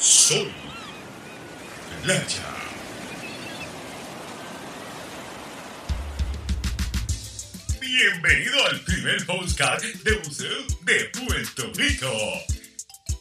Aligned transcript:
Soy 0.00 0.50
Lacha. 2.06 2.42
Bienvenido 7.78 8.66
al 8.66 8.80
primer 8.80 9.26
podcast 9.26 9.84
de 9.84 10.18
Museo 10.20 10.66
de 10.86 11.04
Puerto 11.04 11.70
Rico. 11.74 12.10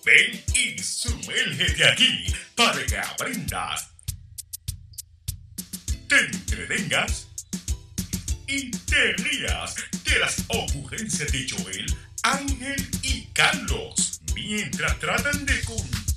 Ven 0.05 0.42
y 0.55 0.81
sumérgete 0.81 1.86
aquí 1.86 2.34
para 2.56 2.86
que 2.86 2.98
aprendas, 2.98 3.90
te 6.08 6.18
entretengas 6.18 7.28
y 8.48 8.72
te 8.72 9.14
rías 9.18 9.76
de 10.06 10.20
las 10.20 10.46
ocurrencias 10.48 11.30
de 11.30 11.46
Joel, 11.50 11.94
Ángel 12.24 12.90
y 13.04 13.26
Carlos 13.34 14.22
mientras 14.34 14.98
tratan 15.00 15.46
de 15.46 15.62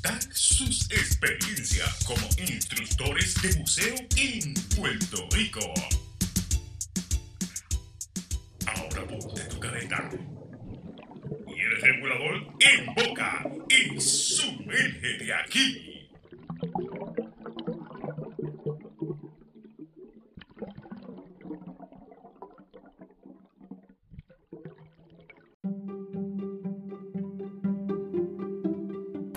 contar 0.02 0.20
sus 0.32 0.90
experiencias 0.90 2.04
como 2.04 2.26
instructores 2.38 3.40
de 3.42 3.58
museo 3.58 3.94
en 4.16 4.54
Puerto 4.76 5.28
Rico. 5.32 5.60
Ahora 8.66 9.06
ponte 9.06 9.42
tu 9.42 9.60
careta 9.60 10.10
y 11.46 11.60
el 11.60 11.80
regulador 11.80 12.34
en 12.60 12.86
boca 12.94 13.46
y 13.68 14.00
sumérgete 14.00 15.32
aquí. 15.34 15.91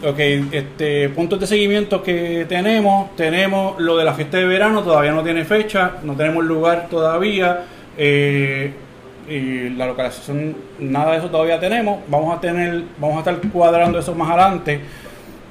Ok, 0.05 0.20
este, 0.52 1.09
puntos 1.09 1.40
de 1.40 1.48
seguimiento 1.48 2.04
que 2.04 2.46
tenemos, 2.48 3.16
tenemos 3.16 3.80
lo 3.80 3.98
de 3.98 4.05
la 4.05 4.13
fiesta 4.13 4.38
de 4.38 4.46
verano, 4.46 4.84
todavía 4.84 5.12
no 5.12 5.24
tiene 5.24 5.46
fecha, 5.46 5.93
no 6.04 6.16
tenemos 6.16 6.46
lugar 6.46 6.90
todavía, 6.91 7.63
eh, 7.98 8.71
y 9.27 9.70
la 9.70 9.88
localización, 9.88 10.55
nada 10.77 11.13
de 11.13 11.18
eso 11.18 11.32
todavía 11.32 11.60
tenemos, 11.60 12.02
vamos 12.07 12.38
a 12.38 12.40
tener, 12.40 12.84
vamos 12.99 13.15
a 13.15 13.20
estar 13.32 13.52
cuadrando 13.52 13.98
eso 13.98 14.13
más 14.13 14.30
adelante. 14.30 14.80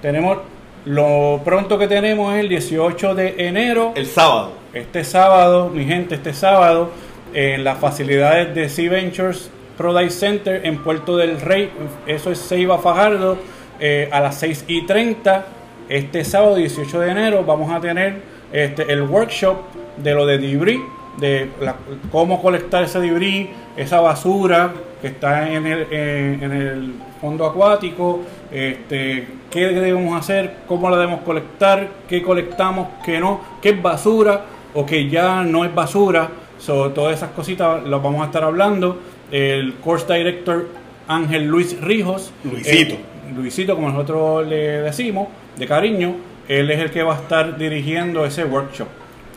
Tenemos, 0.00 0.38
lo 0.84 1.40
pronto 1.44 1.76
que 1.76 1.88
tenemos 1.88 2.32
es 2.34 2.40
el 2.40 2.48
18 2.48 3.16
de 3.16 3.34
enero, 3.48 3.92
El 3.96 4.06
sábado. 4.06 4.52
este 4.72 5.02
sábado, 5.02 5.68
mi 5.68 5.84
gente, 5.84 6.14
este 6.14 6.32
sábado, 6.32 6.92
en 7.32 7.64
las 7.64 7.78
facilidades 7.78 8.54
de 8.54 8.68
Sea 8.68 8.88
Ventures 8.88 9.50
Product 9.76 10.10
Center 10.10 10.64
en 10.64 10.78
Puerto 10.78 11.16
del 11.16 11.40
Rey, 11.40 11.72
eso 12.06 12.30
es 12.30 12.38
Ceiba 12.38 12.78
Fajardo, 12.78 13.36
eh, 13.80 14.08
a 14.12 14.20
las 14.20 14.36
6 14.36 14.64
y 14.68 14.82
30. 14.86 15.46
Este 15.88 16.24
sábado 16.24 16.54
18 16.56 17.00
de 17.00 17.10
enero 17.10 17.44
vamos 17.44 17.70
a 17.72 17.80
tener 17.80 18.22
este, 18.52 18.90
el 18.92 19.02
workshop 19.02 19.56
de 19.98 20.14
lo 20.14 20.24
de 20.26 20.38
debris, 20.38 20.80
de 21.18 21.50
la- 21.60 21.76
cómo 22.10 22.40
colectar 22.40 22.84
ese 22.84 23.00
debris, 23.00 23.48
esa 23.76 24.00
basura 24.00 24.72
que 25.00 25.08
está 25.08 25.50
en 25.52 25.66
el, 25.66 25.86
en, 25.92 26.52
el 26.52 26.94
fondo 27.20 27.44
acuático, 27.44 28.20
este, 28.50 29.26
qué 29.50 29.66
debemos 29.68 30.18
hacer, 30.18 30.54
cómo 30.66 30.88
la 30.88 30.96
debemos 30.96 31.20
colectar, 31.20 31.88
qué 32.08 32.22
colectamos, 32.22 32.88
qué 33.04 33.20
no, 33.20 33.40
qué 33.60 33.70
es 33.70 33.82
basura 33.82 34.42
o 34.72 34.86
que 34.86 35.08
ya 35.10 35.42
no 35.42 35.64
es 35.64 35.74
basura. 35.74 36.28
So, 36.58 36.90
todas 36.92 37.16
esas 37.16 37.30
cositas 37.32 37.84
las 37.84 38.02
vamos 38.02 38.22
a 38.22 38.26
estar 38.26 38.42
hablando. 38.44 38.98
El 39.30 39.74
course 39.74 40.12
director 40.14 40.66
Ángel 41.08 41.46
Luis 41.46 41.80
Rijos. 41.80 42.32
Luisito. 42.44 42.94
eh, 42.94 42.98
Luisito, 43.36 43.74
como 43.74 43.88
nosotros 43.90 44.46
le 44.46 44.80
decimos, 44.82 45.28
de 45.56 45.66
cariño, 45.66 46.14
él 46.48 46.70
es 46.70 46.78
el 46.80 46.90
que 46.90 47.02
va 47.02 47.14
a 47.14 47.20
estar 47.20 47.56
dirigiendo 47.56 48.24
ese 48.24 48.44
workshop. 48.44 48.88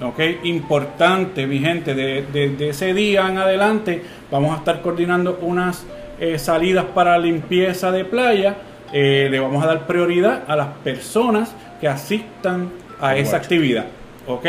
¿ok? 0.01 0.19
Importante, 0.43 1.47
mi 1.47 1.59
gente, 1.59 1.93
de, 1.95 2.23
de- 2.31 2.49
de 2.49 2.69
ese 2.69 2.93
día 2.93 3.27
en 3.29 3.37
adelante 3.37 4.01
vamos 4.29 4.53
a 4.53 4.57
estar 4.59 4.81
coordinando 4.81 5.39
unas 5.41 5.85
eh, 6.19 6.37
salidas 6.37 6.85
para 6.93 7.17
limpieza 7.17 7.91
de 7.91 8.05
playa. 8.05 8.55
Eh, 8.93 9.27
le 9.29 9.39
vamos 9.39 9.63
a 9.63 9.67
dar 9.67 9.85
prioridad 9.87 10.43
a 10.47 10.55
las 10.55 10.67
personas 10.83 11.53
que 11.81 11.87
asistan 11.87 12.69
a 12.99 13.15
esa 13.15 13.31
workshop. 13.33 13.35
actividad. 13.41 13.85
¿Ok? 14.27 14.45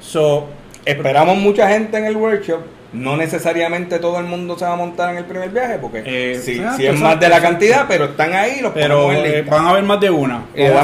So, 0.00 0.48
Esperamos 0.84 1.36
mucha 1.38 1.68
gente 1.68 1.98
en 1.98 2.04
el 2.04 2.16
workshop. 2.16 2.60
No 2.92 3.16
necesariamente 3.16 3.98
todo 3.98 4.18
el 4.20 4.26
mundo 4.26 4.56
se 4.58 4.64
va 4.64 4.72
a 4.72 4.76
montar 4.76 5.10
en 5.10 5.18
el 5.18 5.24
primer 5.24 5.50
viaje, 5.50 5.78
porque 5.80 6.02
Eh, 6.06 6.36
sí, 6.38 6.52
exacto, 6.52 6.76
sí 6.78 6.86
es 6.86 7.00
más 7.00 7.18
de 7.20 7.28
la 7.28 7.40
cantidad, 7.40 7.84
pero 7.88 8.06
están 8.06 8.32
ahí 8.32 8.60
los 8.60 8.72
Pero 8.72 9.12
eh, 9.12 9.42
van 9.42 9.64
a 9.66 9.70
haber 9.70 9.84
más 9.84 10.00
de 10.00 10.10
una. 10.10 10.44
Damos 10.68 10.80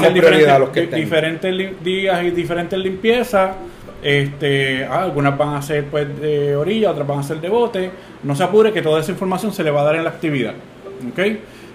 a 0.49 0.59
los 0.59 0.69
que 0.71 0.83
estén. 0.85 1.01
diferentes 1.01 1.83
días 1.85 2.23
y 2.25 2.31
diferentes 2.33 2.79
limpiezas. 2.79 3.53
Este, 4.03 4.85
ah, 4.85 5.03
algunas 5.05 5.39
van 5.39 5.55
a 5.55 5.63
ser 5.63 5.85
pues 5.85 6.21
de 6.21 6.57
orilla, 6.57 6.91
otras 6.91 7.07
van 7.07 7.21
a 7.21 7.23
ser 7.23 7.41
de 7.41 7.49
bote. 7.49 7.91
No 8.25 8.35
se 8.35 8.43
apure 8.43 8.73
que 8.73 8.83
toda 8.83 9.01
esa 9.01 9.13
información 9.13 9.53
se 9.53 9.63
le 9.63 9.71
va 9.71 9.83
a 9.83 9.85
dar 9.85 9.95
en 9.97 10.05
la 10.05 10.11
actividad. 10.11 10.55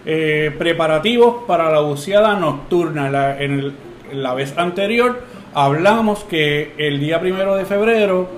Eh, 0.06 0.52
preparativos 0.58 1.44
para 1.48 1.72
la 1.72 1.80
buceada 1.80 2.36
nocturna. 2.40 3.10
La- 3.10 3.42
en, 3.42 3.52
el- 3.60 3.74
en 4.12 4.24
la 4.24 4.34
vez 4.34 4.54
anterior 4.58 5.22
hablamos 5.54 6.24
que 6.26 6.74
el 6.78 7.00
día 7.00 7.20
primero 7.20 7.56
de 7.56 7.66
febrero 7.66 8.30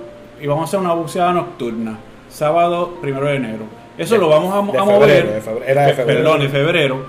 íbamos 0.42 0.62
a 0.62 0.64
hacer 0.64 0.80
una 0.80 0.92
buceada 0.94 1.32
nocturna. 1.32 1.98
Sábado 2.28 2.94
primero 3.00 3.26
de 3.26 3.36
enero. 3.36 3.64
Eso 3.98 4.14
De- 4.14 4.20
lo 4.20 4.28
vamos 4.28 4.54
a, 4.54 4.60
mo- 4.62 4.72
de 4.72 4.78
a 4.78 4.84
febrero, 4.84 5.00
mover. 5.00 5.34
de 5.34 5.40
febrero, 5.40 5.66
era 5.66 5.86
de 5.86 5.94
febrero. 5.94 6.20
Perdón, 6.22 6.40
de 6.40 6.48
febrero. 6.48 7.04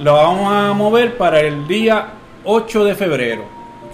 Lo 0.00 0.12
vamos 0.14 0.52
a 0.52 0.72
mover 0.74 1.16
para 1.16 1.40
el 1.40 1.66
día 1.66 2.06
8 2.44 2.84
de 2.84 2.94
febrero, 2.94 3.42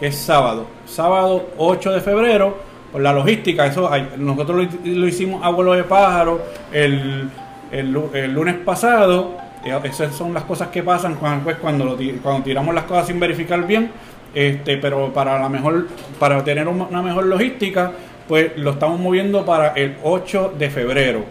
que 0.00 0.06
es 0.08 0.16
sábado. 0.18 0.66
Sábado 0.86 1.50
8 1.58 1.92
de 1.92 2.00
febrero, 2.00 2.56
por 2.90 3.00
la 3.00 3.12
logística, 3.12 3.66
eso 3.66 3.90
hay- 3.92 4.08
nosotros 4.16 4.66
lo, 4.84 4.92
lo 4.92 5.06
hicimos 5.06 5.44
a 5.44 5.50
vuelo 5.50 5.72
de 5.74 5.84
pájaro 5.84 6.40
el, 6.72 7.30
el 7.70 7.92
lu- 7.92 8.10
el 8.12 8.32
lunes 8.32 8.56
pasado. 8.64 9.36
Eh, 9.64 9.78
Esas 9.84 10.14
son 10.16 10.34
las 10.34 10.42
cosas 10.44 10.68
que 10.68 10.82
pasan 10.82 11.14
cuando, 11.14 11.44
pues, 11.44 11.56
cuando, 11.58 11.84
lo 11.84 11.96
cuando 12.22 12.42
tiramos 12.42 12.74
las 12.74 12.84
cosas 12.84 13.06
sin 13.06 13.20
verificar 13.20 13.64
bien. 13.66 13.92
Este, 14.34 14.78
pero 14.78 15.12
para 15.12 15.38
la 15.38 15.48
mejor, 15.48 15.86
para 16.18 16.42
tener 16.42 16.66
un- 16.66 16.80
una 16.80 17.02
mejor 17.02 17.26
logística, 17.26 17.92
pues 18.32 18.56
lo 18.56 18.70
estamos 18.70 18.98
moviendo 18.98 19.44
para 19.44 19.74
el 19.74 19.94
8 20.02 20.54
de 20.58 20.70
febrero. 20.70 21.22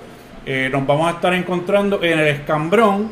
Eh, 0.45 0.69
nos 0.72 0.85
vamos 0.85 1.07
a 1.07 1.16
estar 1.16 1.34
encontrando 1.34 2.00
en 2.03 2.19
el 2.19 2.28
escambrón 2.28 3.09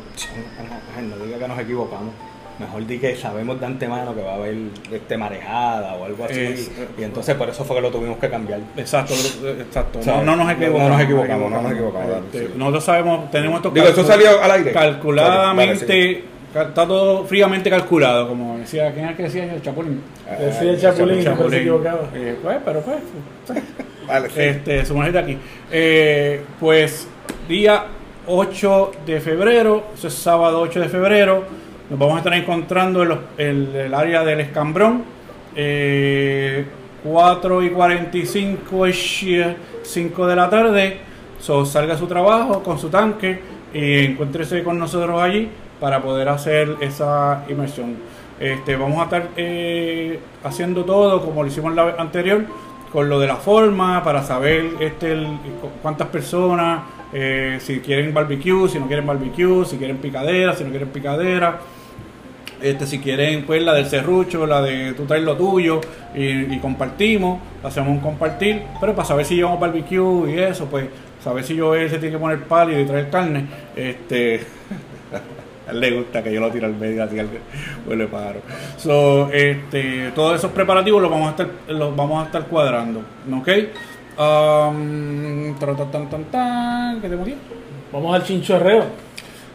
no 1.02 1.24
diga 1.26 1.38
que 1.40 1.48
nos 1.48 1.58
equivocamos. 1.58 2.14
Mejor 2.60 2.86
di 2.86 2.98
que 3.00 3.16
sabemos 3.16 3.58
de 3.58 3.66
antemano 3.66 4.14
que 4.14 4.22
va 4.22 4.34
a 4.34 4.34
haber 4.36 4.54
este 4.92 5.16
marejada 5.18 5.94
o 5.94 6.04
algo 6.04 6.24
así. 6.24 6.38
Es- 6.40 6.70
y 6.96 7.02
entonces 7.02 7.34
por 7.34 7.48
eso 7.48 7.64
fue 7.64 7.74
que 7.74 7.82
lo 7.82 7.90
tuvimos 7.90 8.18
que 8.18 8.30
cambiar. 8.30 8.60
Exacto, 8.76 9.12
eh, 9.12 9.56
exacto. 9.62 9.98
O 9.98 10.02
sea, 10.04 10.18
no, 10.18 10.22
no 10.24 10.36
nos 10.36 10.46
no- 10.46 10.52
equivocamos. 10.52 10.82
no 10.88 10.94
nos 10.96 11.02
equivocamos, 11.02 11.50
no 11.50 11.62
nos 11.62 11.72
equivocamos, 11.72 12.10
Este, 12.26 12.38
sí. 12.46 12.52
Nosotros 12.56 12.84
sabemos, 12.84 13.30
tenemos 13.32 13.56
estos 13.56 13.74
Digo, 13.74 13.86
eso 13.88 14.04
salió 14.04 14.40
al 14.40 14.50
aire. 14.52 14.70
Calculadamente, 14.70 16.22
está 16.54 16.86
todo 16.86 17.24
fríamente 17.24 17.70
calculado, 17.70 18.28
como 18.28 18.58
decía, 18.58 18.92
¿quién 18.92 19.06
es 19.08 19.16
que 19.16 19.22
decía? 19.24 19.52
El 19.54 19.62
Chapulín. 19.62 20.00
Ah, 20.28 20.34
Decía 20.40 20.70
el 20.72 20.80
Chapulín, 20.80 21.22
Chapulín. 21.22 21.36
pero 21.36 21.50
se 21.50 21.60
equivocaba. 21.60 22.00
Eh, 22.14 22.36
pues, 22.42 22.58
pero 22.64 22.80
pues, 22.82 22.96
Vale, 24.08 24.28
sí. 24.30 24.40
este, 24.40 24.84
su 24.84 24.94
mujer 24.94 25.16
aquí. 25.18 25.38
Eh, 25.70 26.42
pues, 26.58 27.06
día 27.48 27.84
8 28.26 28.92
de 29.06 29.20
febrero, 29.20 29.84
eso 29.94 30.08
es 30.08 30.14
sábado 30.14 30.60
8 30.60 30.80
de 30.80 30.88
febrero, 30.88 31.44
nos 31.88 31.98
vamos 31.98 32.16
a 32.16 32.18
estar 32.18 32.34
encontrando 32.34 33.02
en 33.02 33.08
los- 33.08 33.18
el, 33.38 33.74
el 33.76 33.94
área 33.94 34.24
del 34.24 34.40
escambrón. 34.40 35.04
Eh, 35.54 36.64
4 37.04 37.62
y 37.62 37.70
45 37.70 38.86
es 38.86 39.24
5 39.82 40.26
de 40.26 40.36
la 40.36 40.50
tarde. 40.50 40.98
So, 41.40 41.64
salga 41.64 41.94
a 41.94 41.98
su 41.98 42.06
trabajo 42.06 42.62
con 42.62 42.78
su 42.78 42.88
tanque 42.90 43.40
y 43.72 44.04
encuéntrese 44.04 44.62
con 44.62 44.78
nosotros 44.78 45.20
allí 45.20 45.48
para 45.80 46.02
poder 46.02 46.28
hacer 46.28 46.76
esa 46.80 47.44
inmersión. 47.48 47.96
Este, 48.38 48.76
vamos 48.76 49.00
a 49.00 49.04
estar 49.04 49.28
eh, 49.36 50.18
haciendo 50.44 50.84
todo 50.84 51.22
como 51.22 51.42
lo 51.42 51.48
hicimos 51.48 51.74
la 51.74 51.84
vez 51.84 51.94
anterior, 51.98 52.44
con 52.92 53.08
lo 53.08 53.20
de 53.20 53.26
la 53.26 53.36
forma, 53.36 54.02
para 54.02 54.22
saber 54.22 54.70
este, 54.80 55.16
cuántas 55.82 56.08
personas, 56.08 56.82
eh, 57.12 57.58
si 57.60 57.80
quieren 57.80 58.14
barbecue, 58.14 58.68
si 58.68 58.78
no 58.78 58.86
quieren 58.86 59.06
barbecue, 59.06 59.64
si 59.64 59.76
quieren 59.76 59.98
picadera, 59.98 60.54
si 60.54 60.64
no 60.64 60.70
quieren 60.70 60.88
picadera. 60.88 61.58
Este, 62.62 62.86
si 62.86 62.98
quieren, 62.98 63.44
pues 63.46 63.62
la 63.62 63.72
del 63.72 63.86
serrucho, 63.86 64.46
la 64.46 64.60
de 64.60 64.92
tú 64.92 65.04
traes 65.06 65.24
lo 65.24 65.34
tuyo 65.34 65.80
y, 66.14 66.54
y 66.54 66.58
compartimos, 66.58 67.40
hacemos 67.64 67.88
un 67.88 68.00
compartir, 68.00 68.62
pero 68.78 68.94
para 68.94 69.08
saber 69.08 69.24
si 69.24 69.36
llevamos 69.36 69.60
barbecue 69.60 70.30
y 70.30 70.38
eso, 70.38 70.66
pues 70.66 70.86
saber 71.24 71.42
si 71.42 71.56
yo 71.56 71.74
él 71.74 71.88
se 71.88 71.98
tiene 71.98 72.16
que 72.16 72.20
poner 72.20 72.40
pálido 72.44 72.80
y 72.80 72.84
traer 72.84 73.08
carne, 73.08 73.46
este 73.74 74.40
a 75.70 75.72
él 75.72 75.80
le 75.80 75.90
gusta 75.92 76.22
que 76.22 76.32
yo 76.32 76.40
lo 76.40 76.50
tire 76.50 76.66
al 76.66 76.74
medio 76.74 77.04
así 77.04 77.18
al 77.18 77.28
huele 77.86 78.06
pájaro. 78.06 78.40
So, 78.76 79.30
este, 79.32 80.10
todos 80.14 80.38
esos 80.38 80.50
preparativos 80.52 81.00
los 81.00 81.10
vamos 81.10 81.28
a 81.28 81.30
estar, 81.30 81.48
los 81.68 81.94
vamos 81.96 82.22
a 82.22 82.26
estar 82.26 82.44
cuadrando, 82.46 83.02
¿ok? 83.32 83.48
Um, 84.18 85.54
tan, 85.58 85.76
tan, 85.76 85.90
tan, 85.90 86.10
tan, 86.10 86.24
tan, 86.24 87.00
¿qué 87.00 87.08
tenemos 87.08 87.26
aquí? 87.26 87.36
Vamos 87.92 88.14
al 88.14 88.22
chinchorreo. 88.24 88.84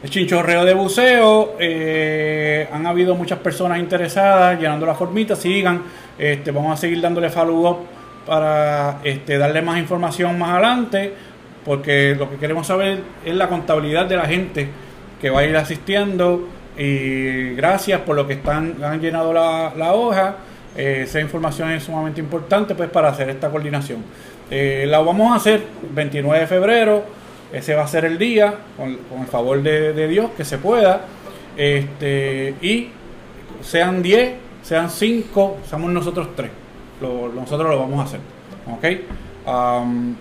el 0.03 0.09
chinchorreo 0.09 0.65
de 0.65 0.73
buceo. 0.73 1.55
eh, 1.59 2.67
han 2.71 2.85
habido 2.85 3.15
muchas 3.15 3.39
personas 3.39 3.79
interesadas 3.79 4.59
llenando 4.59 4.85
la 4.85 4.95
formita. 4.95 5.35
Sigan, 5.35 5.83
este, 6.17 6.51
vamos 6.51 6.73
a 6.73 6.77
seguir 6.77 7.01
dándole 7.01 7.29
follow-up 7.29 7.77
para 8.25 8.99
este, 9.03 9.37
darle 9.37 9.61
más 9.61 9.77
información 9.77 10.37
más 10.39 10.51
adelante, 10.51 11.13
porque 11.63 12.15
lo 12.17 12.29
que 12.29 12.37
queremos 12.37 12.67
saber 12.67 12.99
es 13.23 13.35
la 13.35 13.47
contabilidad 13.47 14.05
de 14.05 14.17
la 14.17 14.25
gente 14.25 14.69
que 15.21 15.29
va 15.29 15.41
a 15.41 15.45
ir 15.45 15.55
asistiendo. 15.55 16.47
Y 16.77 17.53
gracias 17.55 18.01
por 18.01 18.15
lo 18.15 18.27
que 18.27 18.33
están, 18.33 18.75
han 18.83 18.99
llenado 18.99 19.31
la, 19.33 19.73
la 19.77 19.93
hoja. 19.93 20.35
Eh, 20.77 21.03
esa 21.03 21.21
información 21.21 21.71
es 21.71 21.83
sumamente 21.83 22.19
importante 22.19 22.75
pues 22.75 22.89
para 22.89 23.09
hacer 23.09 23.29
esta 23.29 23.49
coordinación. 23.49 24.03
Eh, 24.51 24.85
la 24.87 24.99
vamos 24.99 25.31
a 25.31 25.35
hacer 25.35 25.63
el 25.83 25.95
29 25.95 26.39
de 26.41 26.47
febrero. 26.47 27.03
Ese 27.53 27.75
va 27.75 27.83
a 27.83 27.87
ser 27.87 28.03
el 28.05 28.17
día, 28.17 28.53
con, 28.75 28.95
con 29.09 29.21
el 29.21 29.27
favor 29.27 29.61
de, 29.63 29.93
de 29.93 30.07
Dios, 30.09 30.31
que 30.35 30.43
se 30.43 30.57
pueda. 30.57 31.01
Este, 31.55 32.53
y 32.61 32.89
sean 33.61 34.01
10, 34.03 34.33
sean 34.61 34.89
5, 34.89 35.57
seamos 35.69 35.91
nosotros 35.91 36.29
3. 36.35 36.51
Lo- 37.01 37.29
nosotros 37.33 37.69
lo 37.69 37.79
vamos 37.79 37.99
a 38.01 38.03
hacer. 38.03 38.19
¿Ok? 38.69 39.47
Am, 39.47 40.15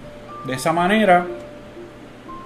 de 0.46 0.54
esa 0.54 0.72
manera, 0.72 1.26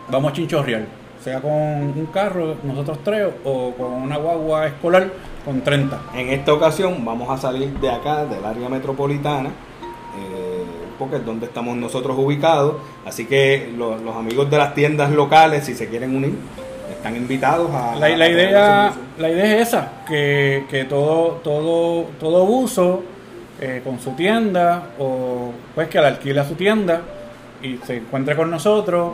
vamos 0.09 0.33
a 0.33 0.35
chinchorrear. 0.35 0.83
Sea 1.23 1.41
con 1.41 1.51
un 1.53 2.09
carro, 2.13 2.55
nosotros 2.63 2.99
tres, 3.05 3.27
o 3.45 3.73
con 3.73 3.93
una 3.93 4.17
guagua 4.17 4.67
escolar 4.67 5.11
con 5.45 5.61
30. 5.63 5.99
En 6.15 6.29
esta 6.31 6.53
ocasión 6.53 7.05
vamos 7.05 7.29
a 7.31 7.37
salir 7.37 7.71
de 7.81 7.91
acá, 7.91 8.25
del 8.25 8.45
área 8.45 8.69
metropolitana, 8.69 9.49
eh, 9.49 10.65
porque 10.99 11.17
es 11.17 11.27
donde 11.27 11.47
estamos 11.47 11.77
nosotros 11.77 12.17
ubicados. 12.19 12.77
Así 13.07 13.25
que 13.27 13.73
lo- 13.77 13.99
los 13.99 14.15
amigos 14.17 14.49
de 14.51 14.59
las 14.59 14.75
tiendas 14.75 15.11
locales, 15.11 15.65
si 15.65 15.75
se 15.75 15.89
quieren 15.89 16.15
unir, 16.15 16.35
están 16.91 17.17
invitados 17.17 17.71
a... 17.73 17.97
La, 17.97 18.11
idea, 18.11 18.93
la 19.19 19.31
idea 19.31 19.57
es 19.57 19.69
esa, 19.69 19.93
que, 20.07 20.65
que 20.71 20.85
todo, 20.85 21.41
todo, 21.45 22.05
todo 22.21 22.45
uso 22.45 23.03
eh, 23.61 23.81
con 23.85 23.99
su 24.01 24.13
tienda 24.13 24.91
o 24.99 25.51
pues 25.75 25.89
que 25.89 26.01
la 26.01 26.09
alquila 26.09 26.45
su 26.45 26.55
tienda 26.55 27.01
y 27.63 27.77
se 27.79 27.97
encuentre 27.97 28.37
con 28.37 28.51
nosotros. 28.51 29.13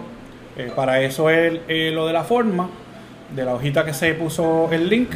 Eh, 0.56 0.70
para 0.74 1.00
eso 1.00 1.30
es 1.30 1.60
eh, 1.68 1.90
lo 1.92 2.06
de 2.06 2.12
la 2.12 2.24
forma, 2.24 2.68
de 3.34 3.44
la 3.44 3.54
hojita 3.54 3.84
que 3.84 3.92
se 3.92 4.14
puso 4.14 4.68
el 4.72 4.88
link. 4.88 5.10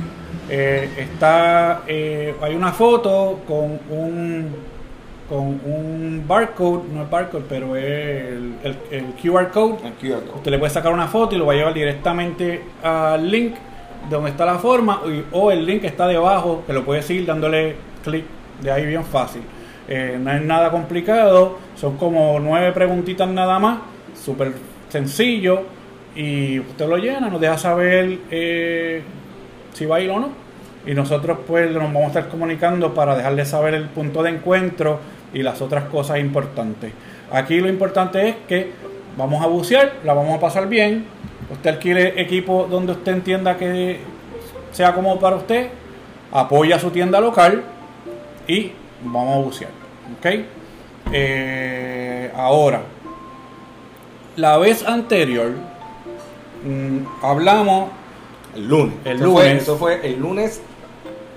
Eh, 0.50 0.88
está, 0.98 1.82
eh, 1.86 2.34
hay 2.42 2.54
una 2.54 2.72
foto 2.72 3.40
con 3.46 3.78
un 3.90 4.78
con 5.28 5.40
un 5.62 6.24
barcode, 6.26 6.84
no 6.90 7.02
es 7.02 7.10
barcode, 7.10 7.44
pero 7.46 7.76
es 7.76 7.84
el, 7.84 8.54
el- 8.64 8.76
el 8.90 9.04
QR 9.22 9.50
code 9.50 9.74
el 9.84 9.92
QR 9.92 10.20
code. 10.24 10.36
Usted 10.36 10.50
le 10.52 10.58
puede 10.58 10.72
sacar 10.72 10.90
una 10.90 11.06
foto 11.06 11.34
y 11.34 11.38
lo 11.38 11.44
va 11.44 11.52
a 11.52 11.56
llevar 11.56 11.74
directamente 11.74 12.62
al 12.82 13.30
link 13.30 13.52
de 14.08 14.14
donde 14.16 14.30
está 14.30 14.46
la 14.46 14.54
forma 14.58 15.02
y- 15.06 15.22
o 15.30 15.50
el 15.52 15.66
link 15.66 15.84
está 15.84 16.06
debajo 16.06 16.62
que 16.66 16.72
lo 16.72 16.82
puede 16.82 17.02
seguir 17.02 17.26
dándole 17.26 17.76
clic 18.02 18.24
de 18.62 18.70
ahí 18.70 18.86
bien 18.86 19.04
fácil. 19.04 19.42
No 20.20 20.32
es 20.32 20.42
nada 20.42 20.70
complicado, 20.70 21.58
son 21.76 21.96
como 21.98 22.38
nueve 22.40 22.72
preguntitas 22.72 23.28
nada 23.28 23.58
más, 23.58 23.78
súper 24.18 24.52
sencillo 24.88 25.62
y 26.14 26.58
usted 26.58 26.88
lo 26.88 26.96
llena, 26.96 27.28
nos 27.28 27.40
deja 27.40 27.58
saber 27.58 28.18
eh, 28.30 29.02
si 29.72 29.86
va 29.86 29.96
a 29.96 30.00
ir 30.00 30.10
o 30.10 30.18
no. 30.18 30.30
Y 30.86 30.94
nosotros 30.94 31.38
pues 31.46 31.70
nos 31.70 31.82
vamos 31.82 32.04
a 32.04 32.06
estar 32.06 32.28
comunicando 32.28 32.94
para 32.94 33.16
dejarle 33.16 33.44
saber 33.44 33.74
el 33.74 33.88
punto 33.88 34.22
de 34.22 34.30
encuentro 34.30 35.00
y 35.34 35.42
las 35.42 35.60
otras 35.60 35.84
cosas 35.84 36.18
importantes. 36.18 36.92
Aquí 37.30 37.58
lo 37.60 37.68
importante 37.68 38.28
es 38.28 38.36
que 38.48 38.72
vamos 39.16 39.44
a 39.44 39.46
bucear, 39.46 39.94
la 40.04 40.14
vamos 40.14 40.36
a 40.36 40.40
pasar 40.40 40.68
bien. 40.68 41.04
Usted 41.50 41.70
adquiere 41.70 42.20
equipo 42.20 42.66
donde 42.70 42.92
usted 42.92 43.12
entienda 43.12 43.56
que 43.56 43.98
sea 44.72 44.94
cómodo 44.94 45.18
para 45.18 45.36
usted, 45.36 45.68
apoya 46.32 46.78
su 46.78 46.90
tienda 46.90 47.20
local 47.20 47.62
y 48.46 48.72
vamos 49.02 49.36
a 49.36 49.40
bucear. 49.40 49.70
Eh, 51.12 52.30
ahora, 52.36 52.82
la 54.38 54.56
vez 54.58 54.86
anterior 54.86 55.50
mm, 56.64 57.24
hablamos 57.24 57.90
El 58.54 58.68
lunes. 58.68 58.94
El 59.04 59.16
Eso 59.20 59.30
fue- 59.32 59.44
lunes. 59.44 59.62
eso 59.62 59.76
fue 59.76 60.06
el 60.06 60.18
lunes 60.20 60.60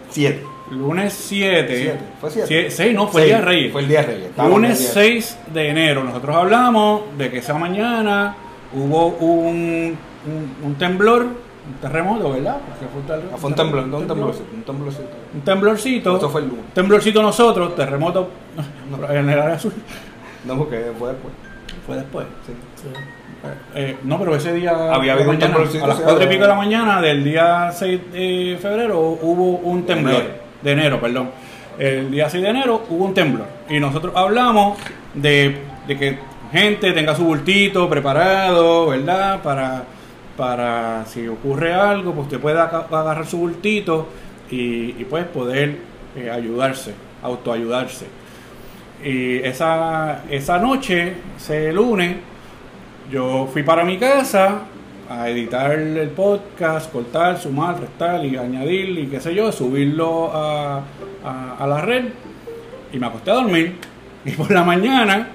7. 0.10 0.44
lunes 0.72 1.14
7. 1.14 1.76
Siete. 1.78 2.00
¿Fue 2.20 2.30
siete? 2.32 2.72
6, 2.72 2.96
no, 2.96 3.08
fue 3.08 3.22
el 3.24 3.28
día 3.28 3.38
de 3.38 3.42
Reyes. 3.46 3.72
Fue 3.72 3.82
el 3.82 3.88
día 3.88 4.02
de 4.02 4.08
Reyes. 4.08 4.26
Estábamos 4.30 4.56
Lunes 4.60 4.72
en 4.72 4.76
el 4.78 4.84
día- 4.84 4.94
6 4.94 5.38
de 5.54 5.70
enero. 5.70 6.04
Nosotros 6.04 6.36
hablamos 6.36 7.02
de 7.18 7.30
que 7.30 7.38
esa 7.40 7.54
mañana 7.56 8.36
hubo 8.74 9.08
un, 9.08 9.98
un, 10.26 10.56
un 10.66 10.76
temblor, 10.76 11.24
un 11.24 11.74
terremoto, 11.82 12.32
¿verdad? 12.32 12.58
Porque 12.68 12.86
fue 12.92 13.02
un, 13.18 13.24
Ah, 13.34 13.38
Fue 13.38 13.50
un 13.50 13.56
temblor, 13.56 13.88
no 13.88 13.98
un 13.98 14.08
temblorcito. 14.08 14.46
Un 14.56 14.64
temblorcito. 14.64 15.10
Un 15.34 15.42
temblorcito. 15.42 16.16
Esto 16.16 16.30
fue 16.30 16.42
el 16.42 16.48
lunes. 16.48 16.66
Temblorcito 16.74 17.22
nosotros, 17.22 17.76
terremoto 17.76 18.30
en 19.10 19.30
el 19.30 19.40
área 19.40 19.60
sur. 19.60 19.74
No, 20.46 20.58
porque 20.58 20.92
fue 20.98 21.10
después. 21.10 21.34
Fue 21.86 21.96
después. 21.98 22.26
Sí. 22.48 22.54
Eh, 23.74 23.98
no, 24.04 24.20
pero 24.20 24.36
ese 24.36 24.54
día. 24.54 24.94
Había 24.94 25.14
habido 25.14 25.32
un 25.32 25.38
mañana, 25.38 25.54
temblorcito, 25.54 25.86
A 25.86 25.88
las 25.88 25.98
sí, 25.98 26.04
4 26.04 26.24
y 26.24 26.28
pico 26.28 26.42
de 26.42 26.48
la 26.48 26.56
mañana 26.56 27.02
del 27.02 27.24
día 27.24 27.72
6 27.72 28.12
de 28.12 28.58
febrero 28.62 29.00
hubo 29.00 29.58
un 29.58 29.86
temblor. 29.86 30.24
De 30.62 30.72
enero, 30.72 31.00
perdón. 31.00 31.32
El 31.80 32.12
día 32.12 32.30
6 32.30 32.44
de 32.44 32.50
enero 32.50 32.84
hubo 32.90 33.06
un 33.06 33.14
temblor. 33.14 33.48
Y 33.70 33.80
nosotros 33.80 34.14
hablamos 34.16 34.78
de, 35.14 35.58
de 35.88 35.98
que 35.98 36.20
gente 36.52 36.92
tenga 36.92 37.16
su 37.16 37.24
bultito 37.24 37.90
preparado, 37.90 38.88
¿verdad? 38.88 39.42
Para, 39.42 39.84
para 40.38 41.06
si 41.06 41.28
ocurre 41.28 41.74
algo, 41.74 42.14
pues 42.14 42.26
usted 42.26 42.40
pueda 42.40 42.64
agarrar 42.64 43.26
su 43.26 43.38
bultito 43.38 44.08
y, 44.52 44.96
y 45.02 45.08
pues 45.10 45.26
poder 45.26 45.78
eh, 46.16 46.30
ayudarse, 46.30 46.94
autoayudarse. 47.24 48.06
Y 49.04 49.38
esa, 49.38 50.24
esa 50.30 50.60
noche, 50.60 51.14
ese 51.38 51.72
lunes, 51.72 52.18
yo 53.12 53.48
fui 53.52 53.64
para 53.64 53.84
mi 53.84 53.98
casa 53.98 54.62
a 55.10 55.30
editar 55.30 55.72
el 55.74 56.10
podcast, 56.10 56.92
cortar, 56.92 57.38
sumar, 57.38 57.80
restar 57.80 58.24
y 58.26 58.38
añadir 58.38 58.98
y 58.98 59.08
qué 59.08 59.20
sé 59.20 59.36
yo, 59.36 59.52
subirlo 59.52 60.32
a, 60.34 60.78
a- 61.24 61.56
a 61.60 61.68
la 61.68 61.82
red 61.82 62.06
y 62.94 62.98
me 62.98 63.08
acosté 63.08 63.32
a 63.32 63.36
dormir. 63.36 63.76
Y 64.24 64.32
por 64.34 64.52
la 64.52 64.64
mañana, 64.64 65.30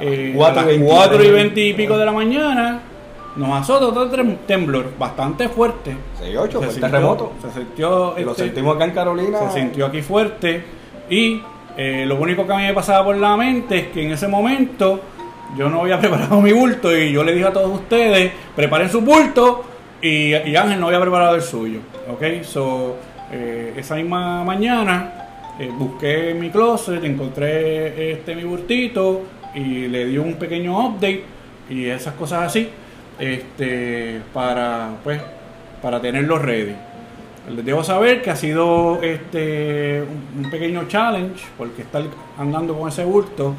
eh, 0.00 0.32
a 0.34 0.50
y 0.50 0.54
las 0.54 0.64
veinte. 0.66 0.86
4 0.88 1.22
y 1.22 1.30
20 1.30 1.60
y 1.60 1.74
pico 1.74 1.98
de 1.98 2.06
la 2.06 2.12
mañana, 2.12 2.80
nos 3.36 3.50
azotó 3.60 3.88
otro 3.88 4.06
tem- 4.08 4.38
temblor 4.46 4.86
bastante 4.98 5.50
fuerte. 5.50 5.94
6-8, 6.24 6.50
fue 6.52 6.66
el 6.68 6.80
terremoto. 6.80 7.32
Se 7.42 7.52
sintió, 7.60 8.14
lo 8.18 8.30
este, 8.30 8.44
sentimos 8.44 8.74
acá 8.76 8.86
en 8.86 8.90
Carolina. 8.92 9.38
se 9.50 9.60
sintió 9.60 9.84
aquí 9.84 10.00
fuerte 10.00 10.64
y 11.10 11.42
eh, 11.76 12.04
lo 12.06 12.16
único 12.16 12.46
que 12.46 12.54
a 12.54 12.56
mí 12.56 12.62
me 12.62 12.72
pasaba 12.72 13.04
por 13.04 13.18
la 13.18 13.36
mente 13.36 13.76
es 13.80 13.86
que 13.88 14.02
en 14.06 14.12
ese 14.12 14.28
momento 14.28 14.98
yo 15.56 15.68
no 15.68 15.82
había 15.82 15.98
preparado 16.00 16.40
mi 16.40 16.52
bulto 16.52 16.96
y 16.96 17.12
yo 17.12 17.24
le 17.24 17.32
dije 17.32 17.46
a 17.46 17.52
todos 17.52 17.72
ustedes, 17.72 18.32
preparen 18.54 18.88
su 18.88 19.00
bulto 19.00 19.64
y, 20.00 20.34
Ángel 20.54 20.80
no 20.80 20.86
había 20.86 21.00
preparado 21.00 21.34
el 21.34 21.42
suyo. 21.42 21.80
¿ok? 22.10 22.42
So, 22.42 22.96
eh, 23.32 23.74
esa 23.76 23.96
misma 23.96 24.44
mañana 24.44 25.12
eh, 25.58 25.70
busqué 25.72 26.34
mi 26.34 26.50
closet, 26.50 27.02
encontré 27.04 28.12
este 28.12 28.34
mi 28.34 28.44
bultito 28.44 29.22
y 29.54 29.88
le 29.88 30.06
di 30.06 30.18
un 30.18 30.34
pequeño 30.34 30.78
update 30.86 31.24
y 31.70 31.86
esas 31.86 32.14
cosas 32.14 32.44
así 32.44 32.68
este, 33.18 34.20
para, 34.32 34.90
pues, 35.02 35.20
para 35.82 36.00
tenerlo 36.00 36.38
ready. 36.38 36.74
Les 37.54 37.64
debo 37.64 37.84
saber 37.84 38.22
que 38.22 38.30
ha 38.30 38.36
sido 38.36 39.00
este 39.02 40.02
un 40.36 40.50
pequeño 40.50 40.88
challenge 40.88 41.44
porque 41.56 41.82
estar 41.82 42.02
andando 42.36 42.76
con 42.76 42.88
ese 42.88 43.04
bulto 43.04 43.54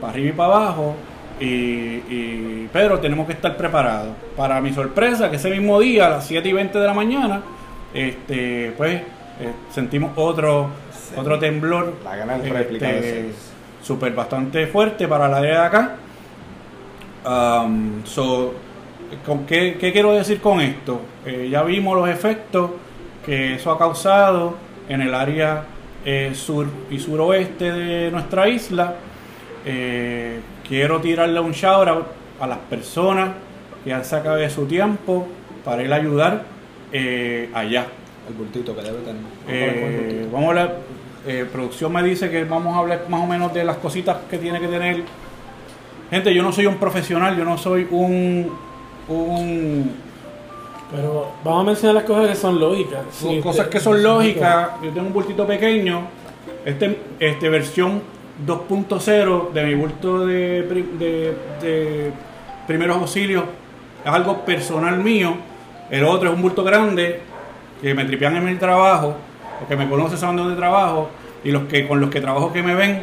para 0.00 0.12
arriba 0.12 0.28
y 0.28 0.32
para 0.32 0.54
abajo. 0.56 0.96
Y, 1.44 1.44
y- 2.14 2.68
pero 2.72 3.00
tenemos 3.00 3.26
que 3.26 3.32
estar 3.32 3.56
preparados. 3.56 4.14
Para 4.36 4.60
mi 4.60 4.72
sorpresa, 4.72 5.28
que 5.30 5.36
ese 5.36 5.50
mismo 5.50 5.80
día, 5.80 6.06
a 6.06 6.10
las 6.10 6.26
7 6.26 6.48
y 6.48 6.52
20 6.52 6.78
de 6.78 6.86
la 6.86 6.94
mañana, 6.94 7.42
este 7.92 8.72
pues 8.76 8.94
eh, 9.40 9.52
sentimos 9.70 10.12
otro, 10.16 10.68
Sí. 10.92 11.14
otro 11.18 11.38
temblor. 11.38 11.94
La 12.04 12.16
de 12.36 12.60
este. 12.60 13.30
Súper 13.82 14.12
bastante 14.12 14.66
fuerte 14.68 15.08
para 15.08 15.28
la 15.28 15.38
área 15.38 15.60
de 15.60 15.66
acá. 15.66 15.96
Um, 17.24 18.04
so, 18.04 18.54
¿con 19.26 19.44
qué, 19.46 19.76
qué 19.78 19.92
quiero 19.92 20.12
decir 20.12 20.40
con 20.40 20.60
esto? 20.60 21.00
Eh, 21.26 21.48
ya 21.50 21.62
vimos 21.64 21.96
los 21.96 22.08
efectos 22.08 22.70
que 23.26 23.54
eso 23.54 23.70
ha 23.72 23.78
causado 23.78 24.54
en 24.88 25.02
el 25.02 25.14
área 25.14 25.64
eh, 26.04 26.32
sur 26.34 26.66
y 26.90 26.98
suroeste 26.98 27.70
de 27.72 28.10
nuestra 28.10 28.48
isla. 28.48 28.94
Eh, 29.64 30.40
quiero 30.66 31.00
tirarle 31.00 31.40
un 31.40 31.52
shout 31.52 31.88
out 31.88 32.06
a 32.40 32.46
las 32.46 32.58
personas 32.58 33.30
que 33.84 33.92
han 33.92 34.04
sacado 34.04 34.36
de 34.36 34.50
su 34.50 34.66
tiempo 34.66 35.26
para 35.64 35.82
ir 35.82 35.92
a 35.92 35.96
ayudar 35.96 36.44
eh, 36.92 37.50
allá. 37.54 37.86
El 38.28 38.34
bultito 38.34 38.74
que 38.76 38.82
debe 38.82 38.98
tener. 38.98 39.22
Eh, 39.48 40.28
vamos 40.30 40.46
a 40.46 40.48
hablar, 40.50 40.76
eh, 41.26 41.46
producción 41.52 41.92
me 41.92 42.02
dice 42.02 42.30
que 42.30 42.44
vamos 42.44 42.74
a 42.76 42.78
hablar 42.78 43.04
más 43.08 43.20
o 43.20 43.26
menos 43.26 43.52
de 43.52 43.64
las 43.64 43.76
cositas 43.78 44.16
que 44.30 44.38
tiene 44.38 44.60
que 44.60 44.68
tener. 44.68 45.02
Gente, 46.10 46.32
yo 46.34 46.42
no 46.42 46.52
soy 46.52 46.66
un 46.66 46.76
profesional, 46.76 47.36
yo 47.36 47.44
no 47.44 47.56
soy 47.58 47.86
un, 47.90 48.52
un 49.08 49.90
Pero 50.90 51.32
vamos 51.42 51.62
a 51.62 51.66
mencionar 51.66 51.94
las 51.96 52.04
cosas 52.04 52.28
que 52.28 52.34
son 52.36 52.60
lógicas. 52.60 53.00
Son 53.12 53.30
Sí, 53.30 53.40
cosas 53.40 53.66
que 53.68 53.80
son 53.80 54.02
lógicas. 54.02 54.70
Yo 54.82 54.90
tengo 54.90 55.06
un 55.06 55.12
bultito 55.12 55.46
pequeño. 55.46 56.02
Este, 56.64 56.96
este 57.18 57.48
versión 57.48 58.02
2.0 58.46 59.52
de 59.52 59.64
mi 59.64 59.74
bulto 59.74 60.26
de, 60.26 60.66
pri- 60.68 60.90
de, 60.98 61.36
de 61.60 62.12
primeros 62.66 62.96
auxilios 62.96 63.44
es 64.04 64.10
algo 64.10 64.44
personal 64.44 64.98
mío. 64.98 65.34
El 65.90 66.04
otro 66.04 66.30
es 66.30 66.34
un 66.34 66.42
bulto 66.42 66.64
grande 66.64 67.20
que 67.80 67.94
me 67.94 68.04
tripean 68.04 68.36
en 68.36 68.44
mi 68.44 68.54
trabajo. 68.56 69.14
Los 69.60 69.68
que 69.68 69.76
me 69.76 69.88
conocen 69.88 70.18
saben 70.18 70.36
dónde 70.36 70.56
trabajo. 70.56 71.10
Y 71.44 71.50
los 71.50 71.64
que 71.64 71.86
con 71.86 72.00
los 72.00 72.08
que 72.10 72.20
trabajo 72.20 72.52
que 72.52 72.62
me 72.62 72.74
ven, 72.74 73.02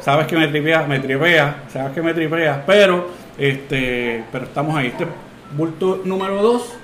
sabes 0.00 0.26
que 0.26 0.36
me 0.36 0.46
tripeas, 0.48 0.86
me 0.86 1.00
tripeas, 1.00 1.54
sabes 1.72 1.92
que 1.92 2.02
me 2.02 2.14
tripeas. 2.14 2.58
Pero, 2.66 3.08
este, 3.36 4.24
pero 4.30 4.44
estamos 4.44 4.76
ahí. 4.76 4.88
Este 4.88 5.06
bulto 5.56 6.02
número 6.04 6.40
2 6.42 6.74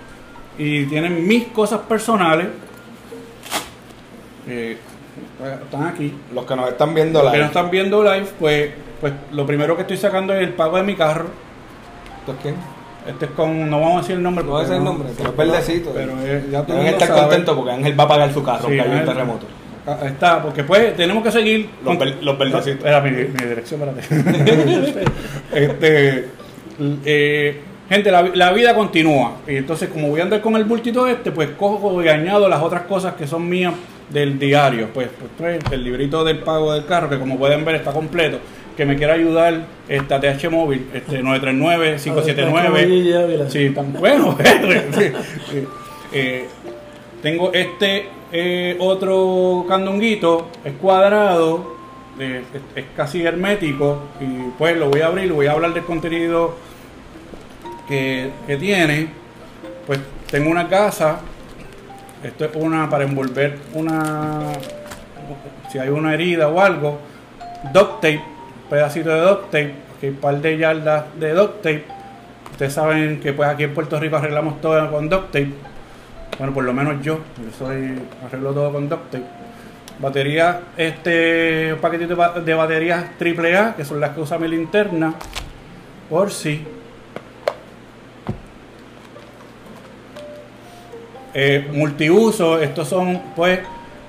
y 0.58 0.84
tienen 0.86 1.26
mis 1.26 1.44
cosas 1.48 1.80
personales. 1.80 2.48
eh, 4.48 4.76
están 5.64 5.86
aquí. 5.86 6.14
Los 6.32 6.44
que 6.44 6.56
nos 6.56 6.68
están 6.68 6.94
viendo 6.94 7.18
Los 7.20 7.26
la 7.26 7.32
que 7.32 7.38
no 7.38 7.44
están 7.46 7.70
viendo 7.70 8.02
live, 8.02 8.26
pues, 8.38 8.70
pues 9.00 9.12
lo 9.32 9.46
primero 9.46 9.76
que 9.76 9.82
estoy 9.82 9.96
sacando 9.96 10.34
es 10.34 10.42
el 10.42 10.54
pago 10.54 10.76
de 10.76 10.82
mi 10.82 10.94
carro. 10.94 11.26
¿Esto 12.20 12.32
es 12.32 12.38
quién? 12.42 12.54
Este 13.06 13.26
es 13.26 13.30
con, 13.32 13.68
no 13.68 13.80
vamos 13.80 13.96
a 13.96 14.00
decir 14.00 14.16
el 14.16 14.22
nombre. 14.22 14.44
No 14.44 14.50
porque 14.52 14.64
es 14.66 14.70
el 14.70 14.84
nombre, 14.84 15.08
pero 15.16 15.30
es 15.30 15.36
verdecito. 15.36 15.90
Pero 15.94 16.12
eh, 16.22 16.46
ya 16.50 16.62
todo 16.62 16.80
estar 16.80 17.08
sabe. 17.08 17.20
contentos 17.20 17.56
porque 17.56 17.72
Ángel 17.72 18.00
va 18.00 18.04
a 18.04 18.08
pagar 18.08 18.32
su 18.32 18.42
carro, 18.42 18.68
Sí, 18.68 18.74
que 18.74 18.80
hay 18.80 18.90
un 18.90 19.04
terremoto. 19.04 19.46
Ah, 19.86 19.98
Está, 20.06 20.42
porque 20.42 20.64
pues 20.64 20.96
tenemos 20.96 21.22
que 21.22 21.30
seguir. 21.30 21.68
Los 21.84 21.98
los 22.22 22.38
verdecitos. 22.38 22.84
Era 22.84 23.02
mi, 23.02 23.10
mi 23.10 23.44
dirección, 23.46 23.82
espérate. 23.82 25.04
este, 25.52 26.28
eh, 27.04 27.60
gente, 27.90 28.10
la, 28.10 28.22
la 28.22 28.52
vida 28.52 28.74
continúa. 28.74 29.34
Y 29.46 29.56
entonces, 29.56 29.90
como 29.90 30.08
voy 30.08 30.20
a 30.20 30.22
andar 30.22 30.40
con 30.40 30.56
el 30.56 30.64
bultito 30.64 31.06
este, 31.06 31.30
pues 31.30 31.50
cojo 31.50 32.02
y 32.02 32.08
añado 32.08 32.48
las 32.48 32.62
otras 32.62 32.84
cosas 32.84 33.14
que 33.14 33.26
son 33.26 33.46
mías 33.46 33.74
del 34.10 34.38
diario. 34.38 34.90
Pues, 34.92 35.08
pues, 35.18 35.30
pues, 35.36 35.58
el 35.72 35.82
librito 35.84 36.22
del 36.24 36.38
pago 36.38 36.72
del 36.72 36.86
carro, 36.86 37.08
que 37.08 37.18
como 37.18 37.38
pueden 37.38 37.64
ver 37.64 37.76
está 37.76 37.92
completo. 37.92 38.38
Que 38.76 38.84
me 38.84 38.96
quiera 38.96 39.14
ayudar 39.14 39.66
esta 39.88 40.20
TH 40.20 40.50
móvil, 40.50 40.88
este 40.92 41.22
939-579. 41.22 43.48
Sí, 43.48 43.70
tan 43.70 43.92
bueno. 43.92 44.36
Sí, 44.92 45.12
sí. 45.50 45.64
Eh, 46.12 46.46
tengo 47.22 47.52
este 47.52 48.06
eh, 48.32 48.76
otro 48.80 49.64
candonguito, 49.68 50.48
es 50.64 50.72
cuadrado, 50.74 51.76
eh, 52.18 52.42
es, 52.52 52.62
es 52.76 52.84
casi 52.96 53.22
hermético 53.22 54.02
y 54.20 54.50
pues 54.58 54.76
lo 54.76 54.90
voy 54.90 55.00
a 55.00 55.06
abrir, 55.06 55.32
voy 55.32 55.46
a 55.46 55.52
hablar 55.52 55.72
del 55.72 55.84
contenido 55.84 56.56
que, 57.88 58.30
que 58.46 58.56
tiene. 58.56 59.08
Pues 59.86 60.00
tengo 60.30 60.50
una 60.50 60.68
casa, 60.68 61.20
esto 62.28 62.44
es 62.46 62.50
una 62.54 62.88
para 62.88 63.04
envolver 63.04 63.58
una, 63.74 64.40
si 65.70 65.78
hay 65.78 65.88
una 65.88 66.14
herida 66.14 66.48
o 66.48 66.60
algo, 66.60 66.98
duct 67.72 67.94
tape, 68.00 68.22
pedacito 68.70 69.10
de 69.10 69.20
duct 69.20 69.44
tape, 69.46 69.74
que 70.00 70.06
hay 70.06 70.12
un 70.12 70.18
par 70.18 70.36
de 70.40 70.58
yardas 70.58 71.04
de 71.18 71.32
duct 71.32 71.56
tape. 71.62 71.84
Ustedes 72.52 72.72
saben 72.72 73.20
que 73.20 73.32
pues 73.32 73.48
aquí 73.48 73.64
en 73.64 73.74
Puerto 73.74 73.98
Rico 73.98 74.16
arreglamos 74.16 74.60
todo 74.60 74.90
con 74.90 75.08
duct 75.08 75.26
tape. 75.26 75.50
Bueno, 76.38 76.52
por 76.54 76.64
lo 76.64 76.72
menos 76.72 77.02
yo, 77.02 77.16
yo 77.38 77.50
soy, 77.58 78.00
arreglo 78.26 78.52
todo 78.52 78.72
con 78.72 78.88
duct 78.88 79.10
tape. 79.10 79.24
Batería, 79.98 80.60
este 80.76 81.72
un 81.74 81.78
paquetito 81.78 82.08
de, 82.10 82.14
ba- 82.16 82.40
de 82.40 82.54
baterías 82.54 83.04
AAA, 83.20 83.76
que 83.76 83.84
son 83.84 84.00
las 84.00 84.10
que 84.10 84.20
usa 84.20 84.38
mi 84.38 84.48
linterna, 84.48 85.14
por 86.10 86.30
si. 86.32 86.66
Eh, 91.34 91.68
multiuso, 91.72 92.60
estos 92.60 92.88
son 92.88 93.20
pues 93.34 93.58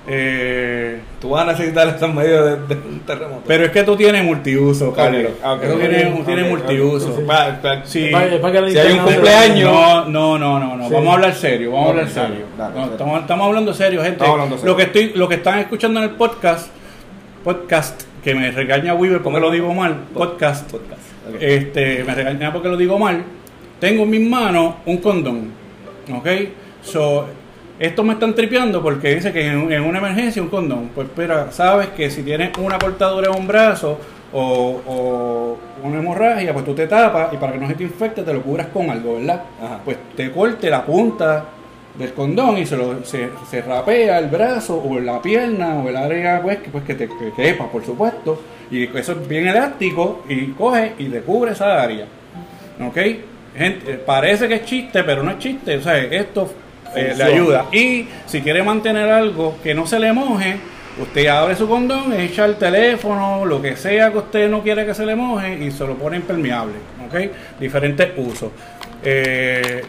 eh, 0.07 0.99
Tú 1.19 1.29
vas 1.31 1.47
a 1.47 1.51
necesitar 1.51 1.87
esos 1.87 2.13
medios 2.13 2.45
de, 2.67 2.75
de 2.75 2.87
un 2.87 2.99
terremoto. 2.99 3.41
pero 3.47 3.65
es 3.65 3.71
que 3.71 3.81
tú 3.81 3.95
tienes 3.95 4.23
multiuso, 4.23 4.93
Carlos. 4.93 5.31
Ok, 5.43 5.47
ok, 5.57 5.61
Tú 5.71 5.79
tienes, 5.79 6.13
ok, 6.19 6.25
tienes 6.25 6.47
multiuso. 6.49 7.17
Sí. 7.85 8.11
La 8.11 8.29
Si 8.71 8.77
hay 8.77 8.91
un 8.93 8.99
cumpleaños. 8.99 9.71
No, 9.71 10.05
no, 10.05 10.37
no, 10.37 10.59
no, 10.59 10.77
no. 10.77 10.87
Sí. 10.87 10.93
Vamos 10.93 11.09
a 11.09 11.13
hablar 11.15 11.33
serio, 11.33 11.71
vamos 11.71 11.87
a 11.87 11.89
hablar 11.91 12.09
serio. 12.09 12.45
dale, 12.55 12.73
No, 12.75 12.79
serio. 12.81 12.91
estamos, 12.91 13.21
estamos 13.21 13.47
hablando 13.47 13.73
serio, 13.73 14.01
gente. 14.03 14.17
Estamos 14.17 14.33
hablando 14.33 14.57
serio. 14.57 14.71
Lo 14.71 14.77
que 14.77 14.83
estoy, 14.83 15.11
lo 15.15 15.27
que 15.27 15.35
están 15.35 15.59
escuchando 15.59 15.99
en 16.01 16.09
el 16.09 16.15
podcast, 16.15 16.67
podcast, 17.43 18.03
que 18.23 18.35
me 18.35 18.51
regaña 18.51 18.93
Weaver 18.93 19.23
porque 19.23 19.39
lo 19.39 19.49
digo 19.49 19.73
mal, 19.73 19.95
podcast, 20.13 20.71
Podcast. 20.71 21.01
este, 21.39 22.03
me 22.03 22.13
regaña 22.13 22.53
porque 22.53 22.67
lo 22.69 22.77
digo 22.77 22.99
mal. 22.99 23.23
Tengo 23.79 24.03
en 24.03 24.09
mis 24.11 24.21
manos 24.29 24.75
un 24.85 24.97
condón, 24.97 25.51
¿ok? 26.15 26.27
So, 26.85 27.25
estos 27.79 28.05
me 28.05 28.13
están 28.13 28.33
tripeando 28.33 28.81
porque 28.81 29.15
dice 29.15 29.33
que 29.33 29.45
en, 29.45 29.71
en 29.71 29.83
una 29.83 29.97
emergencia 29.97 30.41
un 30.41 30.49
condón. 30.49 30.91
Pues 30.93 31.07
espera, 31.07 31.51
sabes 31.51 31.87
que 31.89 32.09
si 32.09 32.23
tienes 32.23 32.57
una 32.57 32.77
cortadura 32.77 33.29
en 33.31 33.39
un 33.39 33.47
brazo 33.47 33.99
o, 34.31 34.81
o 34.87 35.57
una 35.83 35.99
hemorragia, 35.99 36.53
pues 36.53 36.63
tú 36.63 36.73
te 36.73 36.87
tapas 36.87 37.33
y 37.33 37.37
para 37.37 37.53
que 37.53 37.59
no 37.59 37.67
se 37.67 37.73
te 37.73 37.83
infecte 37.83 38.23
te 38.23 38.33
lo 38.33 38.41
cubras 38.41 38.67
con 38.67 38.89
algo, 38.89 39.15
¿verdad? 39.15 39.43
Ajá. 39.61 39.79
Pues 39.83 39.97
te 40.15 40.31
corte 40.31 40.69
la 40.69 40.85
punta 40.85 41.45
del 41.97 42.13
condón 42.13 42.57
y 42.57 42.65
se, 42.65 42.77
lo, 42.77 43.03
se, 43.03 43.29
se 43.49 43.61
rapea 43.61 44.19
el 44.19 44.27
brazo 44.27 44.81
o 44.81 44.99
la 44.99 45.21
pierna 45.21 45.79
o 45.79 45.89
el 45.89 45.95
área 45.95 46.41
pues 46.41 46.57
que, 46.59 46.69
pues, 46.69 46.83
que 46.83 46.93
te 46.93 47.07
que 47.07 47.31
quepa, 47.35 47.69
por 47.69 47.83
supuesto. 47.83 48.41
Y 48.71 48.83
eso 48.97 49.13
es 49.13 49.27
bien 49.27 49.47
elástico 49.47 50.23
y 50.29 50.47
coge 50.51 50.93
y 50.97 51.05
te 51.05 51.21
cubre 51.21 51.51
esa 51.51 51.81
área. 51.81 52.05
¿Ok? 52.85 52.97
Gente, 53.55 53.91
eh, 53.91 54.01
parece 54.05 54.47
que 54.47 54.55
es 54.55 54.65
chiste, 54.65 55.03
pero 55.03 55.23
no 55.23 55.31
es 55.31 55.39
chiste. 55.39 55.77
O 55.77 55.81
sea, 55.81 55.97
esto 55.97 56.49
eh, 56.95 57.13
le 57.17 57.23
ayuda. 57.23 57.65
Y 57.71 58.07
si 58.25 58.41
quiere 58.41 58.63
mantener 58.63 59.09
algo 59.09 59.57
que 59.63 59.73
no 59.73 59.85
se 59.87 59.99
le 59.99 60.11
moje, 60.13 60.57
usted 61.01 61.27
abre 61.27 61.55
su 61.55 61.67
condón, 61.67 62.13
echa 62.13 62.45
el 62.45 62.55
teléfono, 62.55 63.45
lo 63.45 63.61
que 63.61 63.75
sea 63.75 64.11
que 64.11 64.17
usted 64.19 64.49
no 64.49 64.61
quiere 64.61 64.85
que 64.85 64.93
se 64.93 65.05
le 65.05 65.15
moje 65.15 65.57
y 65.63 65.71
se 65.71 65.85
lo 65.85 65.95
pone 65.95 66.17
impermeable. 66.17 66.73
¿Ok? 67.07 67.31
Diferentes 67.59 68.09
usos. 68.17 68.49
Eh, 69.03 69.83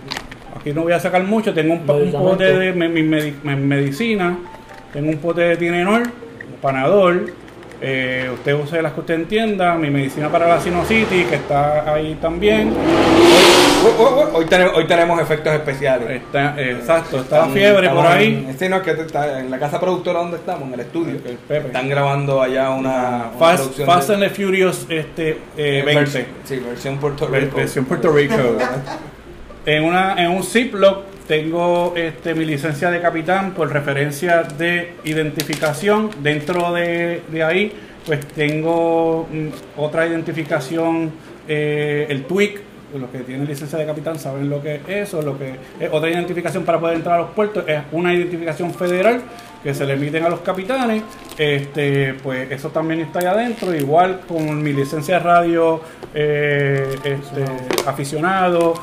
aquí 0.59 0.73
no 0.73 0.83
voy 0.83 0.93
a 0.93 1.01
sacar 1.01 1.23
mucho. 1.23 1.55
Tengo 1.55 1.75
un, 1.75 1.81
pote 2.19 2.45
de 2.59 2.73
mi 2.73 3.03
medi- 3.03 3.35
me- 3.43 3.57
medicina. 3.57 4.37
Tengo 4.93 5.11
un 5.11 5.19
pote 5.19 5.41
de 5.43 5.57
Tinenol, 5.57 6.03
Panadol. 6.61 7.33
Eh, 7.81 8.31
usted 8.33 8.55
use 8.55 8.81
las 8.81 8.93
que 8.95 9.01
usted 9.01 9.15
entienda. 9.15 9.75
Mi 9.75 9.91
medicina 9.91 10.31
para 10.31 10.49
la 10.49 10.61
sinusitis, 10.61 11.27
que 11.27 11.35
está 11.37 11.93
ahí 11.93 12.17
también. 12.21 12.73
Hoy, 13.99 14.25
hoy- 14.33 14.45
tenemos, 14.47 14.75
hoy 14.77 14.87
tenemos 14.87 15.21
efectos 15.21 15.53
especiales. 15.53 16.09
Está, 16.11 16.55
eh, 16.59 16.73
exacto, 16.73 17.21
está 17.21 17.37
la 17.37 17.43
Están- 17.43 17.55
fiebre 17.55 17.89
por 17.91 18.07
ahí. 18.07 18.47
En, 18.49 18.59
sí, 18.59 18.69
no, 18.69 18.83
que 18.83 18.93
está 18.93 19.41
en 19.41 19.51
la 19.51 19.59
casa 19.59 19.79
productora 19.79 20.21
donde 20.21 20.39
estamos, 20.39 20.69
en 20.69 20.75
el 20.75 20.81
estudio. 20.81 21.15
El 21.25 21.37
Pepe. 21.37 21.67
Están 21.67 21.89
grabando 21.89 22.41
allá 22.43 22.71
una, 22.71 23.27
una 23.29 23.31
Fast, 23.39 23.57
producción 23.63 23.87
Fast 23.87 24.09
de- 24.09 24.15
and 24.15 24.23
the 24.25 24.31
Furious 24.31 24.87
este, 24.89 25.29
eh, 25.31 25.37
eh, 25.57 25.83
20. 25.85 25.95
versión- 26.01 26.27
Sí, 26.45 26.57
versión 26.67 26.97
Puerto 26.99 27.27
Rico. 27.29 27.57
versión 27.57 27.85
Puerto 27.85 28.11
Rico. 28.11 28.35
en, 29.67 29.85
una, 29.85 30.15
en 30.25 30.31
un 30.31 30.43
Ziploc 30.43 31.05
tengo 31.27 31.95
este, 31.97 32.35
mi 32.35 32.45
licencia 32.45 32.91
de 32.91 33.01
capitán 33.01 33.53
por 33.53 33.73
referencia 33.73 34.43
de 34.43 34.93
identificación. 35.05 36.11
Dentro 36.23 36.73
de, 36.73 37.23
de 37.29 37.43
ahí, 37.43 37.73
pues 38.07 38.25
tengo 38.27 39.27
mm, 39.31 39.81
otra 39.81 40.07
identificación, 40.07 41.11
eh, 41.49 42.07
el 42.09 42.25
TWIC. 42.25 42.61
Los 42.97 43.11
que 43.11 43.19
tienen 43.19 43.47
licencia 43.47 43.79
de 43.79 43.85
capitán 43.85 44.19
saben 44.19 44.49
lo 44.49 44.63
que 44.63 44.77
es 44.77 44.89
eso. 44.89 45.21
Lo 45.21 45.37
que 45.37 45.57
es 45.81 45.91
otra 45.93 46.09
identificación 46.09 46.65
para 46.65 46.79
poder 46.79 46.97
entrar 46.97 47.17
a 47.17 47.23
los 47.23 47.31
puertos 47.31 47.65
es 47.67 47.81
una 47.93 48.15
identificación 48.15 48.73
federal 48.73 49.21
que 49.63 49.75
se 49.75 49.85
le 49.85 49.95
emiten 49.95 50.25
a 50.25 50.29
los 50.29 50.41
capitanes. 50.41 51.03
Este, 51.37 52.15
pues 52.23 52.51
eso 52.51 52.71
también 52.71 53.01
está 53.01 53.19
ahí 53.19 53.27
adentro. 53.27 53.75
Igual 53.75 54.21
con 54.29 54.63
mi 54.63 54.73
licencia 54.73 55.19
de 55.19 55.25
radio 55.25 55.81
eh, 56.15 56.97
este, 57.05 57.45
aficionado. 57.87 58.75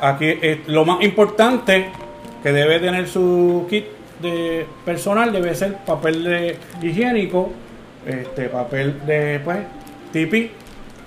Aquí 0.00 0.26
eh, 0.26 0.62
lo 0.66 0.84
más 0.84 1.02
importante 1.02 1.90
que 2.42 2.52
debe 2.52 2.80
tener 2.80 3.06
su 3.06 3.66
kit 3.68 3.84
de 4.20 4.66
personal 4.84 5.32
debe 5.32 5.54
ser 5.54 5.76
papel 5.78 6.24
de 6.24 6.56
higiénico, 6.82 7.50
este 8.06 8.48
papel 8.48 9.04
de 9.04 9.40
pues 9.44 9.58
tipi, 10.12 10.50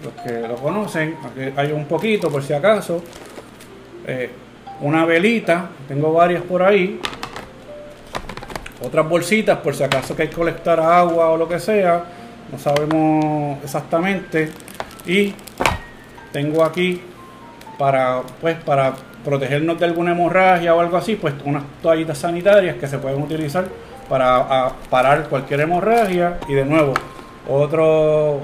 los 0.04 0.14
que 0.24 0.48
lo 0.48 0.56
conocen, 0.56 1.16
aquí 1.24 1.54
hay 1.56 1.72
un 1.72 1.86
poquito 1.86 2.30
por 2.30 2.44
si 2.44 2.54
acaso, 2.54 3.04
eh, 4.06 4.30
una 4.82 5.06
velita, 5.06 5.70
tengo 5.88 6.14
varias 6.14 6.44
por 6.44 6.62
ahí, 6.64 7.00
otras 8.82 9.08
bolsitas 9.08 9.60
por 9.60 9.76
si 9.76 9.84
acaso 9.84 10.16
que 10.16 10.24
hay 10.24 10.28
que 10.28 10.36
colectar 10.36 10.80
agua 10.80 11.30
o 11.30 11.38
lo 11.38 11.48
que 11.48 11.60
sea, 11.60 12.04
no 12.52 12.60
sabemos 12.60 13.58
exactamente, 13.64 14.52
y 15.06 15.34
tengo 16.32 16.64
aquí 16.64 17.02
para 17.78 18.22
pues 18.42 18.58
para 18.64 18.94
protegernos 19.24 19.80
de 19.80 19.86
alguna 19.86 20.12
hemorragia 20.12 20.76
o 20.76 20.80
algo 20.80 20.98
así, 20.98 21.16
pues 21.16 21.34
unas 21.46 21.64
toallitas 21.82 22.18
sanitarias 22.18 22.78
que 22.78 22.88
se 22.88 22.98
pueden 22.98 23.22
utilizar 23.22 23.66
para 24.10 24.70
parar 24.90 25.28
cualquier 25.30 25.62
hemorragia 25.62 26.40
y 26.48 26.54
de 26.54 26.66
nuevo 26.66 26.94
otro 27.48 28.42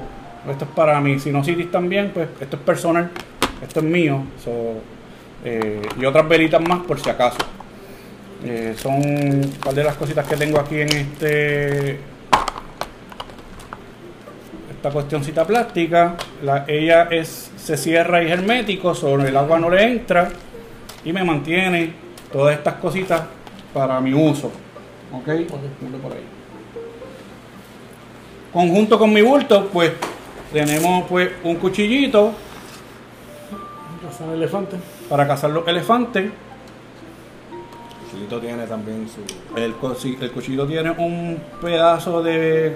esto 0.49 0.65
es 0.65 0.71
para 0.71 0.99
mi 1.01 1.19
sinusitis 1.19 1.69
también, 1.69 2.11
pues 2.13 2.29
esto 2.39 2.55
es 2.55 2.61
personal, 2.63 3.09
esto 3.61 3.79
es 3.79 3.85
mío, 3.85 4.23
eh, 5.43 5.81
y 5.99 6.05
otras 6.05 6.27
velitas 6.27 6.61
más 6.61 6.79
por 6.79 6.99
si 6.99 7.09
acaso. 7.09 7.37
Eh, 8.43 8.73
son 8.77 8.93
un 8.95 9.53
par 9.63 9.73
de 9.73 9.83
las 9.83 9.95
cositas 9.95 10.25
que 10.25 10.37
tengo 10.37 10.59
aquí 10.59 10.79
en 10.79 10.89
este 10.89 11.99
esta 14.71 14.91
cuestioncita 14.91 15.45
plástica. 15.45 16.15
La, 16.41 16.63
ella 16.67 17.09
es 17.11 17.48
se 17.61 17.77
cierra 17.77 18.23
y 18.23 18.27
es 18.27 18.31
hermético, 18.31 18.95
sobre 18.95 19.29
el 19.29 19.37
agua 19.37 19.59
no 19.59 19.69
le 19.69 19.83
entra 19.83 20.29
y 21.03 21.13
me 21.13 21.23
mantiene 21.23 21.93
todas 22.31 22.57
estas 22.57 22.75
cositas 22.75 23.21
para 23.73 23.99
mi 24.01 24.13
uso. 24.13 24.51
¿Ok? 25.11 25.25
Ponlo 25.79 25.97
por 26.01 26.13
ahí. 26.13 26.23
Conjunto 28.53 28.97
con 28.97 29.13
mi 29.13 29.21
bulto, 29.21 29.67
pues 29.71 29.91
tenemos 30.51 31.07
pues 31.07 31.29
un 31.43 31.55
cuchillito 31.57 32.33
Cazar 34.01 34.33
elefante. 34.33 34.77
para 35.07 35.27
cazar 35.27 35.51
los 35.51 35.67
elefantes. 35.67 36.23
El 36.23 36.31
cuchillito 38.05 38.39
tiene 38.39 38.65
también 38.65 39.07
su. 39.07 39.21
El, 39.55 39.75
el 40.21 40.31
cuchillo 40.31 40.65
tiene 40.65 40.89
un 40.91 41.39
pedazo 41.61 42.23
de 42.23 42.75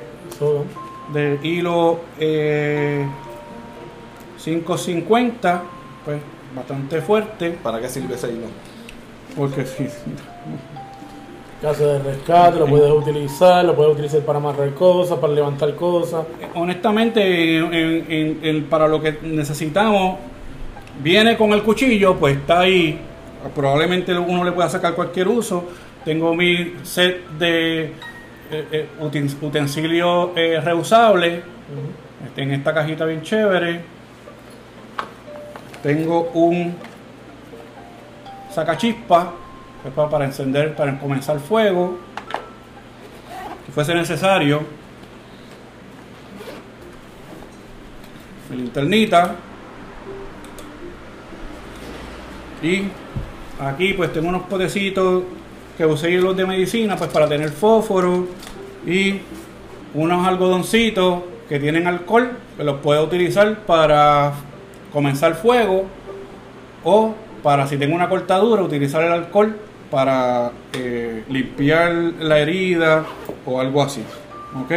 hilo 1.42 2.02
eh, 2.20 3.08
550, 4.44 5.62
pues 6.06 6.18
bastante 6.56 7.02
fuerte, 7.02 7.58
¿Para 7.64 7.80
qué 7.80 7.90
sirve 7.90 8.16
ese 8.16 8.28
hilo? 8.32 8.48
porque 9.36 9.66
sí, 9.66 9.88
Caso 11.62 11.88
de 11.88 12.00
rescate, 12.00 12.60
lo 12.60 12.66
puedes 12.68 12.92
utilizar, 12.92 13.64
lo 13.64 13.74
puedes 13.74 13.94
utilizar 13.94 14.20
para 14.22 14.38
amarrar 14.38 14.74
cosas, 14.74 15.18
para 15.18 15.32
levantar 15.32 15.74
cosas. 15.76 16.26
honestamente, 16.56 17.58
en- 17.58 18.06
en- 18.12 18.40
en- 18.44 18.64
para 18.66 18.86
lo 18.88 19.02
que 19.02 19.18
necesitamos, 19.24 20.18
viene 21.02 21.38
con 21.38 21.54
el 21.54 21.64
cuchillo, 21.64 22.16
pues 22.16 22.36
está 22.36 22.60
ahí. 22.62 23.00
Probablemente 23.56 24.14
uno 24.18 24.44
le 24.44 24.52
pueda 24.52 24.68
sacar 24.70 24.94
cualquier 24.94 25.30
uso. 25.30 25.64
Tengo 26.04 26.36
mi 26.36 26.74
set 26.84 27.30
de 27.40 27.84
eh, 28.52 28.68
eh, 28.72 28.88
uten- 29.02 29.34
utensilios 29.42 30.30
eh, 30.36 30.60
reusables 30.64 31.42
este, 32.28 32.42
en 32.44 32.52
esta 32.52 32.74
cajita 32.74 33.06
bien 33.06 33.22
chévere. 33.22 33.82
Tengo 35.84 36.32
un 36.34 36.75
sacachispa 38.50 39.34
que 39.84 39.90
para 39.90 40.24
encender, 40.24 40.75
para 40.75 40.98
comenzar 40.98 41.40
fuego, 41.40 41.98
si 43.66 43.72
fuese 43.74 43.94
necesario. 43.94 44.62
mi 48.50 48.58
linternita 48.58 49.36
y 52.62 52.84
aquí 53.60 53.94
pues 53.94 54.13
tengo 54.13 54.30
unos 54.30 54.44
potecitos 54.44 55.24
que 55.78 55.86
usé 55.86 56.12
los 56.12 56.38
de 56.38 56.46
medicina 56.46 56.96
pues 56.96 57.10
para 57.10 57.28
tener 57.28 57.50
fósforo 57.50 58.28
y 58.86 59.20
unos 59.94 60.28
algodoncitos 60.28 61.24
que 61.50 61.60
tienen 61.60 61.88
alcohol 61.88 62.32
que 62.56 62.63
los 62.63 62.80
puedo 62.80 63.04
utilizar 63.04 63.60
para 63.66 64.34
comenzar 64.94 65.36
fuego 65.36 65.86
o 66.84 67.14
para 67.42 67.68
si 67.68 67.78
tengo 67.78 67.96
una 67.96 68.08
cortadura 68.08 68.62
utilizar 68.62 69.04
el 69.04 69.12
alcohol 69.12 69.58
para 69.92 70.52
eh, 70.74 71.24
limpiar 71.30 71.92
la 72.20 72.40
herida 72.40 73.04
o 73.46 73.60
algo 73.60 73.82
así 73.82 74.02
ok 74.64 74.72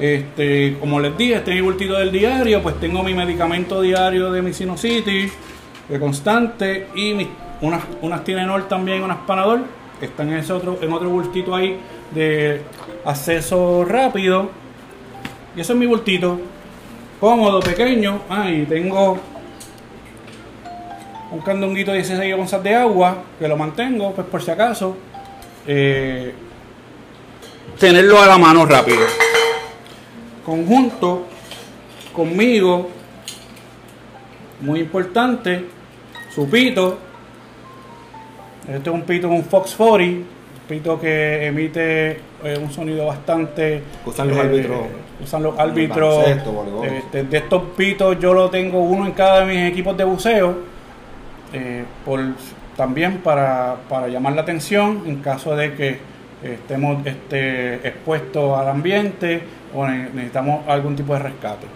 este 0.00 0.76
como 0.80 0.98
les 0.98 1.16
dije 1.16 1.34
este 1.34 1.50
es 1.50 1.56
mi 1.56 1.62
bultito 1.62 1.94
del 1.98 2.10
diario 2.10 2.62
pues 2.62 2.80
tengo 2.80 3.02
mi 3.02 3.14
medicamento 3.14 3.80
diario 3.80 4.32
de 4.32 4.42
mi 4.42 4.52
sinusitis 4.52 5.32
de 5.88 6.00
constante 6.00 6.88
y 6.94 7.14
mis, 7.14 7.28
unas 7.60 7.82
unas 8.00 8.24
Tylenol 8.24 8.66
también 8.66 9.02
unas 9.02 9.18
Panadol 9.18 9.64
están 10.00 10.30
en 10.30 10.38
ese 10.38 10.52
otro 10.52 10.78
en 10.80 10.92
otro 10.92 11.10
bultito 11.10 11.54
ahí 11.54 11.78
de 12.14 12.62
acceso 13.04 13.84
rápido. 13.84 14.50
Y 15.56 15.60
eso 15.60 15.72
es 15.72 15.78
mi 15.78 15.86
bultito. 15.86 16.40
Cómodo 17.20 17.60
pequeño. 17.60 18.20
Ah 18.28 18.50
y 18.50 18.64
tengo 18.64 19.18
un 21.32 21.40
candonguito 21.40 21.92
de 21.92 21.98
16 21.98 22.34
onzas 22.34 22.62
de 22.62 22.74
agua 22.74 23.22
que 23.38 23.48
lo 23.48 23.56
mantengo 23.56 24.12
pues 24.12 24.26
por 24.26 24.42
si 24.42 24.50
acaso 24.50 24.96
eh, 25.66 26.34
tenerlo 27.78 28.20
a 28.20 28.26
la 28.26 28.38
mano 28.38 28.66
rápido. 28.66 29.00
Conjunto 30.44 31.26
conmigo 32.12 32.90
muy 34.60 34.80
importante 34.80 35.64
su 36.34 36.48
pito. 36.48 36.98
Este 38.68 38.90
es 38.90 38.94
un 38.94 39.02
pito 39.02 39.28
un 39.28 39.44
Fox 39.44 39.74
40 39.74 40.04
un 40.04 40.26
pito 40.68 41.00
que 41.00 41.46
emite 41.46 42.10
eh, 42.44 42.58
un 42.60 42.70
sonido 42.70 43.06
bastante 43.06 43.82
Usan 44.04 44.28
los 44.28 44.38
árbitros. 44.38 44.78
usan 45.22 45.42
los 45.42 45.58
árbitros. 45.58 46.16
Baloncesto, 46.18 46.84
este, 46.84 47.24
de 47.24 47.38
estos 47.38 47.62
pitos 47.76 48.18
yo 48.20 48.34
lo 48.34 48.50
tengo 48.50 48.80
uno 48.80 49.06
en 49.06 49.12
cada 49.12 49.40
de 49.40 49.46
mis 49.46 49.72
equipos 49.72 49.96
de 49.96 50.04
buceo 50.04 50.71
eh, 51.52 51.84
también 52.76 53.18
para, 53.18 53.76
llamar 54.08 54.34
la 54.34 54.42
atención 54.42 55.02
en 55.06 55.16
caso 55.16 55.54
de 55.54 55.74
que 55.74 55.98
estemos 56.42 57.06
este, 57.06 57.74
expuestos 57.86 58.58
al 58.58 58.68
ambiente 58.68 59.42
o 59.74 59.86
ne- 59.86 60.08
necesitamos 60.12 60.66
algún 60.68 60.96
tipo 60.96 61.12
de 61.14 61.20
rescate. 61.20 61.66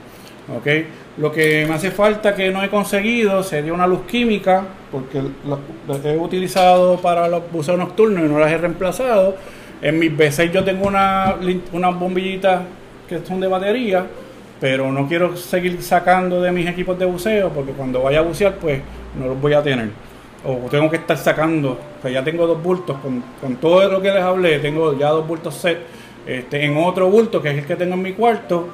¿ok? 0.56 0.86
Lo 1.18 1.32
que 1.32 1.64
me 1.66 1.74
hace 1.74 1.90
falta 1.90 2.34
que 2.34 2.50
no 2.50 2.62
he 2.62 2.68
conseguido 2.68 3.42
sería 3.42 3.72
una 3.72 3.86
luz 3.86 4.02
química, 4.06 4.64
porque 4.90 5.22
la, 5.46 6.10
he 6.10 6.16
utilizado 6.16 6.98
para 7.00 7.28
los 7.28 7.50
buceos 7.50 7.78
nocturnos 7.78 8.24
y 8.24 8.28
no 8.28 8.38
las 8.38 8.50
he 8.50 8.58
reemplazado. 8.58 9.36
En 9.82 9.98
mis 9.98 10.12
B6 10.12 10.50
yo 10.52 10.64
tengo 10.64 10.86
una, 10.86 11.36
unas 11.72 11.98
bombillitas 11.98 12.62
que 13.08 13.24
son 13.24 13.40
de 13.40 13.46
batería, 13.46 14.06
pero 14.60 14.90
no 14.92 15.06
quiero 15.08 15.36
seguir 15.36 15.82
sacando 15.82 16.40
de 16.40 16.50
mis 16.52 16.66
equipos 16.68 16.98
de 16.98 17.04
buceo 17.04 17.50
porque 17.50 17.72
cuando 17.72 18.02
vaya 18.02 18.20
a 18.20 18.22
bucear 18.22 18.54
pues 18.56 18.80
no 19.18 19.26
los 19.28 19.40
voy 19.40 19.52
a 19.54 19.62
tener. 19.62 19.90
O 20.44 20.68
tengo 20.70 20.88
que 20.88 20.96
estar 20.96 21.16
sacando, 21.18 21.72
o 21.72 22.02
sea, 22.02 22.10
ya 22.10 22.22
tengo 22.22 22.46
dos 22.46 22.62
bultos, 22.62 22.96
con, 22.98 23.22
con 23.40 23.56
todo 23.56 23.88
lo 23.88 24.00
que 24.00 24.12
les 24.12 24.22
hablé, 24.22 24.58
tengo 24.60 24.96
ya 24.96 25.08
dos 25.10 25.26
bultos 25.26 25.54
set. 25.54 25.78
Este, 26.26 26.64
en 26.64 26.76
otro 26.76 27.08
bulto, 27.08 27.42
que 27.42 27.50
es 27.50 27.58
el 27.58 27.64
que 27.66 27.74
tengo 27.76 27.94
en 27.94 28.02
mi 28.02 28.12
cuarto, 28.12 28.68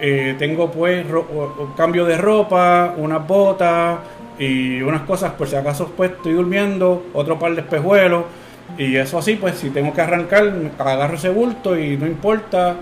eh, 0.00 0.34
tengo 0.38 0.70
pues 0.70 1.06
ro- 1.08 1.72
cambio 1.76 2.04
de 2.04 2.16
ropa, 2.16 2.94
unas 2.96 3.24
botas 3.26 3.98
y 4.38 4.80
unas 4.82 5.02
cosas 5.02 5.32
por 5.32 5.46
si 5.48 5.54
acaso 5.54 5.92
pues 5.96 6.10
estoy 6.12 6.32
durmiendo, 6.32 7.04
otro 7.12 7.38
par 7.38 7.54
de 7.54 7.60
espejuelos 7.60 8.24
y 8.78 8.96
eso 8.96 9.18
así 9.18 9.34
pues 9.36 9.56
si 9.56 9.70
tengo 9.70 9.92
que 9.92 10.00
arrancar 10.00 10.52
agarro 10.78 11.14
ese 11.14 11.28
bulto 11.28 11.78
y 11.78 11.96
no 11.96 12.06
importa 12.06 12.74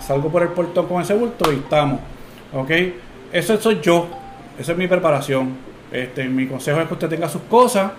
salgo 0.00 0.30
por 0.30 0.42
el 0.42 0.48
portón 0.48 0.86
con 0.86 1.02
ese 1.02 1.14
bulto 1.14 1.52
y 1.52 1.56
estamos. 1.56 2.00
¿Ok? 2.52 2.70
Eso 3.32 3.56
soy 3.58 3.80
yo. 3.80 4.08
Esa 4.58 4.72
es 4.72 4.78
mi 4.78 4.86
preparación. 4.86 5.56
Este, 5.92 6.24
mi 6.24 6.46
consejo 6.46 6.80
es 6.80 6.88
que 6.88 6.94
usted 6.94 7.08
tenga 7.08 7.28
sus 7.28 7.42
cosas. 7.42 7.92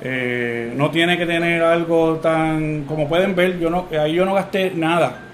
eh, 0.00 0.72
no 0.76 0.90
tiene 0.90 1.18
que 1.18 1.26
tener 1.26 1.62
algo 1.62 2.16
tan. 2.16 2.84
Como 2.84 3.08
pueden 3.08 3.34
ver, 3.34 3.58
yo 3.58 3.70
no, 3.70 3.86
ahí 4.00 4.14
yo 4.14 4.24
no 4.24 4.34
gasté 4.34 4.72
nada. 4.74 5.24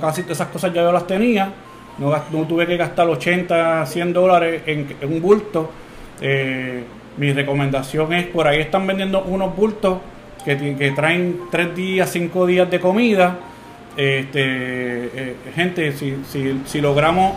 Casi 0.00 0.22
todas 0.22 0.36
esas 0.36 0.48
cosas 0.48 0.72
ya 0.72 0.82
yo 0.82 0.92
las 0.92 1.06
tenía. 1.06 1.52
No, 1.98 2.12
tuve 2.46 2.66
que 2.66 2.76
gastar 2.76 3.08
80, 3.08 3.84
100 3.84 4.12
dólares 4.12 4.62
en, 4.66 4.86
un 5.02 5.20
bulto. 5.20 5.70
Eh, 6.20 6.84
mi 7.16 7.32
recomendación 7.32 8.12
es: 8.12 8.26
por 8.26 8.46
ahí 8.46 8.60
están 8.60 8.86
vendiendo 8.86 9.22
unos 9.24 9.56
bultos 9.56 9.98
que, 10.44 10.76
que 10.76 10.90
traen 10.92 11.40
3 11.50 11.74
días, 11.74 12.10
5 12.10 12.46
días 12.46 12.70
de 12.70 12.78
comida. 12.78 13.36
Este, 13.98 14.40
eh, 14.42 15.36
gente, 15.56 15.90
si, 15.90 16.18
si, 16.24 16.60
si 16.66 16.80
logramos, 16.80 17.34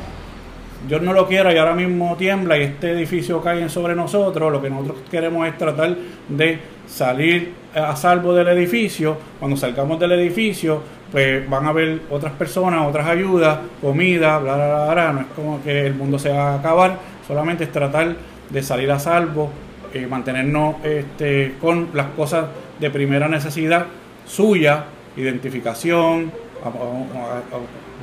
yo 0.87 0.99
no 0.99 1.11
lo 1.11 1.27
quiero 1.27 1.51
y 1.51 1.57
ahora 1.57 1.73
mismo 1.73 2.15
tiembla 2.17 2.55
y 2.55 2.61
este 2.61 2.91
edificio 2.91 3.41
cae 3.41 3.67
sobre 3.67 3.95
nosotros, 3.95 4.51
lo 4.51 4.61
que 4.61 4.69
nosotros 4.69 4.99
queremos 5.09 5.47
es 5.47 5.57
tratar 5.57 5.97
de 6.29 6.59
salir 6.87 7.53
a 7.73 7.95
salvo 7.95 8.35
del 8.35 8.47
edificio. 8.49 9.17
Cuando 9.39 9.57
salgamos 9.57 9.99
del 9.99 10.11
edificio, 10.11 10.83
pues 11.11 11.49
van 11.49 11.65
a 11.65 11.69
haber 11.69 12.01
otras 12.11 12.33
personas, 12.33 12.87
otras 12.87 13.07
ayudas, 13.07 13.57
comida, 13.81 14.37
bla. 14.37 15.11
No 15.13 15.21
es 15.21 15.27
como 15.35 15.63
que 15.63 15.87
el 15.87 15.95
mundo 15.95 16.19
se 16.19 16.29
va 16.29 16.51
a 16.51 16.59
acabar, 16.59 16.99
solamente 17.27 17.63
es 17.63 17.71
tratar 17.71 18.15
de 18.51 18.61
salir 18.61 18.91
a 18.91 18.99
salvo, 18.99 19.49
eh, 19.95 20.05
mantenernos 20.05 20.75
este, 20.83 21.55
con 21.59 21.89
las 21.95 22.09
cosas 22.09 22.45
de 22.79 22.91
primera 22.91 23.27
necesidad 23.27 23.87
suya, 24.27 24.85
identificación, 25.17 26.31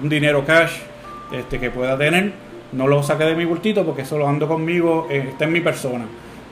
un 0.03 0.09
dinero 0.09 0.45
cash 0.45 0.73
este, 1.33 1.59
que 1.59 1.71
pueda 1.71 1.97
tener. 1.97 2.33
No 2.73 2.87
lo 2.87 3.03
saque 3.03 3.25
de 3.25 3.35
mi 3.35 3.45
bultito 3.45 3.85
porque 3.85 4.03
eso 4.03 4.19
lo 4.19 4.29
ando 4.29 4.47
conmigo, 4.47 5.07
eh, 5.11 5.29
está 5.31 5.45
en 5.45 5.53
mi 5.53 5.61
persona. 5.61 6.05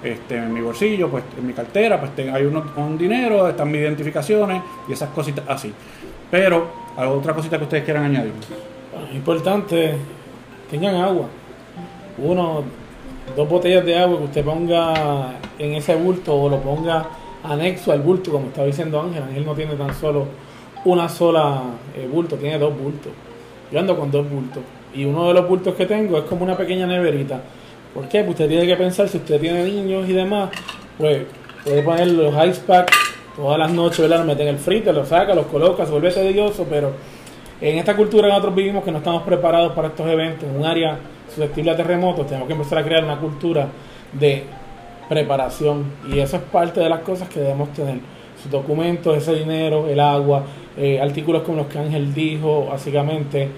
Este, 0.02 0.36
en 0.36 0.52
mi 0.52 0.60
bolsillo, 0.60 1.08
pues 1.08 1.24
en 1.38 1.46
mi 1.46 1.52
cartera, 1.52 1.98
pues 1.98 2.12
hay 2.32 2.44
uno- 2.44 2.64
un 2.76 2.96
dinero, 2.96 3.48
están 3.48 3.70
mis 3.70 3.80
identificaciones 3.80 4.62
y 4.88 4.92
esas 4.92 5.10
cositas 5.10 5.44
así. 5.48 5.72
Pero, 6.30 6.68
¿alguna 6.96 7.34
cosita 7.34 7.58
que 7.58 7.64
ustedes 7.64 7.84
quieran 7.84 8.04
añadir? 8.04 8.32
Importante, 9.14 9.94
tengan 10.70 10.96
agua. 10.96 11.26
Uno, 12.18 12.62
dos 13.36 13.48
botellas 13.48 13.84
de 13.84 13.98
agua 13.98 14.18
que 14.18 14.24
usted 14.24 14.44
ponga 14.44 15.32
en 15.58 15.74
ese 15.74 15.94
bulto 15.96 16.34
o 16.34 16.48
lo 16.48 16.60
ponga 16.60 17.06
anexo 17.44 17.92
al 17.92 18.00
bulto, 18.00 18.30
como 18.32 18.46
estaba 18.48 18.66
diciendo 18.66 19.00
Ángel. 19.00 19.22
Ángel 19.22 19.44
no 19.44 19.54
tiene 19.54 19.74
tan 19.74 19.94
solo 19.94 20.26
una 20.84 21.08
sola 21.08 21.62
eh, 21.96 22.08
bulto, 22.10 22.36
tiene 22.36 22.58
dos 22.58 22.76
bultos. 22.78 23.12
Yo 23.72 23.80
ando 23.80 23.98
con 23.98 24.10
dos 24.10 24.28
bultos. 24.28 24.62
Y 24.94 25.04
uno 25.04 25.28
de 25.28 25.34
los 25.34 25.48
bultos 25.48 25.74
que 25.74 25.86
tengo 25.86 26.18
es 26.18 26.24
como 26.24 26.44
una 26.44 26.56
pequeña 26.56 26.86
neverita. 26.86 27.40
¿Por 27.92 28.08
qué? 28.08 28.20
Pues 28.20 28.30
usted 28.30 28.48
tiene 28.48 28.66
que 28.66 28.76
pensar, 28.76 29.08
si 29.08 29.18
usted 29.18 29.40
tiene 29.40 29.64
niños 29.64 30.08
y 30.08 30.12
demás, 30.12 30.50
pues 30.98 31.24
puede 31.64 31.82
poner 31.82 32.08
los 32.08 32.32
ice 32.46 32.60
packs 32.66 32.96
todas 33.36 33.58
las 33.58 33.70
noches, 33.70 34.00
¿verdad? 34.00 34.24
Los 34.24 34.38
el 34.38 34.58
freezer, 34.58 34.94
los 34.94 35.08
saca, 35.08 35.34
los 35.34 35.46
coloca, 35.46 35.84
se 35.84 35.92
vuelve 35.92 36.10
tedioso, 36.10 36.66
pero 36.68 36.92
en 37.60 37.78
esta 37.78 37.96
cultura 37.96 38.24
que 38.24 38.28
nosotros 38.28 38.54
vivimos 38.54 38.84
que 38.84 38.90
no 38.90 38.98
estamos 38.98 39.22
preparados 39.22 39.72
para 39.72 39.88
estos 39.88 40.06
eventos, 40.08 40.48
en 40.48 40.56
un 40.56 40.64
área 40.64 40.98
susceptible 41.28 41.70
a 41.70 41.76
terremotos, 41.76 42.26
tenemos 42.26 42.46
que 42.48 42.54
empezar 42.54 42.78
a 42.78 42.84
crear 42.84 43.04
una 43.04 43.18
cultura 43.18 43.68
de 44.12 44.44
preparación 45.08 45.84
y 46.12 46.18
eso 46.18 46.36
es 46.36 46.42
parte 46.42 46.80
de 46.80 46.88
las 46.88 47.00
cosas 47.00 47.28
que 47.28 47.40
debemos 47.40 47.72
tener. 47.72 47.98
Sus 48.42 48.50
documentos, 48.50 49.16
ese 49.16 49.34
dinero, 49.34 49.86
el 49.88 50.00
agua, 50.00 50.44
eh, 50.76 51.00
artículos 51.00 51.42
como 51.42 51.58
los 51.58 51.66
que 51.66 51.78
Ángel 51.78 52.12
dijo, 52.12 52.66
básicamente. 52.66 53.48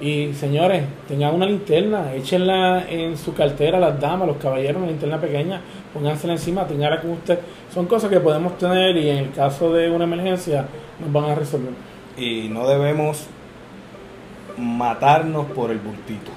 Y 0.00 0.32
señores, 0.34 0.82
tengan 1.06 1.34
una 1.34 1.46
linterna, 1.46 2.12
échenla 2.12 2.86
en 2.88 3.16
su 3.16 3.34
cartera, 3.34 3.78
las 3.78 4.00
damas, 4.00 4.26
los 4.26 4.36
caballeros, 4.38 4.78
una 4.78 4.90
linterna 4.90 5.20
pequeña, 5.20 5.60
póngansela 5.94 6.32
encima, 6.32 6.66
tenganla 6.66 7.00
con 7.00 7.12
usted. 7.12 7.38
Son 7.72 7.86
cosas 7.86 8.10
que 8.10 8.18
podemos 8.18 8.58
tener 8.58 8.96
y 8.96 9.10
en 9.10 9.18
el 9.18 9.30
caso 9.30 9.72
de 9.72 9.88
una 9.90 10.04
emergencia 10.04 10.66
nos 10.98 11.12
van 11.12 11.30
a 11.30 11.34
resolver. 11.36 11.72
Y 12.16 12.48
no 12.48 12.66
debemos 12.66 13.26
matarnos 14.58 15.46
por 15.46 15.70
el 15.70 15.78
bultito. 15.78 16.32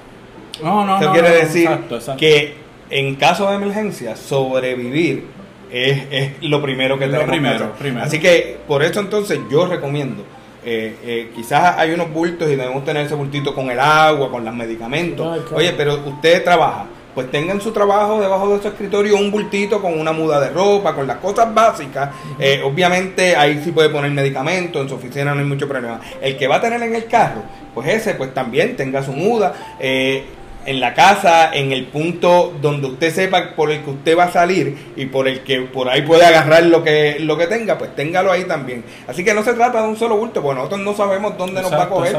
No, 0.62 0.86
no, 0.86 0.98
Eso 0.98 1.06
no, 1.06 1.12
quiere 1.12 1.28
no, 1.28 1.34
decir 1.34 1.62
exacto, 1.64 1.96
exacto. 1.96 2.20
que 2.20 2.54
en 2.90 3.16
caso 3.16 3.48
de 3.50 3.56
emergencia, 3.56 4.14
sobrevivir 4.14 5.26
es, 5.70 6.02
es 6.10 6.30
lo 6.42 6.60
primero 6.62 6.98
que 6.98 7.06
Lo 7.06 7.12
tenemos 7.12 7.30
primero, 7.30 7.58
que 7.58 7.64
hacer. 7.64 7.76
primero. 7.78 8.04
Así 8.04 8.18
que 8.20 8.58
por 8.66 8.82
eso 8.82 9.00
entonces 9.00 9.40
yo 9.50 9.66
recomiendo, 9.66 10.22
eh, 10.64 10.96
eh, 11.04 11.30
quizás 11.34 11.76
hay 11.78 11.92
unos 11.92 12.12
bultos 12.12 12.48
y 12.50 12.56
debemos 12.56 12.84
tener 12.84 13.06
ese 13.06 13.14
bultito 13.14 13.54
con 13.54 13.70
el 13.70 13.78
agua, 13.80 14.30
con 14.30 14.44
los 14.44 14.54
medicamentos. 14.54 15.26
Ay, 15.32 15.40
claro. 15.40 15.56
Oye, 15.56 15.72
pero 15.76 15.94
usted 16.06 16.42
trabaja, 16.42 16.86
pues 17.14 17.30
tenga 17.30 17.52
en 17.52 17.60
su 17.60 17.70
trabajo 17.72 18.20
debajo 18.20 18.54
de 18.56 18.60
su 18.62 18.68
escritorio 18.68 19.16
un 19.16 19.30
bultito 19.30 19.80
con 19.80 19.98
una 19.98 20.12
muda 20.12 20.38
de 20.40 20.50
ropa, 20.50 20.94
con 20.94 21.06
las 21.06 21.16
cosas 21.18 21.52
básicas. 21.54 22.10
Eh, 22.38 22.60
obviamente 22.64 23.34
ahí 23.36 23.60
sí 23.64 23.72
puede 23.72 23.88
poner 23.88 24.10
medicamentos, 24.10 24.82
en 24.82 24.88
su 24.88 24.96
oficina 24.96 25.32
no 25.34 25.40
hay 25.40 25.46
mucho 25.46 25.66
problema. 25.68 26.00
El 26.20 26.36
que 26.36 26.46
va 26.46 26.56
a 26.56 26.60
tener 26.60 26.82
en 26.82 26.94
el 26.94 27.06
carro, 27.06 27.42
pues 27.72 27.88
ese 27.88 28.14
pues 28.14 28.34
también 28.34 28.76
tenga 28.76 29.02
su 29.02 29.12
muda. 29.12 29.54
eh, 29.80 30.24
en 30.66 30.80
la 30.80 30.92
casa, 30.94 31.54
en 31.54 31.72
el 31.72 31.84
punto 31.86 32.52
donde 32.60 32.88
usted 32.88 33.12
sepa 33.14 33.54
por 33.54 33.70
el 33.70 33.82
que 33.82 33.90
usted 33.90 34.18
va 34.18 34.24
a 34.24 34.32
salir 34.32 34.76
y 34.96 35.06
por 35.06 35.28
el 35.28 35.40
que 35.40 35.60
por 35.62 35.88
ahí 35.88 36.02
puede 36.02 36.24
agarrar 36.26 36.64
lo 36.64 36.82
que 36.84 37.16
lo 37.20 37.38
que 37.38 37.46
tenga, 37.46 37.78
pues 37.78 37.94
téngalo 37.94 38.32
ahí 38.32 38.44
también. 38.44 38.84
Así 39.06 39.24
que 39.24 39.32
no 39.32 39.42
se 39.44 39.54
trata 39.54 39.80
de 39.82 39.88
un 39.88 39.96
solo 39.96 40.16
bulto, 40.16 40.42
porque 40.42 40.56
nosotros 40.56 40.80
no 40.80 40.94
sabemos 40.94 41.38
dónde 41.38 41.62
nos 41.62 41.72
va 41.72 41.84
a 41.84 41.88
coger. 41.88 42.12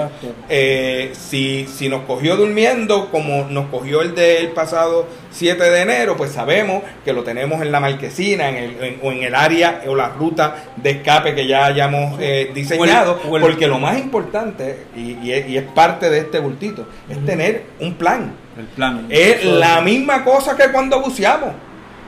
Eh, 0.49 1.11
si, 1.13 1.67
si 1.67 1.89
nos 1.89 2.03
cogió 2.03 2.35
durmiendo, 2.37 3.09
como 3.11 3.45
nos 3.49 3.67
cogió 3.67 4.01
el 4.01 4.15
del 4.15 4.49
pasado 4.49 5.07
7 5.31 5.61
de 5.63 5.81
enero, 5.81 6.15
pues 6.17 6.31
sabemos 6.31 6.83
que 7.03 7.13
lo 7.13 7.23
tenemos 7.23 7.61
en 7.61 7.71
la 7.71 7.79
marquesina 7.79 8.49
en 8.49 8.55
el, 8.55 8.83
en- 8.83 8.99
o 9.03 9.11
en 9.11 9.23
el 9.23 9.35
área 9.35 9.81
o 9.87 9.95
la 9.95 10.09
ruta 10.09 10.55
de 10.77 10.91
escape 10.91 11.35
que 11.35 11.45
ya 11.47 11.65
hayamos 11.65 12.17
eh, 12.21 12.49
diseñado. 12.53 13.19
o 13.29 13.35
el- 13.37 13.41
porque 13.41 13.67
lo 13.67 13.77
más 13.79 13.97
importante, 13.99 14.85
y, 14.95 15.17
y 15.21 15.33
es, 15.33 15.49
y 15.49 15.57
es 15.57 15.63
parte 15.63 16.09
de 16.09 16.19
este 16.19 16.39
bultito, 16.39 16.87
es 17.09 17.23
tener 17.25 17.63
un 17.79 17.93
plan. 17.95 18.33
El 18.57 18.65
plan. 18.65 19.05
Es 19.09 19.41
Eso 19.41 19.55
la 19.59 19.81
misma 19.81 20.23
cosa 20.23 20.55
que 20.55 20.71
cuando 20.71 21.01
buceamos. 21.01 21.49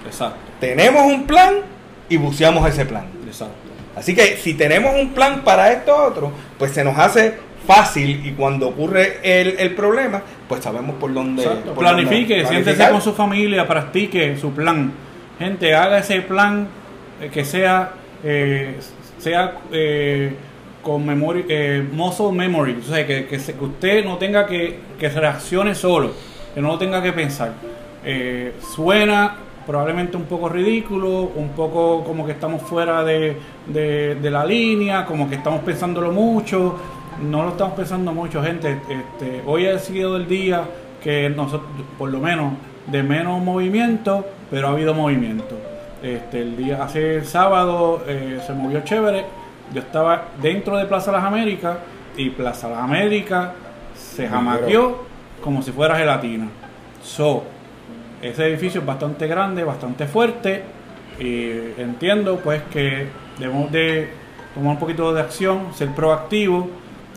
Exacto, 0.06 0.38
Tenemos 0.60 1.06
un 1.06 1.26
plan 1.26 1.56
y 2.08 2.18
buceamos 2.18 2.68
ese 2.68 2.86
plan. 2.86 3.06
exacto. 3.26 3.56
Así 3.96 4.16
que 4.16 4.38
si 4.38 4.54
tenemos 4.54 4.94
un 4.96 5.10
plan 5.14 5.42
para 5.44 5.72
esto 5.72 5.96
otro, 5.96 6.32
pues 6.58 6.72
se 6.72 6.84
nos 6.84 6.98
hace 6.98 7.38
fácil 7.68 8.26
y 8.26 8.32
cuando 8.32 8.70
ocurre 8.70 9.20
el, 9.22 9.60
el 9.60 9.76
problema, 9.76 10.22
pues 10.48 10.64
sabemos 10.64 10.96
por 10.96 11.14
dónde. 11.14 11.44
Por 11.44 11.76
Planifique, 11.76 12.44
dónde 12.44 12.50
siéntese 12.50 12.90
con 12.90 13.02
su 13.02 13.14
familia, 13.14 13.68
practique 13.68 14.38
su 14.38 14.52
plan. 14.52 14.92
Gente, 15.38 15.76
haga 15.76 16.00
ese 16.00 16.22
plan 16.22 16.68
eh, 17.22 17.30
que 17.32 17.44
sea 17.44 17.92
eh, 18.24 18.80
sea 19.20 19.54
eh, 19.72 20.34
con 20.92 21.06
memoria, 21.06 21.46
eh, 21.48 21.88
muscle 21.92 22.32
memory, 22.32 22.78
o 22.80 22.84
sea, 22.84 23.06
que, 23.06 23.40
se- 23.40 23.54
que 23.54 23.64
usted 23.64 24.04
no 24.06 24.18
tenga 24.18 24.46
que, 24.48 24.80
reaccione 25.00 25.76
solo, 25.76 26.12
que 26.54 26.62
no 26.62 26.70
lo 26.70 26.78
tenga 26.80 27.02
que 27.02 27.14
pensar. 27.14 27.52
Eh, 28.04 28.54
suena 28.76 29.36
probablemente 29.68 30.18
un 30.18 30.24
poco 30.24 30.50
ridículo, 30.50 31.30
un 31.36 31.50
poco 31.50 32.04
como 32.04 32.26
que 32.26 32.32
estamos 32.32 32.62
fuera 32.64 33.04
de 33.04 33.36
la 34.32 34.44
línea, 34.46 35.06
como 35.06 35.30
que 35.30 35.36
estamos 35.36 35.62
pensándolo 35.62 36.12
mucho, 36.12 36.76
no 37.22 37.44
lo 37.44 37.50
estamos 37.50 37.74
pensando 37.76 38.12
mucho, 38.14 38.42
gente. 38.42 38.80
Este, 38.90 39.44
hoy 39.46 39.68
ha 39.68 39.78
sido 39.78 40.16
el 40.18 40.28
día 40.28 40.64
que 41.04 41.30
nosotros, 41.30 41.70
por 42.00 42.10
lo 42.10 42.20
menos, 42.20 42.54
de 42.88 43.04
menos 43.04 43.42
movimiento, 43.44 44.26
pero 44.50 44.68
ha 44.68 44.72
habido 44.72 44.94
movimiento. 44.96 45.56
Este, 46.02 46.42
el 46.42 46.56
día, 46.58 46.82
hace 46.84 47.18
el 47.18 47.26
sábado 47.26 48.02
eh, 48.08 48.40
se 48.48 48.54
movió 48.54 48.82
chévere. 48.82 49.26
Yo 49.74 49.82
estaba 49.82 50.30
dentro 50.42 50.78
de 50.78 50.86
Plaza 50.86 51.12
Las 51.12 51.24
Américas 51.24 51.78
y 52.18 52.30
Plaza 52.32 52.70
Las 52.70 52.80
Américas 52.80 53.50
se 53.96 54.28
jamaqueó 54.28 55.04
como 55.44 55.62
si 55.62 55.72
fuera 55.72 55.96
gelatina. 55.96 56.48
So, 57.04 57.44
ese 58.22 58.46
edificio 58.48 58.82
es 58.82 58.88
bastante 58.88 59.28
grande, 59.28 59.64
bastante 59.64 60.06
fuerte. 60.08 60.64
Y 61.20 61.50
entiendo 61.82 62.38
pues 62.38 62.62
que 62.72 63.08
debemos 63.38 63.72
de 63.72 64.10
tomar 64.54 64.74
un 64.74 64.80
poquito 64.80 65.14
de 65.14 65.22
acción, 65.22 65.74
ser 65.76 65.90
proactivos. 65.90 66.66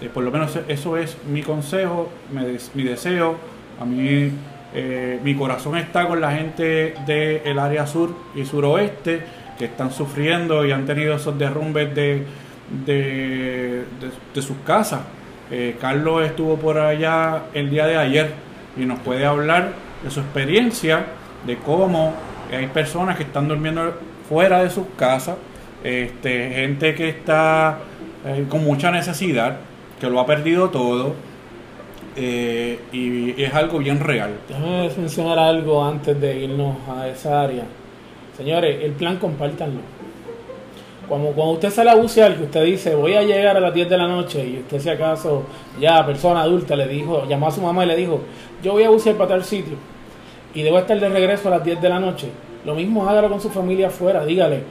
Eh, 0.00 0.10
por 0.12 0.24
lo 0.24 0.30
menos 0.32 0.58
eso 0.68 0.96
es 0.96 1.16
mi 1.26 1.42
consejo, 1.42 2.10
mi, 2.32 2.44
des- 2.44 2.70
mi 2.74 2.82
deseo. 2.82 3.36
A 3.80 3.84
mí 3.84 4.30
eh, 4.74 5.20
mi 5.22 5.34
corazón 5.34 5.76
está 5.76 6.06
con 6.08 6.20
la 6.20 6.32
gente 6.32 6.94
del 7.06 7.58
área 7.58 7.86
sur 7.86 8.14
y 8.34 8.44
suroeste 8.44 9.22
que 9.58 9.66
están 9.66 9.92
sufriendo 9.92 10.64
y 10.66 10.72
han 10.72 10.86
tenido 10.86 11.14
esos 11.14 11.38
derrumbes 11.38 11.94
de, 11.94 12.24
de, 12.87 13.85
de- 14.35 14.42
sus 14.42 14.56
casas. 14.66 15.00
Eh, 15.50 15.76
Carlos 15.80 16.24
estuvo 16.24 16.56
por 16.56 16.78
allá 16.78 17.42
el 17.52 17.68
día 17.70 17.87
de 17.87 17.96
ayer 17.96 18.32
y 18.76 18.85
nos 18.87 18.98
puede 19.00 19.26
hablar 19.26 19.72
de 20.02 20.11
su 20.11 20.20
experiencia, 20.20 21.04
de 21.46 21.56
cómo 21.56 22.14
hay 22.50 22.66
personas 22.68 23.16
que 23.16 23.24
están 23.24 23.48
durmiendo 23.48 23.94
fuera 24.28 24.62
de 24.62 24.70
sus 24.70 24.87
casas, 24.96 25.37
este, 25.85 26.50
gente 26.50 26.94
que 26.94 27.08
está 27.11 27.78
eh, 28.24 28.46
con 28.48 28.64
mucha 28.64 28.90
necesidad, 28.90 29.58
que 30.00 30.08
lo 30.08 30.20
ha 30.20 30.26
perdido 30.26 30.70
todo, 30.70 31.14
eh, 32.16 32.78
y 32.92 33.40
es 33.42 33.54
algo 33.54 33.78
bien 33.78 34.00
real. 34.00 34.30
Déjame 34.48 34.90
mencionar 34.96 35.38
algo 35.38 35.85
antes 35.85 36.18
de 36.20 36.44
irnos 36.44 36.76
a 36.88 37.08
esa 37.08 37.42
área. 37.42 37.64
Señores, 38.37 38.82
el 38.82 38.92
plan 38.92 39.16
compártanlo. 39.18 39.80
Cuando, 41.08 41.30
usted 41.52 41.70
sale 41.70 41.90
a 41.90 41.94
bucear, 41.94 42.36
que 42.36 42.44
usted 42.44 42.64
dice 42.64 42.94
voy 42.94 43.14
a 43.14 43.22
llegar 43.22 43.56
a 43.56 43.60
las 43.60 43.74
10 43.74 43.88
de 43.88 43.98
la 43.98 44.06
noche 44.06 44.44
y 44.44 44.58
usted 44.60 44.80
si 44.80 44.88
acaso 44.88 45.42
ya 45.80 46.04
persona 46.06 46.42
adulta 46.42 46.76
le 46.76 46.86
dijo, 46.88 47.26
llamó 47.28 47.48
a 47.48 47.50
su 47.50 47.60
mamá 47.60 47.84
y 47.84 47.88
le 47.88 47.96
dijo, 47.96 48.20
yo 48.62 48.72
voy 48.72 48.84
a 48.84 48.90
bucear 48.90 49.16
para 49.16 49.30
tal 49.30 49.44
sitio 49.44 49.74
y 50.54 50.62
debo 50.62 50.78
estar 50.78 50.98
de 50.98 51.08
regreso 51.08 51.48
a 51.48 51.52
las 51.52 51.64
10 51.64 51.80
de 51.80 51.88
la 51.88 51.98
noche. 51.98 52.28
Lo 52.64 52.74
mismo 52.74 53.08
hágalo 53.08 53.28
con 53.28 53.40
su 53.40 53.50
familia 53.50 53.88
afuera, 53.88 54.24
dígale, 54.24 54.62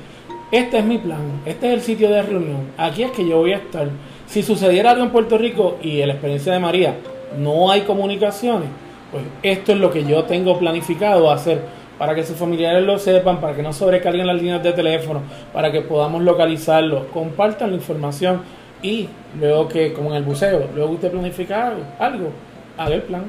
este 0.52 0.80
es 0.80 0.86
mi 0.86 0.98
plan, 0.98 1.42
este 1.46 1.68
es 1.68 1.74
el 1.74 1.82
sitio 1.82 2.10
de 2.10 2.22
reunión, 2.22 2.72
aquí 2.78 3.04
es 3.04 3.12
que 3.12 3.28
yo 3.28 3.38
voy 3.38 3.54
a 3.54 3.58
estar. 3.58 3.90
Si 4.28 4.44
sucediera 4.44 4.92
algo 4.92 5.04
en 5.04 5.10
Puerto 5.10 5.38
Rico 5.38 5.78
y 5.82 6.02
en 6.02 6.08
la 6.08 6.14
experiencia 6.14 6.54
de 6.54 6.60
María 6.60 6.96
no 7.38 7.70
hay 7.70 7.82
comunicaciones, 7.82 8.70
pues 9.12 9.24
esto 9.44 9.74
es 9.74 9.78
lo 9.78 9.92
que 9.92 10.06
yo 10.06 10.24
tengo 10.24 10.58
planificado 10.58 11.32
hacer 11.32 11.62
para 11.98 12.16
que 12.16 12.24
sus 12.24 12.36
familiares 12.38 12.84
lo 12.84 12.98
sepan, 12.98 13.40
para 13.40 13.56
que 13.56 13.62
no 13.64 13.74
sobrecarguen 13.74 14.26
las 14.28 14.36
líneas 14.38 14.64
de 14.64 14.74
teléfono, 14.74 15.22
para 15.54 15.72
que 15.72 15.82
podamos 15.82 16.22
localizarlo, 16.24 17.08
compartan 17.10 17.70
la 17.72 17.76
información 17.78 18.42
y 18.82 19.08
luego 19.40 19.68
que, 19.68 19.94
como 19.94 20.10
en 20.12 20.18
el 20.18 20.24
buceo, 20.24 20.68
luego 20.76 20.94
usted 20.94 21.12
planifica 21.12 21.68
algo, 21.68 21.84
algo 22.00 22.30
haga 22.78 22.96
el 22.96 23.02
plan. 23.04 23.24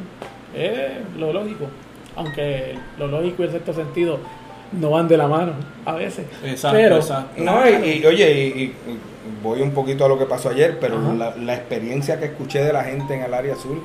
Es 0.57 0.91
lo 1.19 1.33
lógico, 1.33 1.67
aunque 2.17 2.75
lo 2.99 3.07
lógico 3.09 3.43
y 3.43 3.47
el 3.47 3.53
sexto 3.53 3.73
sentido 3.73 4.19
no 4.73 4.91
van 4.91 5.07
de 5.09 5.17
la 5.19 5.29
mano 5.29 5.53
a 5.85 5.93
veces. 5.95 6.27
Exacto, 6.45 6.77
Pero, 6.79 6.97
exacto. 6.97 7.43
No, 7.43 7.61
y, 7.69 8.01
y, 8.03 8.07
oye, 8.07 8.33
y, 8.33 8.63
y- 8.63 8.75
voy 9.43 9.61
un 9.61 9.73
poquito 9.73 10.05
a 10.05 10.09
lo 10.09 10.19
que 10.19 10.25
pasó 10.27 10.49
ayer, 10.51 10.79
pero 10.81 10.97
la, 11.15 11.37
la 11.37 11.55
experiencia 11.55 12.19
que 12.19 12.27
escuché 12.27 12.63
de 12.65 12.73
la 12.73 12.85
gente 12.85 13.15
en 13.15 13.23
el 13.23 13.35
área 13.35 13.55
sur 13.55 13.77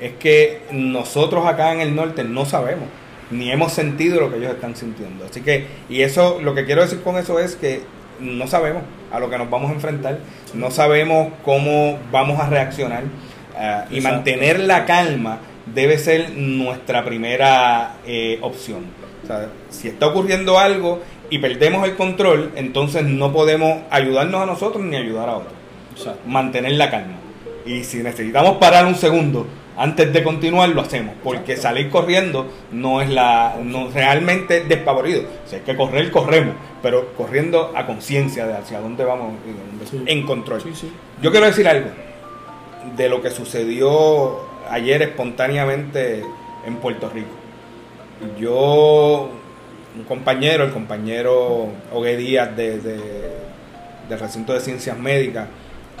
es 0.00 0.12
que 0.12 0.62
nosotros 0.72 1.46
acá 1.46 1.72
en 1.72 1.80
el 1.80 1.94
norte 1.94 2.24
no 2.24 2.44
sabemos, 2.44 2.84
ni 3.30 3.50
hemos 3.50 3.72
sentido 3.72 4.20
lo 4.20 4.30
que 4.30 4.38
ellos 4.38 4.52
están 4.52 4.76
sintiendo. 4.76 5.24
Así 5.24 5.40
que, 5.40 5.66
y 5.88 6.02
eso, 6.02 6.40
lo 6.42 6.54
que 6.54 6.64
quiero 6.64 6.82
decir 6.82 7.00
con 7.00 7.16
eso 7.16 7.38
es 7.38 7.56
que 7.56 7.82
no 8.20 8.46
sabemos 8.46 8.82
a 9.10 9.18
lo 9.18 9.30
que 9.30 9.38
nos 9.38 9.48
vamos 9.48 9.70
a 9.70 9.74
enfrentar, 9.74 10.18
no 10.54 10.70
sabemos 10.70 11.32
cómo 11.44 11.98
vamos 12.12 12.38
a 12.40 12.48
reaccionar 12.48 13.04
ah, 13.56 13.86
y 13.90 14.00
mantener 14.00 14.60
la 14.60 14.84
calma 14.84 15.40
debe 15.74 15.98
ser 15.98 16.30
nuestra 16.36 17.04
primera 17.04 17.96
eh, 18.06 18.38
opción. 18.42 18.84
O 19.22 19.26
sea, 19.26 19.48
si 19.70 19.88
está 19.88 20.08
ocurriendo 20.08 20.58
algo 20.58 21.00
y 21.30 21.38
perdemos 21.38 21.86
el 21.86 21.96
control, 21.96 22.52
entonces 22.56 23.04
no 23.04 23.32
podemos 23.32 23.82
ayudarnos 23.90 24.42
a 24.42 24.46
nosotros 24.46 24.84
ni 24.84 24.96
ayudar 24.96 25.28
a 25.28 25.36
otros. 25.36 25.52
Mantener 26.26 26.72
la 26.72 26.90
calma. 26.90 27.16
Y 27.66 27.84
si 27.84 27.98
necesitamos 27.98 28.56
parar 28.56 28.86
un 28.86 28.94
segundo 28.94 29.46
antes 29.80 30.12
de 30.12 30.22
continuar, 30.22 30.68
lo 30.68 30.82
hacemos. 30.82 31.14
Porque 31.24 31.56
salir 31.56 31.88
corriendo 31.90 32.46
no 32.70 33.00
es 33.00 33.08
la. 33.10 33.56
no 33.64 33.88
realmente 33.90 34.60
despavorido. 34.64 35.22
Si 35.46 35.56
hay 35.56 35.62
que 35.62 35.74
correr, 35.76 36.10
corremos. 36.10 36.54
Pero 36.82 37.12
corriendo 37.14 37.72
a 37.74 37.86
conciencia 37.86 38.46
de 38.46 38.54
hacia 38.54 38.78
dónde 38.80 39.04
vamos 39.04 39.34
y 39.46 39.50
dónde- 39.52 39.86
Sí. 39.86 40.02
en 40.12 40.26
control. 40.26 40.60
Sí, 40.62 40.70
sí. 40.74 40.92
Yo 41.22 41.30
quiero 41.30 41.46
decir 41.46 41.66
algo 41.66 41.88
de 42.96 43.08
lo 43.08 43.20
que 43.22 43.30
sucedió 43.30 44.40
ayer 44.70 45.02
espontáneamente 45.02 46.22
en 46.66 46.76
Puerto 46.76 47.10
Rico. 47.12 47.28
Yo, 48.38 49.30
un 49.96 50.04
compañero, 50.04 50.64
el 50.64 50.72
compañero 50.72 51.68
Ogue 51.92 52.16
Díaz 52.16 52.54
de, 52.56 52.78
de- 52.78 53.40
del 54.08 54.18
recinto 54.18 54.52
de 54.52 54.60
ciencias 54.60 54.98
médicas, 54.98 55.46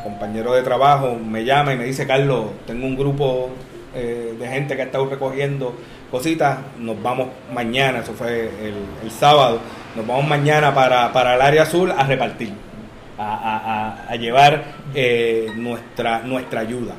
compañero 0.02 0.52
de 0.54 0.62
trabajo, 0.62 1.14
me 1.16 1.44
llama 1.44 1.72
y 1.74 1.76
me 1.76 1.84
dice, 1.84 2.06
Carlos, 2.06 2.46
tengo 2.66 2.86
un 2.86 2.96
grupo 2.96 3.50
eh, 3.94 4.34
de 4.38 4.48
gente 4.48 4.76
que 4.76 4.82
ha 4.82 4.84
estado 4.86 5.06
recogiendo 5.08 5.74
cositas, 6.10 6.58
nos 6.78 7.00
vamos 7.02 7.28
mañana, 7.54 8.00
eso 8.00 8.12
fue 8.12 8.50
el, 9.02 9.10
sábado, 9.10 9.60
nos 9.96 10.06
vamos 10.06 10.26
mañana 10.26 10.74
para, 10.74 11.12
para 11.12 11.34
el 11.36 11.40
área 11.40 11.62
azul 11.62 11.90
a 11.96 12.04
repartir, 12.04 12.52
a, 13.18 13.34
a- 14.06 14.12
a- 14.12 14.16
llevar 14.16 14.64
eh, 14.94 15.50
nuestra, 15.56 16.20
nuestra 16.20 16.60
ayuda. 16.60 16.94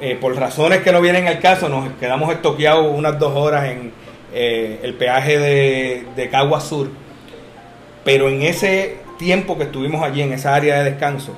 Eh, 0.00 0.16
por 0.20 0.34
razones 0.36 0.80
que 0.80 0.92
no 0.92 1.00
vienen 1.00 1.28
al 1.28 1.38
caso, 1.40 1.68
nos 1.68 1.88
quedamos 1.94 2.30
estoqueados 2.32 2.86
unas 2.94 3.18
dos 3.18 3.34
horas 3.36 3.64
en 3.66 3.92
el 4.34 4.94
peaje 4.94 5.38
de, 5.38 6.06
de 6.16 6.28
Cagua 6.28 6.60
Sur, 6.60 6.90
pero 8.04 8.28
en 8.28 8.42
ese 8.42 8.96
tiempo 9.18 9.56
que 9.56 9.64
estuvimos 9.64 10.02
allí, 10.02 10.22
en 10.22 10.32
esa 10.32 10.54
área 10.54 10.78
de 10.82 10.90
descanso, 10.90 11.32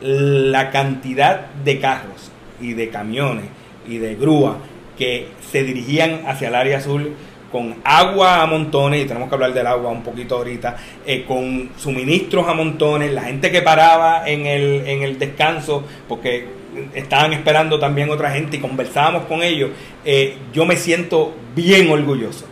la 0.00 0.70
cantidad 0.70 1.46
de 1.64 1.80
carros 1.80 2.30
y 2.60 2.74
de 2.74 2.90
camiones 2.90 3.46
y 3.86 3.98
de 3.98 4.14
grúas 4.14 4.56
que 4.98 5.28
se 5.50 5.62
dirigían 5.64 6.22
hacia 6.26 6.48
el 6.48 6.54
área 6.54 6.78
azul 6.78 7.14
con 7.50 7.76
agua 7.84 8.42
a 8.42 8.46
montones, 8.46 9.04
y 9.04 9.06
tenemos 9.06 9.28
que 9.28 9.36
hablar 9.36 9.54
del 9.54 9.66
agua 9.68 9.90
un 9.90 10.02
poquito 10.02 10.36
ahorita, 10.36 10.76
eh, 11.06 11.24
con 11.24 11.70
suministros 11.76 12.48
a 12.48 12.52
montones, 12.52 13.12
la 13.12 13.22
gente 13.22 13.52
que 13.52 13.62
paraba 13.62 14.28
en 14.28 14.46
el, 14.46 14.84
en 14.88 15.02
el 15.04 15.20
descanso, 15.20 15.84
porque 16.08 16.48
estaban 16.94 17.32
esperando 17.32 17.78
también 17.78 18.10
otra 18.10 18.32
gente 18.32 18.56
y 18.56 18.60
conversábamos 18.60 19.26
con 19.26 19.42
ellos, 19.42 19.70
eh, 20.04 20.36
yo 20.52 20.64
me 20.64 20.76
siento 20.76 21.32
bien 21.54 21.88
orgulloso. 21.90 22.46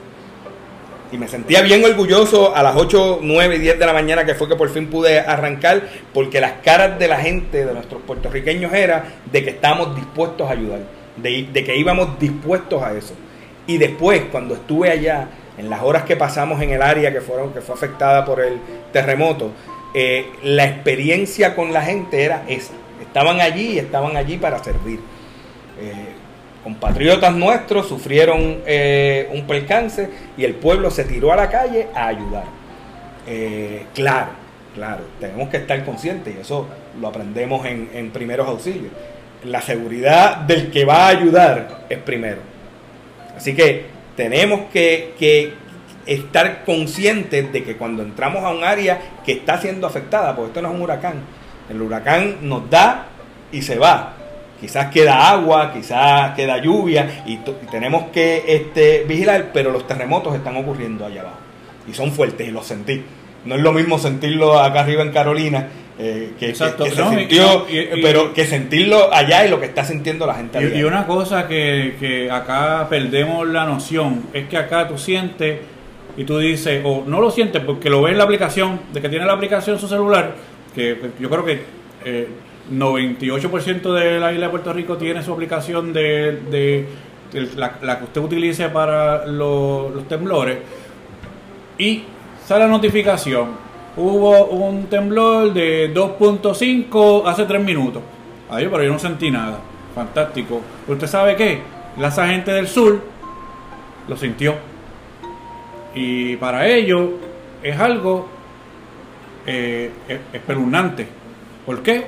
Y 1.11 1.18
me 1.18 1.29
sentía 1.29 1.61
bien 1.62 1.85
orgulloso 1.85 2.55
a 2.55 2.62
las 2.62 2.77
8, 2.77 3.18
9 3.23 3.57
y 3.57 3.59
10 3.59 3.79
de 3.81 3.87
la 3.87 3.92
mañana 3.92 4.25
que 4.25 4.35
fue 4.35 4.49
que 4.49 4.55
por 4.55 4.71
fin 4.71 4.87
pude 4.87 5.18
arrancar, 5.18 5.83
porque 6.14 6.40
las 6.40 6.53
caras 6.64 6.99
de 6.99 7.09
la 7.09 7.18
gente, 7.18 7.66
de 7.66 7.75
nuestros 7.75 8.03
puertorriqueños, 8.03 8.73
era 8.73 9.05
de 9.31 9.42
que 9.42 9.51
estábamos 9.51 9.95
dispuestos 9.95 10.49
a 10.49 10.53
ayudar, 10.53 10.81
de, 11.16 11.64
que 11.64 11.77
íbamos 11.77 12.18
dispuestos 12.18 12.83
a 12.83 12.92
eso. 12.92 13.14
Y 13.66 13.79
después, 13.79 14.22
cuando 14.31 14.55
estuve 14.55 14.90
allá, 14.90 15.29
en 15.59 15.68
las 15.68 15.83
horas 15.83 16.05
que 16.05 16.16
pasamos 16.16 16.61
en 16.62 16.70
el 16.70 16.83
área 16.83 17.12
que, 17.12 17.20
fueron, 17.20 17.53
que 17.53 17.61
fue 17.61 17.75
afectada 17.75 18.25
por 18.25 18.40
el 18.40 18.59
terremoto, 18.92 19.53
eh, 19.94 20.27
la 20.42 20.64
experiencia 20.64 21.55
con 21.55 21.72
la 21.72 21.83
gente 21.83 22.25
era 22.25 22.44
esa. 22.48 22.72
Estaban 23.01 23.40
allí 23.40 23.72
y 23.72 23.79
estaban 23.79 24.16
allí 24.16 24.38
para 24.38 24.62
servir. 24.64 25.01
Eh, 25.81 25.92
compatriotas 26.64 27.35
nuestros 27.35 27.88
sufrieron 27.88 28.62
eh, 28.66 29.29
un 29.33 29.46
percance 29.46 30.09
y 30.37 30.44
el 30.44 30.55
pueblo 30.55 30.90
se 30.90 31.05
tiró 31.05 31.33
a 31.33 31.37
la 31.37 31.51
calle 31.51 31.88
a 31.94 32.07
ayudar. 32.07 32.44
Claro, 33.94 34.31
claro, 34.75 35.03
tenemos 35.20 35.48
que 35.48 35.59
estar 35.59 35.85
conscientes 35.85 36.35
y 36.37 36.40
eso 36.40 36.66
lo 37.01 37.09
aprendemos 37.09 37.64
en, 37.66 37.88
en 37.94 38.11
primeros 38.11 38.48
auxilios. 38.48 38.90
La 39.44 39.61
seguridad 39.61 40.37
del 40.38 40.70
que 40.70 40.85
va 40.85 41.07
a 41.07 41.09
ayudar 41.09 41.87
es 41.88 41.98
primero. 41.98 42.40
Así 43.37 43.55
que 43.55 43.87
tenemos 44.16 44.70
que, 44.72 45.55
estar 46.05 46.64
conscientes 46.64 47.52
de 47.52 47.62
que 47.62 47.76
cuando 47.76 48.02
entramos 48.02 48.42
a 48.42 48.50
un 48.50 48.64
área 48.64 49.00
que 49.24 49.33
está 49.33 49.59
siendo 49.59 49.87
afectada, 49.87 50.35
porque 50.35 50.48
esto 50.48 50.62
no 50.62 50.68
es 50.68 50.74
un 50.74 50.83
huracán, 50.83 51.14
el 51.70 51.81
huracán 51.81 52.38
nos 52.42 52.68
da 52.68 53.07
y 53.52 53.62
se 53.62 53.78
va. 53.78 54.14
Quizás 54.61 54.90
queda 54.90 55.31
agua, 55.31 55.72
quizás 55.72 56.35
queda 56.35 56.59
lluvia 56.59 57.22
y, 57.26 57.35
y 57.35 57.66
tenemos 57.70 58.11
que 58.11 58.44
este, 58.46 59.05
vigilar, 59.05 59.50
pero 59.52 59.70
los 59.70 59.87
terremotos 59.87 60.35
están 60.35 60.57
ocurriendo 60.57 61.07
allá 61.07 61.22
abajo 61.22 61.38
y 61.88 61.94
son 61.94 62.12
fuertes 62.12 62.46
y 62.46 62.50
los 62.50 62.66
sentí. 62.66 63.05
No 63.44 63.57
es 63.57 63.61
lo 63.61 63.72
mismo 63.72 63.98
sentirlo 63.98 64.59
acá 64.61 64.81
arriba 64.81 65.02
en 65.02 65.12
Carolina 65.12 65.68
eh, 66.05 66.31
que, 66.38 66.47
que- 66.47 66.51
Exacto. 66.51 66.85
que 66.85 66.91
se 66.91 67.01
No, 67.01 67.12
y- 67.12 67.17
sintió, 67.19 67.67
y- 67.71 67.79
y- 67.79 68.03
pero 68.03 68.33
que 68.35 68.45
sentirlo 68.45 69.12
allá 69.15 69.47
y 69.47 69.51
lo 69.51 69.61
que 69.61 69.67
está 69.67 69.85
sintiendo 69.85 70.27
la 70.27 70.35
gente 70.35 70.59
allá. 70.59 70.75
Y, 70.77 70.83
una 70.83 71.07
cosa 71.07 71.47
que, 71.47 71.95
que 72.01 72.31
acá 72.31 72.87
perdemos 72.91 73.47
la 73.47 73.65
noción 73.67 74.25
es 74.33 74.49
que 74.49 74.57
acá 74.57 74.88
tú 74.88 74.99
sientes 74.99 75.61
y 76.17 76.25
tú 76.25 76.38
dices, 76.38 76.83
o 76.85 77.05
no 77.07 77.21
lo 77.21 77.31
sientes 77.31 77.62
porque 77.65 77.88
lo 77.88 78.03
ves 78.03 78.12
en 78.12 78.19
la 78.19 78.25
aplicación, 78.25 78.81
de 78.93 79.01
que 79.01 79.09
tiene 79.09 79.25
la 79.27 79.35
aplicación 79.35 79.77
en 79.77 79.81
su 79.81 79.88
celular, 79.88 80.35
que 80.75 80.97
yo 81.21 81.31
creo 81.31 81.45
que 81.45 81.62
eh, 82.05 82.29
98% 82.73 83.93
de 83.95 84.19
la 84.21 84.33
isla 84.33 84.47
de 84.47 84.51
Puerto 84.51 84.73
Rico 84.73 84.97
tiene 84.97 85.23
su 85.23 85.33
aplicación 85.33 85.93
de, 85.93 86.38
de- 86.51 86.87
de 87.33 87.49
la, 87.57 87.77
la 87.83 87.99
que 87.99 88.05
usted 88.05 88.21
utilice 88.21 88.69
para 88.69 89.27
lo- 89.27 89.88
los 89.91 90.07
temblores 90.09 90.59
y 91.79 92.03
sale 92.47 92.65
la 92.65 92.71
notificación. 92.71 93.72
Hubo 93.96 94.46
un 94.46 94.87
temblor 94.87 95.52
de 95.52 95.92
2.5 95.94 97.22
hace 97.26 97.44
3 97.44 97.62
minutos. 97.62 98.02
Ay, 98.50 98.68
pero 98.70 98.83
yo 98.85 98.92
no 98.92 98.98
sentí 98.98 99.31
nada. 99.31 99.59
Fantástico. 99.94 100.61
¿Usted 100.88 101.07
sabe 101.07 101.37
qué? 101.37 101.61
La 101.98 102.11
gente 102.11 102.52
del 102.52 102.68
sur 102.68 103.00
lo 104.09 104.16
sintió. 104.16 104.55
Y 105.94 106.37
para 106.37 106.66
ellos 106.66 107.11
es 107.62 107.78
algo 107.78 108.28
eh, 109.46 109.90
es- 110.09 110.20
espeluznante. 110.33 111.07
¿Por 111.66 111.83
qué? 111.83 112.05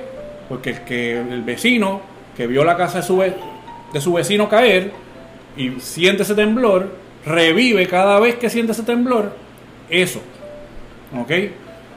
Porque 0.49 0.71
el, 0.71 0.81
que 0.85 1.19
el 1.19 1.43
vecino 1.43 2.01
que 2.35 2.47
vio 2.47 2.63
la 2.63 2.75
casa 2.77 2.97
de 2.99 3.03
su, 3.03 3.19
de 3.19 4.01
su 4.01 4.13
vecino 4.13 4.49
caer 4.49 4.91
y 5.55 5.79
siente 5.79 6.23
ese 6.23 6.33
temblor, 6.35 6.89
revive 7.25 7.87
cada 7.87 8.19
vez 8.19 8.35
que 8.35 8.49
siente 8.49 8.71
ese 8.71 8.83
temblor 8.83 9.33
eso. 9.89 10.19
¿Ok? 11.17 11.31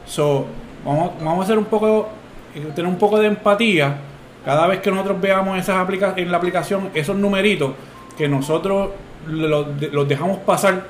So, 0.09 0.47
vamos, 0.85 1.13
vamos 1.21 1.41
a 1.41 1.43
hacer 1.45 1.59
un 1.59 1.67
poco, 1.67 2.09
eh, 2.55 2.67
tener 2.75 2.91
un 2.91 2.99
poco 2.99 3.19
de 3.19 3.27
empatía. 3.29 3.97
Cada 4.45 4.67
vez 4.67 4.81
que 4.81 4.91
nosotros 4.91 5.21
veamos 5.21 5.59
esas 5.59 5.77
aplica 5.77 6.15
en 6.17 6.31
la 6.31 6.39
aplicación 6.39 6.89
esos 6.95 7.17
numeritos 7.17 7.73
que 8.17 8.29
nosotros 8.29 8.91
de- 9.27 9.91
los 9.93 10.09
dejamos 10.09 10.39
pasar, 10.39 10.85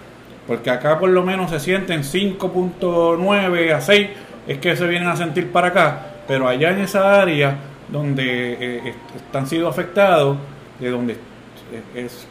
porque 0.47 0.71
acá 0.71 0.99
por 0.99 1.11
lo 1.11 1.23
menos 1.25 1.51
se 1.51 1.59
sienten 1.61 2.05
5.9 2.05 3.73
a 3.73 3.81
6, 3.81 4.09
es 4.47 4.59
que 4.59 4.77
se 4.77 4.87
vienen 4.87 5.09
a 5.09 5.17
sentir 5.17 5.51
para 5.51 5.69
acá, 5.69 6.07
pero 6.27 6.47
allá 6.49 6.71
en 6.71 6.79
esa 6.81 7.21
área 7.21 7.57
donde 7.89 8.53
eh, 8.53 8.83
est- 8.91 9.17
están 9.17 9.47
siendo 9.47 9.69
afectados, 9.69 10.37
de 10.79 10.91
donde 10.91 11.13
es- 11.95 12.05
es 12.05 12.27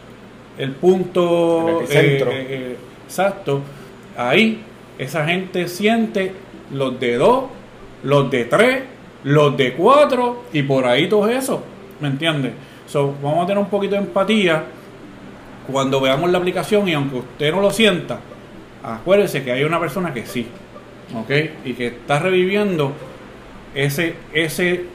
el 0.58 0.72
punto 0.72 1.82
El 1.82 1.86
eh, 1.86 2.18
eh, 2.32 2.48
eh, 2.50 2.78
exacto, 3.06 3.62
ahí 4.18 4.62
esa 4.98 5.26
gente 5.26 5.68
siente 5.68 6.34
los 6.72 7.00
de 7.00 7.16
2, 7.16 7.44
los 8.04 8.30
de 8.32 8.46
3, 8.46 8.84
los 9.24 9.56
de 9.58 9.74
4 9.74 10.44
y 10.54 10.64
por 10.64 10.86
ahí 10.86 11.08
todo 11.10 11.28
eso, 11.30 11.64
¿me 12.00 12.08
entiendes? 12.08 12.54
So, 12.88 13.14
vamos 13.22 13.44
a 13.44 13.48
tener 13.48 13.62
un 13.62 13.70
poquito 13.70 13.96
de 13.96 14.02
empatía 14.02 14.64
cuando 15.72 16.00
veamos 16.00 16.30
la 16.32 16.38
aplicación 16.38 16.88
y 16.88 16.94
aunque 16.94 17.18
usted 17.18 17.52
no 17.52 17.62
lo 17.62 17.72
sienta, 17.72 18.20
acuérdese 18.84 19.44
que 19.44 19.52
hay 19.52 19.64
una 19.64 19.80
persona 19.80 20.14
que 20.14 20.26
sí, 20.26 20.48
¿ok? 21.16 21.32
Y 21.66 21.74
que 21.74 21.88
está 21.88 22.20
reviviendo 22.20 22.94
ese, 23.76 24.16
ese, 24.34 24.86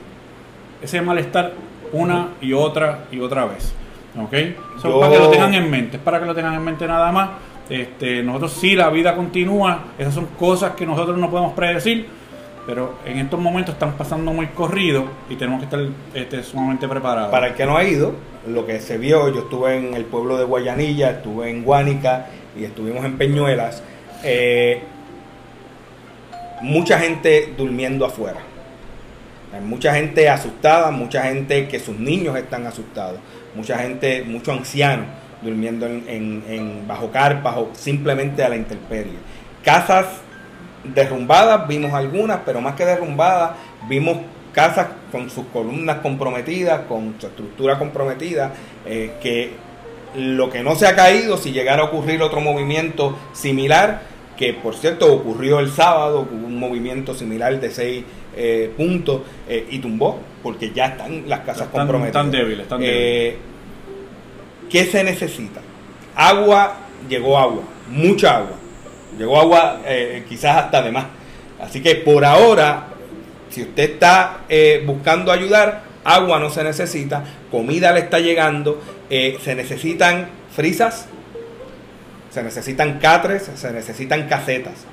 ese 0.82 1.02
malestar 1.02 1.52
una 1.92 2.28
y 2.40 2.54
otra 2.54 3.04
y 3.12 3.20
otra 3.20 3.44
vez, 3.44 3.74
¿ok? 4.18 4.32
So, 4.80 4.88
Yo- 4.88 5.00
Para 5.00 5.12
que 5.12 5.18
lo 5.18 5.28
tengan 5.30 5.54
en 5.54 5.70
mente, 5.70 5.96
es 5.98 6.02
para 6.02 6.18
que 6.20 6.24
lo 6.26 6.34
tengan 6.34 6.54
en 6.54 6.64
mente 6.64 6.86
nada 6.86 7.12
más. 7.12 7.28
Este, 7.68 8.22
nosotros 8.22 8.52
sí, 8.52 8.74
la 8.74 8.90
vida 8.90 9.14
continúa, 9.14 9.84
esas 9.98 10.14
son 10.14 10.26
cosas 10.38 10.72
que 10.72 10.84
nosotros 10.84 11.16
no 11.16 11.30
podemos 11.30 11.52
predecir, 11.52 12.06
pero 12.66 12.96
en 13.06 13.18
estos 13.18 13.40
momentos 13.40 13.74
están 13.74 13.92
pasando 13.92 14.32
muy 14.32 14.48
corridos 14.48 15.04
y 15.30 15.36
tenemos 15.36 15.60
que 15.60 15.64
estar 15.64 15.80
este, 16.14 16.42
sumamente 16.42 16.86
preparados. 16.88 17.30
Para 17.30 17.48
el 17.48 17.54
que 17.54 17.64
no 17.64 17.76
ha 17.76 17.84
ido, 17.84 18.14
lo 18.46 18.66
que 18.66 18.80
se 18.80 18.98
vio, 18.98 19.28
yo 19.32 19.42
estuve 19.42 19.76
en 19.76 19.94
el 19.94 20.04
pueblo 20.04 20.36
de 20.36 20.44
Guayanilla, 20.44 21.10
estuve 21.10 21.50
en 21.50 21.64
Guánica 21.64 22.26
y 22.58 22.64
estuvimos 22.64 23.04
en 23.04 23.16
Peñuelas. 23.16 23.82
eh, 24.22 24.82
mucha 26.60 26.98
gente 26.98 27.54
durmiendo 27.56 28.06
afuera. 28.06 28.40
Mucha 29.64 29.94
gente 29.94 30.30
asustada, 30.30 30.90
mucha 30.90 31.24
gente 31.24 31.68
que 31.68 31.78
sus 31.78 31.98
niños 31.98 32.36
están 32.36 32.66
asustados, 32.66 33.18
mucha 33.54 33.78
gente, 33.78 34.24
muchos 34.24 34.56
ancianos 34.56 35.06
durmiendo 35.42 35.86
en, 35.86 36.04
en- 36.08 36.44
en- 36.48 36.88
bajo 36.88 37.10
carpas 37.10 37.56
o 37.56 37.70
simplemente 37.72 38.42
a 38.44 38.48
la 38.48 38.56
intemperie. 38.56 39.14
Casas 39.64 40.06
derrumbadas, 40.84 41.66
vimos 41.68 41.92
algunas, 41.92 42.40
pero 42.44 42.60
más 42.60 42.74
que 42.74 42.84
derrumbadas, 42.84 43.52
vimos 43.88 44.18
casas 44.52 44.88
con 45.10 45.30
sus 45.30 45.46
columnas 45.46 45.98
comprometidas, 45.98 46.80
con 46.88 47.14
su 47.18 47.26
estructura 47.26 47.78
comprometida, 47.78 48.52
eh, 48.86 49.12
que 49.22 49.50
lo 50.16 50.50
que 50.50 50.62
no 50.62 50.74
se 50.74 50.86
ha 50.86 50.94
caído, 50.94 51.36
si 51.36 51.52
llegara 51.52 51.82
a 51.82 51.84
ocurrir 51.86 52.20
otro 52.22 52.40
movimiento 52.40 53.16
similar, 53.32 54.02
que 54.36 54.52
por 54.54 54.74
cierto 54.74 55.12
ocurrió 55.12 55.60
el 55.60 55.70
sábado, 55.70 56.26
hubo 56.30 56.46
un 56.46 56.58
movimiento 56.58 57.14
similar 57.14 57.58
de 57.60 57.70
seis 57.70 58.04
eh, 58.36 58.72
puntos 58.76 59.20
eh, 59.48 59.66
y 59.70 59.78
tumbó, 59.78 60.18
porque 60.42 60.72
ya 60.72 60.86
están 60.86 61.28
las 61.28 61.40
casas 61.40 61.66
Están- 61.66 61.82
comprometidas. 61.82 62.26
están 62.26 62.30
débiles, 62.30 62.60
están 62.62 62.80
Eh, 62.82 63.36
¿Qué 64.72 64.86
se 64.86 65.04
necesita? 65.04 65.60
Agua, 66.16 66.78
llegó 67.06 67.38
agua, 67.38 67.62
mucha 67.90 68.38
agua. 68.38 68.56
Llegó 69.18 69.38
agua 69.38 69.82
eh, 69.84 70.24
quizás 70.26 70.56
hasta 70.56 70.80
de 70.80 70.90
más. 70.90 71.04
Así 71.60 71.82
que 71.82 71.96
por 71.96 72.24
ahora, 72.24 72.86
si 73.50 73.60
usted 73.62 73.90
está 73.90 74.40
eh, 74.48 74.82
buscando 74.86 75.30
ayudar, 75.30 75.82
agua 76.04 76.38
no 76.38 76.48
se 76.48 76.64
necesita, 76.64 77.22
comida 77.50 77.92
le 77.92 78.00
está 78.00 78.18
llegando, 78.18 78.82
eh, 79.10 79.36
se 79.44 79.54
necesitan 79.54 80.28
frisas, 80.56 81.06
se 82.30 82.42
necesitan 82.42 82.98
catres, 82.98 83.50
se 83.54 83.72
necesitan 83.72 84.26
casetas. 84.26 84.86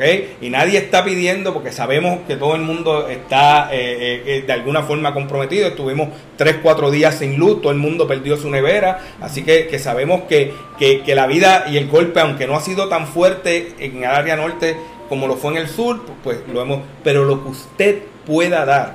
¿Ok? 0.00 0.40
Y 0.40 0.48
nadie 0.50 0.78
está 0.78 1.04
pidiendo, 1.04 1.52
porque 1.52 1.72
sabemos 1.72 2.20
que 2.26 2.36
todo 2.36 2.54
el 2.54 2.62
mundo 2.62 3.06
está 3.08 3.68
eh, 3.72 3.78
eh, 4.00 4.22
eh, 4.26 4.44
de 4.46 4.52
alguna 4.52 4.82
forma 4.82 5.12
comprometido. 5.12 5.68
Estuvimos 5.68 6.08
3, 6.36 6.56
4 6.62 6.90
días 6.90 7.16
sin 7.16 7.36
luz, 7.38 7.60
todo 7.60 7.72
el 7.72 7.78
mundo 7.78 8.06
perdió 8.08 8.36
su 8.38 8.48
nevera. 8.50 8.98
Así 9.20 9.42
que, 9.42 9.66
que 9.66 9.78
sabemos 9.78 10.22
que, 10.22 10.52
que- 10.78 11.02
que 11.02 11.14
la 11.14 11.26
vida 11.26 11.66
y 11.70 11.76
el 11.76 11.88
golpe, 11.88 12.20
aunque 12.20 12.46
no 12.46 12.56
ha 12.56 12.60
sido 12.60 12.88
tan 12.88 13.06
fuerte 13.06 13.74
en 13.78 13.98
el 13.98 14.04
área 14.10 14.36
norte 14.36 14.76
como 15.08 15.26
lo 15.26 15.36
fue 15.36 15.50
en 15.52 15.58
el 15.58 15.68
sur, 15.68 16.00
pues 16.24 16.38
lo 16.52 16.62
hemos. 16.62 16.80
Pero 17.04 17.24
lo 17.24 17.42
que 17.42 17.48
usted 17.50 17.98
pueda 18.26 18.64
dar 18.64 18.94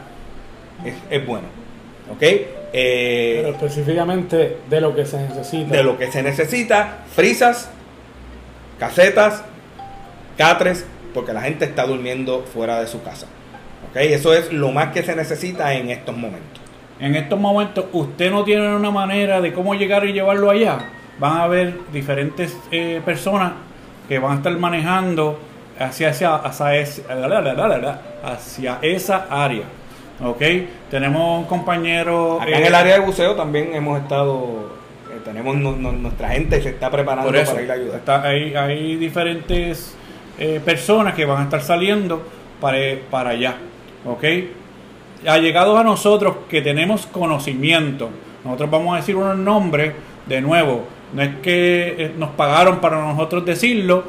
es, 0.86 0.96
es 1.10 1.26
bueno. 1.26 1.48
¿Ok? 2.12 2.22
Eh, 2.22 3.42
Pero 3.44 3.50
específicamente 3.50 4.58
de 4.70 4.82
lo 4.82 4.96
que 4.96 5.06
se 5.06 5.18
necesita. 5.18 5.76
de 5.78 5.84
lo 5.84 5.98
que 5.98 6.12
se 6.12 6.22
necesita, 6.24 7.00
frisas, 7.14 7.70
casetas, 8.80 9.44
catres, 10.38 10.86
porque 11.16 11.34
la 11.34 11.42
gente 11.42 11.66
está 11.66 11.88
durmiendo 11.88 12.44
fuera 12.54 12.80
de 12.80 12.86
su 12.88 13.02
casa. 13.02 13.26
¿Ok? 13.90 13.96
Eso 13.98 14.34
es 14.36 14.54
lo 14.54 14.72
más 14.72 14.90
que 14.94 15.02
se 15.02 15.16
necesita 15.16 15.74
en 15.74 15.90
estos 15.90 16.16
momentos. 16.16 16.62
En 17.00 17.16
estos 17.16 17.40
momentos, 17.40 17.86
usted 17.92 18.30
no 18.32 18.44
tiene 18.44 18.76
una 18.76 18.92
manera 18.92 19.42
de 19.42 19.52
cómo 19.52 19.74
llegar 19.74 20.06
y 20.06 20.14
llevarlo 20.14 20.50
allá. 20.52 20.78
Van 21.20 21.38
a 21.38 21.44
haber 21.44 21.80
diferentes 21.92 22.56
eh, 22.72 23.02
personas 23.04 23.54
que 24.08 24.20
van 24.20 24.34
a 24.34 24.36
estar 24.36 24.56
manejando 24.58 25.40
hacia, 25.80 26.10
hacia, 26.10 26.36
hacia, 26.36 26.76
ese- 26.76 27.04
hacia 28.24 28.80
esa 28.82 29.28
área. 29.30 29.64
¿Ok? 30.24 30.42
Tenemos 30.90 31.40
un 31.42 31.46
compañero. 31.46 32.42
Acá 32.42 32.58
en 32.58 32.64
eh, 32.64 32.68
el 32.68 32.76
área 32.76 32.94
de 32.96 33.00
buceo 33.02 33.36
también 33.36 33.74
hemos 33.76 34.00
estado, 34.02 34.72
eh, 35.12 35.20
tenemos 35.26 35.56
nu- 35.58 35.76
nu- 35.76 35.92
nuestra 35.92 36.30
gente 36.30 36.62
se 36.62 36.70
está 36.70 36.90
preparando 36.90 37.34
eso, 37.34 37.52
para 37.52 37.64
ir 37.64 37.72
a 37.72 37.74
ayudar. 37.74 37.96
está- 38.00 38.22
hay, 38.24 38.56
hay 38.56 38.96
diferentes 38.96 39.96
eh, 40.40 40.60
personas 40.64 41.14
que 41.14 41.26
van 41.26 41.42
a 41.42 41.44
estar 41.46 41.62
saliendo 41.62 42.22
para, 42.62 42.78
para 43.10 43.32
allá. 43.32 43.56
¿Ok? 44.06 44.24
Allegados 45.28 45.80
a 45.80 45.84
nosotros 45.84 46.36
que 46.50 46.62
tenemos 46.62 47.08
conocimiento, 47.08 48.10
nosotros 48.44 48.70
vamos 48.70 48.94
a 48.94 48.98
decir 48.98 49.16
unos 49.16 49.38
nombres 49.38 49.94
de 50.26 50.42
nuevo. 50.42 50.84
No 51.14 51.22
es 51.22 51.36
que 51.42 51.96
eh, 51.98 52.12
nos 52.18 52.32
pagaron 52.32 52.80
para 52.80 53.02
nosotros 53.02 53.46
decirlo, 53.46 54.04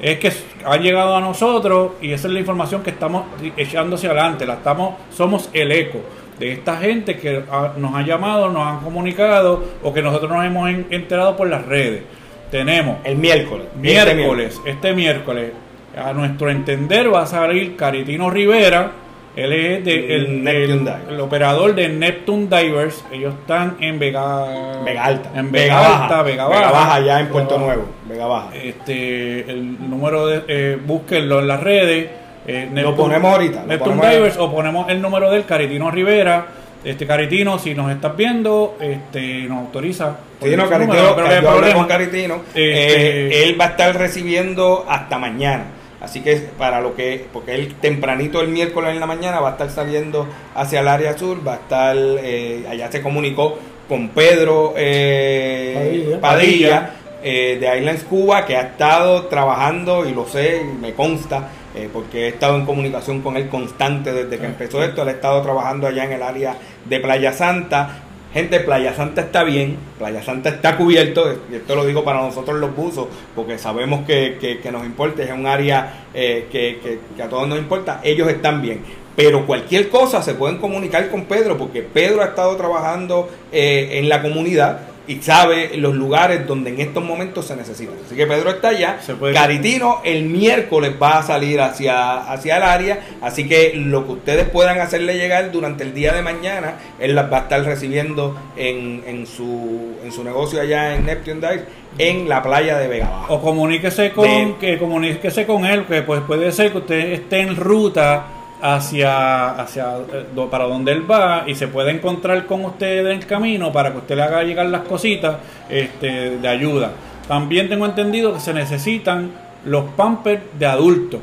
es 0.00 0.18
que 0.18 0.32
ha 0.64 0.76
llegado 0.76 1.16
a 1.16 1.20
nosotros 1.20 1.92
y 2.00 2.12
esa 2.12 2.28
es 2.28 2.34
la 2.34 2.40
información 2.40 2.82
que 2.82 2.90
estamos 2.90 3.24
echando 3.56 3.96
hacia 3.96 4.10
adelante. 4.10 4.46
La 4.46 4.54
estamos, 4.54 4.94
somos 5.12 5.50
el 5.52 5.72
eco 5.72 5.98
de 6.38 6.52
esta 6.52 6.76
gente 6.76 7.18
que 7.18 7.42
nos 7.76 7.94
ha 7.94 8.02
llamado, 8.02 8.48
nos 8.48 8.66
han 8.66 8.80
comunicado 8.80 9.62
o 9.82 9.92
que 9.92 10.02
nosotros 10.02 10.30
nos 10.30 10.44
hemos 10.44 10.68
en- 10.70 10.86
enterado 10.90 11.36
por 11.36 11.48
las 11.48 11.66
redes. 11.66 12.02
Tenemos 12.50 12.98
El 13.04 13.16
miércoles. 13.16 13.66
este 13.74 14.14
miércoles, 14.14 14.60
este 14.66 14.92
miércoles, 14.94 15.52
a 15.96 16.12
nuestro 16.12 16.50
entender 16.50 17.12
va 17.12 17.22
a 17.22 17.26
salir 17.26 17.76
Caritino 17.76 18.30
Rivera, 18.30 18.92
él 19.34 19.52
es 19.52 19.84
de- 19.84 20.14
el, 20.16 20.42
Neptune 20.44 20.72
el- 20.72 20.78
Divers. 20.80 21.00
el 21.10 21.20
operador 21.20 21.74
de 21.74 21.88
Neptune 21.88 22.46
Divers, 22.46 23.04
ellos 23.12 23.34
están 23.40 23.76
en 23.80 23.98
Vega, 23.98 24.82
Vega 24.84 25.04
Alta. 25.04 25.30
en 25.34 25.50
Vega, 25.52 26.02
Alta, 26.02 26.22
Vega 26.22 26.44
Baja, 26.48 26.94
allá 26.94 27.20
en 27.20 27.28
Puerto 27.28 27.54
Vega 27.54 27.66
Baja. 27.66 27.76
Nuevo. 27.76 27.92
Vega 28.08 28.26
Baja. 28.26 28.48
Este, 28.54 29.50
el 29.50 29.88
número 29.90 30.26
de, 30.26 30.42
eh, 30.48 30.78
búsquenlo 30.84 31.40
en 31.40 31.48
las 31.48 31.60
redes. 31.60 32.10
eh, 32.46 32.68
Lo 32.74 32.94
ponemos 32.96 33.32
ahorita, 33.32 33.60
lo 33.62 33.66
Neptune 33.68 33.96
ponemos 33.96 34.10
Divers 34.16 34.36
o 34.38 34.50
ponemos 34.52 34.88
el 34.90 35.00
número 35.00 35.30
del 35.30 35.44
Caritino 35.44 35.90
Rivera. 35.90 36.46
Este 36.84 37.06
Caritino, 37.06 37.60
si 37.60 37.74
nos 37.76 37.92
estás 37.92 38.16
viendo, 38.16 38.76
este, 38.80 39.44
nos 39.44 39.58
autoriza. 39.58 40.16
Sí, 40.42 40.56
no, 40.56 40.68
Caritino, 40.68 40.94
número, 40.98 41.28
que 41.28 41.40
yo 41.42 41.50
hablé 41.50 41.72
con 41.74 41.86
Caritino. 41.86 42.34
Este- 42.48 43.28
eh, 43.28 43.44
él 43.44 43.58
va 43.60 43.66
a 43.66 43.68
estar 43.68 43.96
recibiendo 43.96 44.84
hasta 44.88 45.16
mañana. 45.16 45.62
Así 46.02 46.20
que 46.20 46.36
para 46.58 46.80
lo 46.80 46.96
que, 46.96 47.26
porque 47.32 47.54
él 47.54 47.76
tempranito 47.80 48.40
el 48.40 48.48
miércoles 48.48 48.90
en 48.90 49.00
la 49.00 49.06
mañana 49.06 49.38
va 49.38 49.50
a 49.50 49.52
estar 49.52 49.70
saliendo 49.70 50.26
hacia 50.54 50.80
el 50.80 50.88
área 50.88 51.16
sur, 51.16 51.46
va 51.46 51.52
a 51.52 51.56
estar, 51.56 51.96
eh, 51.96 52.66
allá 52.68 52.90
se 52.90 53.00
comunicó 53.00 53.56
con 53.88 54.08
Pedro 54.08 54.74
eh, 54.76 56.18
Padilla. 56.20 56.20
Padilla, 56.20 56.90
eh, 57.22 57.56
de 57.60 57.78
Islands 57.78 58.02
Cuba, 58.02 58.44
que 58.44 58.56
ha 58.56 58.62
estado 58.62 59.26
trabajando, 59.26 60.04
y 60.04 60.12
lo 60.12 60.26
sé, 60.26 60.62
y 60.62 60.78
me 60.80 60.92
consta, 60.92 61.48
eh, 61.72 61.88
porque 61.92 62.24
he 62.24 62.28
estado 62.28 62.56
en 62.56 62.66
comunicación 62.66 63.22
con 63.22 63.36
él 63.36 63.48
constante 63.48 64.12
desde 64.12 64.38
que 64.38 64.46
empezó 64.46 64.82
esto, 64.82 65.02
él 65.02 65.08
ha 65.08 65.12
estado 65.12 65.40
trabajando 65.40 65.86
allá 65.86 66.04
en 66.04 66.12
el 66.12 66.22
área 66.22 66.56
de 66.84 66.98
Playa 66.98 67.32
Santa. 67.32 68.02
Gente, 68.32 68.60
Playa 68.60 68.94
Santa 68.94 69.20
está 69.20 69.44
bien, 69.44 69.76
Playa 69.98 70.22
Santa 70.22 70.48
está 70.48 70.76
cubierto, 70.78 71.38
y 71.52 71.56
esto 71.56 71.76
lo 71.76 71.84
digo 71.84 72.02
para 72.02 72.22
nosotros 72.22 72.58
los 72.58 72.74
buzos, 72.74 73.08
porque 73.34 73.58
sabemos 73.58 74.06
que, 74.06 74.38
que- 74.40 74.72
nos 74.72 74.86
importa, 74.86 75.22
es 75.22 75.30
un 75.30 75.46
área 75.46 76.04
eh, 76.14 76.46
que, 76.50 76.78
que- 76.82 76.98
que 77.14 77.22
a 77.22 77.28
todos 77.28 77.46
nos 77.46 77.58
importa, 77.58 78.00
ellos 78.02 78.28
están 78.28 78.62
bien. 78.62 78.80
Pero 79.14 79.44
cualquier 79.46 79.90
cosa 79.90 80.22
se 80.22 80.32
pueden 80.32 80.56
comunicar 80.56 81.10
con 81.10 81.24
Pedro, 81.26 81.58
porque 81.58 81.82
Pedro 81.82 82.22
ha 82.22 82.26
estado 82.28 82.56
trabajando 82.56 83.28
eh, 83.52 83.98
en 83.98 84.08
la 84.08 84.22
comunidad 84.22 84.80
y 85.08 85.20
sabe 85.20 85.76
los 85.76 85.94
lugares 85.94 86.46
donde 86.46 86.70
en 86.70 86.80
estos 86.80 87.02
momentos 87.04 87.46
se 87.46 87.56
necesitan. 87.56 87.94
Así 88.06 88.14
que 88.14 88.26
Pedro 88.26 88.50
está 88.50 88.68
allá. 88.68 88.98
Caritino 89.34 90.00
el 90.04 90.24
miércoles 90.24 90.92
va 91.02 91.18
a 91.18 91.22
salir 91.22 91.60
hacia, 91.60 92.18
hacia 92.32 92.56
el 92.58 92.62
área, 92.62 93.00
así 93.20 93.48
que 93.48 93.72
lo 93.74 94.06
que 94.06 94.12
ustedes 94.12 94.48
puedan 94.48 94.80
hacerle 94.80 95.16
llegar 95.16 95.50
durante 95.50 95.82
el 95.84 95.92
día 95.94 96.12
de 96.12 96.22
mañana, 96.22 96.74
él 97.00 97.14
las 97.14 97.32
va 97.32 97.38
a 97.38 97.40
estar 97.42 97.64
recibiendo 97.64 98.38
en, 98.56 99.02
en, 99.06 99.26
su, 99.26 99.96
en 100.04 100.12
su 100.12 100.22
negocio 100.22 100.60
allá 100.60 100.94
en 100.94 101.04
Neptune 101.06 101.40
Dive, 101.40 101.64
en 101.98 102.28
la 102.28 102.42
playa 102.42 102.78
de 102.78 102.88
Vega 102.88 103.08
Baja. 103.08 103.26
O 103.34 103.42
comuníquese 103.42 104.12
con, 104.12 104.24
De- 104.26 104.54
que 104.60 104.78
comuníquese 104.78 105.44
con 105.46 105.66
él, 105.66 105.84
que 105.84 106.02
pues 106.02 106.20
puede 106.22 106.50
ser 106.52 106.72
que 106.72 106.78
usted 106.78 107.12
esté 107.12 107.40
en 107.40 107.56
ruta 107.56 108.24
hacia, 108.62 109.50
hacia 109.50 109.96
eh, 110.12 110.24
para 110.48 110.64
donde 110.64 110.92
él 110.92 111.10
va 111.10 111.42
y 111.46 111.54
se 111.56 111.66
puede 111.66 111.90
encontrar 111.90 112.46
con 112.46 112.64
usted 112.64 113.00
en 113.00 113.18
el 113.18 113.26
camino 113.26 113.72
para 113.72 113.90
que 113.90 113.98
usted 113.98 114.14
le 114.14 114.22
haga 114.22 114.42
llegar 114.44 114.66
las 114.66 114.82
cositas 114.82 115.36
este, 115.68 116.38
de 116.38 116.48
ayuda. 116.48 116.92
También 117.26 117.68
tengo 117.68 117.86
entendido 117.86 118.32
que 118.32 118.40
se 118.40 118.54
necesitan 118.54 119.32
los 119.64 119.84
pampers 119.96 120.42
de 120.58 120.66
adultos. 120.66 121.20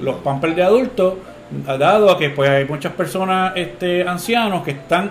Los 0.00 0.16
pampers 0.16 0.54
de 0.54 0.62
adultos, 0.62 1.14
dado 1.78 2.10
a 2.10 2.18
que 2.18 2.30
pues 2.30 2.48
hay 2.48 2.64
muchas 2.64 2.92
personas 2.92 3.52
este, 3.56 4.06
ancianos 4.06 4.62
que 4.62 4.72
están 4.72 5.10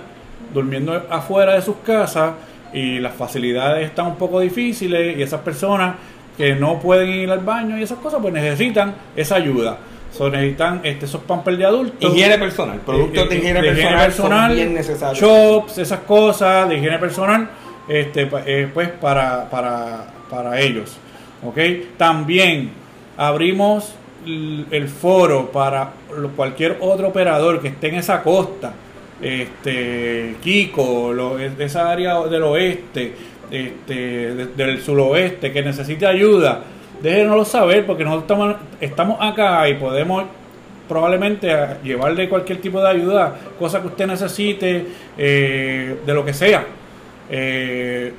durmiendo 0.53 0.93
afuera 1.10 1.56
de 1.56 1.62
sus 1.62 1.77
casas 1.77 2.32
y 2.73 2.99
las 2.99 3.13
facilidades 3.13 3.86
están 3.86 4.08
un 4.08 4.15
poco 4.15 4.39
difíciles 4.39 5.17
y 5.17 5.21
esas 5.21 5.41
personas 5.41 5.95
que 6.38 6.56
no 6.56 6.80
pueden 6.80 7.10
ir 7.10 7.32
al 7.32 7.39
baño 7.39 7.77
y 7.77 7.84
esas 7.84 7.97
cosas 7.97 8.19
pues 8.21 8.34
necesitan 8.34 8.93
esa 9.15 9.36
ayuda. 9.36 9.78
So, 10.18 10.30
necesitan 10.30 10.82
este, 10.84 11.05
esos 11.05 11.22
pampers 11.22 11.57
de 11.57 11.65
adultos. 11.65 12.11
Higiene 12.13 12.38
personal, 12.38 12.80
productos 12.86 13.30
de 13.30 13.36
Eh, 13.36 13.38
eh, 13.38 13.41
higiene, 13.41 13.61
de 13.61 13.68
personal, 13.72 14.05
personal, 14.05 14.47
son 14.47 14.55
bien 14.55 14.74
necesarios. 14.74 15.20
chops, 15.20 15.78
esas 15.78 15.99
cosas 15.99 16.68
de 16.70 16.78
higiene 16.78 16.97
personal, 16.97 17.49
este, 17.88 18.28
eh, 18.45 18.68
pues 18.74 18.89
para, 18.89 19.49
para, 19.49 20.07
para 20.30 20.59
ellos. 20.59 20.97
¿ok? 21.45 21.57
También 21.97 22.72
abrimos 23.15 23.93
el 24.26 24.88
foro 24.89 25.51
para 25.51 25.91
cualquier 26.36 26.78
otro 26.82 27.07
operador 27.09 27.61
que 27.61 27.70
esté 27.70 27.88
en 27.89 27.95
esa 27.95 28.22
costa, 28.24 28.74
este, 29.22 30.36
Kiko, 30.41 31.13
lo- 31.13 31.39
esa 31.39 31.89
área 31.91 32.22
del 32.24 32.43
oeste, 32.43 33.13
este, 33.51 33.93
de- 34.34 34.45
del 34.47 34.82
suroeste, 34.82 35.51
que 35.51 35.61
necesite 35.61 36.05
ayuda, 36.05 36.61
déjenoslo 37.02 37.45
saber 37.45 37.86
porque 37.86 38.04
nosotros 38.04 38.24
estamos, 38.24 38.56
estamos 38.80 39.18
acá 39.22 39.68
y 39.70 39.76
podemos 39.76 40.24
probablemente 40.88 41.54
llevarle 41.84 42.30
cualquier 42.30 42.62
tipo 42.62 42.82
de 42.82 42.89
ayuda, 42.89 43.36
cosa 43.60 43.82
que 43.82 43.88
usted 43.88 44.08
necesite, 44.08 44.86
eh, 45.18 45.98
de 46.06 46.14
lo 46.14 46.24
que 46.24 46.34
sea. 46.34 46.66
Eh, 47.30 48.14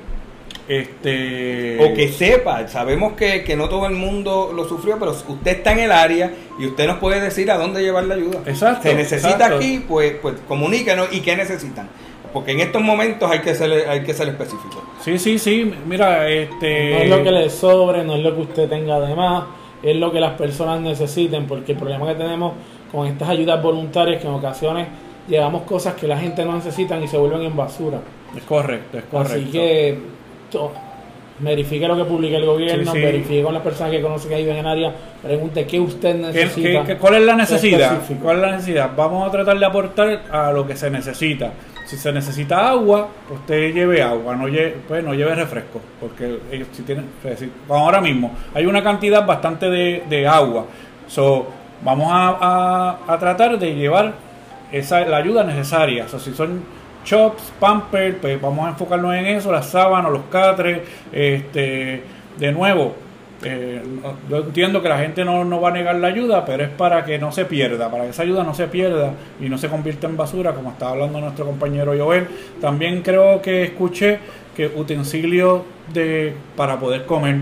Este, 0.69 1.79
O 1.83 1.95
que 1.95 2.09
sepa, 2.09 2.67
sabemos 2.67 3.13
que, 3.13 3.43
que 3.43 3.55
no 3.55 3.67
todo 3.67 3.87
el 3.87 3.95
mundo 3.95 4.53
lo 4.55 4.69
sufrió, 4.69 4.99
pero 4.99 5.13
usted 5.13 5.51
está 5.57 5.71
en 5.71 5.79
el 5.79 5.91
área 5.91 6.31
y 6.59 6.67
usted 6.67 6.85
nos 6.85 6.99
puede 6.99 7.19
decir 7.19 7.49
a 7.49 7.57
dónde 7.57 7.81
llevar 7.81 8.03
la 8.03 8.13
ayuda. 8.13 8.41
Exacto, 8.45 8.83
Se 8.83 8.93
necesita 8.93 9.31
exacto. 9.31 9.55
aquí, 9.55 9.83
pues, 9.87 10.13
pues 10.21 10.35
comuníquenos 10.47 11.07
y 11.11 11.21
qué 11.21 11.35
necesitan. 11.35 11.89
Porque 12.33 12.51
en 12.51 12.59
estos 12.59 12.81
momentos 12.81 13.29
hay 13.29 13.39
que 13.39 13.55
ser, 13.55 13.87
hay 13.89 14.01
que 14.03 14.13
ser 14.13 14.27
específico. 14.29 14.83
Sí, 15.01 15.17
sí, 15.17 15.39
sí. 15.39 15.73
Mira, 15.87 16.27
este. 16.29 16.91
No 16.91 16.97
es 16.99 17.09
lo 17.09 17.23
que 17.23 17.31
le 17.31 17.49
sobre, 17.49 18.03
no 18.03 18.15
es 18.15 18.21
lo 18.23 18.35
que 18.35 18.41
usted 18.41 18.69
tenga 18.69 18.99
de 18.99 19.15
más, 19.15 19.43
es 19.81 19.95
lo 19.95 20.11
que 20.11 20.19
las 20.19 20.33
personas 20.33 20.79
necesiten, 20.81 21.47
porque 21.47 21.71
el 21.73 21.77
problema 21.77 22.07
que 22.07 22.15
tenemos 22.15 22.53
con 22.91 23.07
estas 23.07 23.29
ayudas 23.29 23.61
voluntarias 23.61 24.21
que 24.21 24.27
en 24.27 24.33
ocasiones 24.33 24.87
llevamos 25.27 25.63
cosas 25.63 25.93
que 25.93 26.07
la 26.07 26.17
gente 26.17 26.43
no 26.45 26.53
necesita 26.55 26.99
y 26.99 27.07
se 27.07 27.17
vuelven 27.17 27.43
en 27.43 27.55
basura. 27.55 27.99
Es 28.35 28.43
correcto, 28.43 28.97
es 28.97 29.03
correcto. 29.05 29.33
Así 29.35 29.45
que 29.51 29.97
to- 30.51 30.71
verifique 31.41 31.87
lo 31.87 31.95
que 31.95 32.03
publica 32.03 32.35
el 32.35 32.45
gobierno, 32.45 32.91
Sí, 32.91 32.97
sí. 32.97 33.03
verifique 33.03 33.41
con 33.43 33.53
las 33.53 33.63
personas 33.63 33.91
que 33.93 34.01
conoce 34.01 34.27
que 34.27 34.35
ayudan 34.35 34.57
en 34.57 34.65
el 34.65 34.71
área, 34.71 34.93
pregunte 35.23 35.65
qué 35.65 35.79
usted 35.79 36.15
¿Qué- 36.15 36.21
necesita. 36.43 36.81
qué- 36.81 36.87
qué- 36.87 36.97
cuál 36.97 37.15
es 37.15 37.21
la 37.23 37.35
necesidad? 37.35 38.01
¿Cuál 38.21 38.35
es 38.37 38.41
la 38.41 38.51
necesidad? 38.51 38.89
Vamos 38.97 39.25
a 39.27 39.31
tratar 39.31 39.57
de 39.57 39.65
aportar 39.65 40.21
a 40.31 40.51
lo 40.51 40.67
que 40.67 40.75
se 40.75 40.89
necesita. 40.89 41.53
Si 41.89 41.97
se 41.97 42.11
necesita 42.11 42.69
agua, 42.69 43.07
pues 43.27 43.39
usted 43.39 43.73
lleve 43.73 44.03
agua, 44.03 44.35
no 44.35 44.47
lleve, 44.47 44.75
pues 44.87 45.03
no 45.03 45.15
lleve 45.15 45.33
refresco, 45.33 45.81
porque 45.99 46.37
ellos 46.51 46.67
si 46.71 46.83
tienen, 46.83 47.07
ahora 47.67 47.99
mismo 47.99 48.31
hay 48.53 48.67
una 48.67 48.83
cantidad 48.83 49.25
bastante 49.25 49.69
de, 49.71 50.03
de 50.07 50.27
agua. 50.27 50.65
So, 51.07 51.47
vamos 51.83 52.09
a, 52.11 52.37
a- 52.39 52.97
a 53.13 53.17
tratar 53.17 53.57
de 53.57 53.73
llevar 53.73 54.13
esa 54.71 54.99
la 55.01 55.17
ayuda 55.17 55.43
necesaria. 55.43 56.07
So, 56.07 56.19
si 56.19 56.31
son 56.33 56.61
chops, 57.03 57.51
pampers, 57.59 58.17
pues 58.21 58.39
vamos 58.39 58.67
a 58.67 58.69
enfocarnos 58.69 59.15
en 59.15 59.25
eso, 59.25 59.51
las 59.51 59.65
sábanas, 59.65 60.11
los 60.11 60.25
catres, 60.31 60.81
este, 61.11 62.03
de 62.37 62.51
nuevo, 62.51 62.93
eh, 63.43 63.81
yo 64.29 64.37
entiendo 64.37 64.81
que 64.81 64.89
la 64.89 64.99
gente 64.99 65.23
no, 65.23 65.45
no 65.45 65.61
va 65.61 65.69
a 65.69 65.71
negar 65.71 65.95
la 65.95 66.07
ayuda, 66.07 66.45
pero 66.45 66.63
es 66.63 66.69
para 66.69 67.05
que 67.05 67.17
no 67.17 67.31
se 67.31 67.45
pierda, 67.45 67.89
para 67.89 68.03
que 68.03 68.09
esa 68.09 68.23
ayuda 68.23 68.43
no 68.43 68.53
se 68.53 68.67
pierda 68.67 69.13
y 69.39 69.47
no 69.49 69.57
se 69.57 69.69
convierta 69.69 70.07
en 70.07 70.17
basura, 70.17 70.53
como 70.53 70.71
estaba 70.71 70.91
hablando 70.91 71.21
nuestro 71.21 71.45
compañero 71.45 71.93
Joel. 71.97 72.27
También 72.59 73.01
creo 73.01 73.41
que 73.41 73.63
escuché 73.63 74.19
que 74.55 74.67
utensilios 74.67 75.61
de 75.93 76.33
para 76.55 76.77
poder 76.79 77.05
comer, 77.05 77.37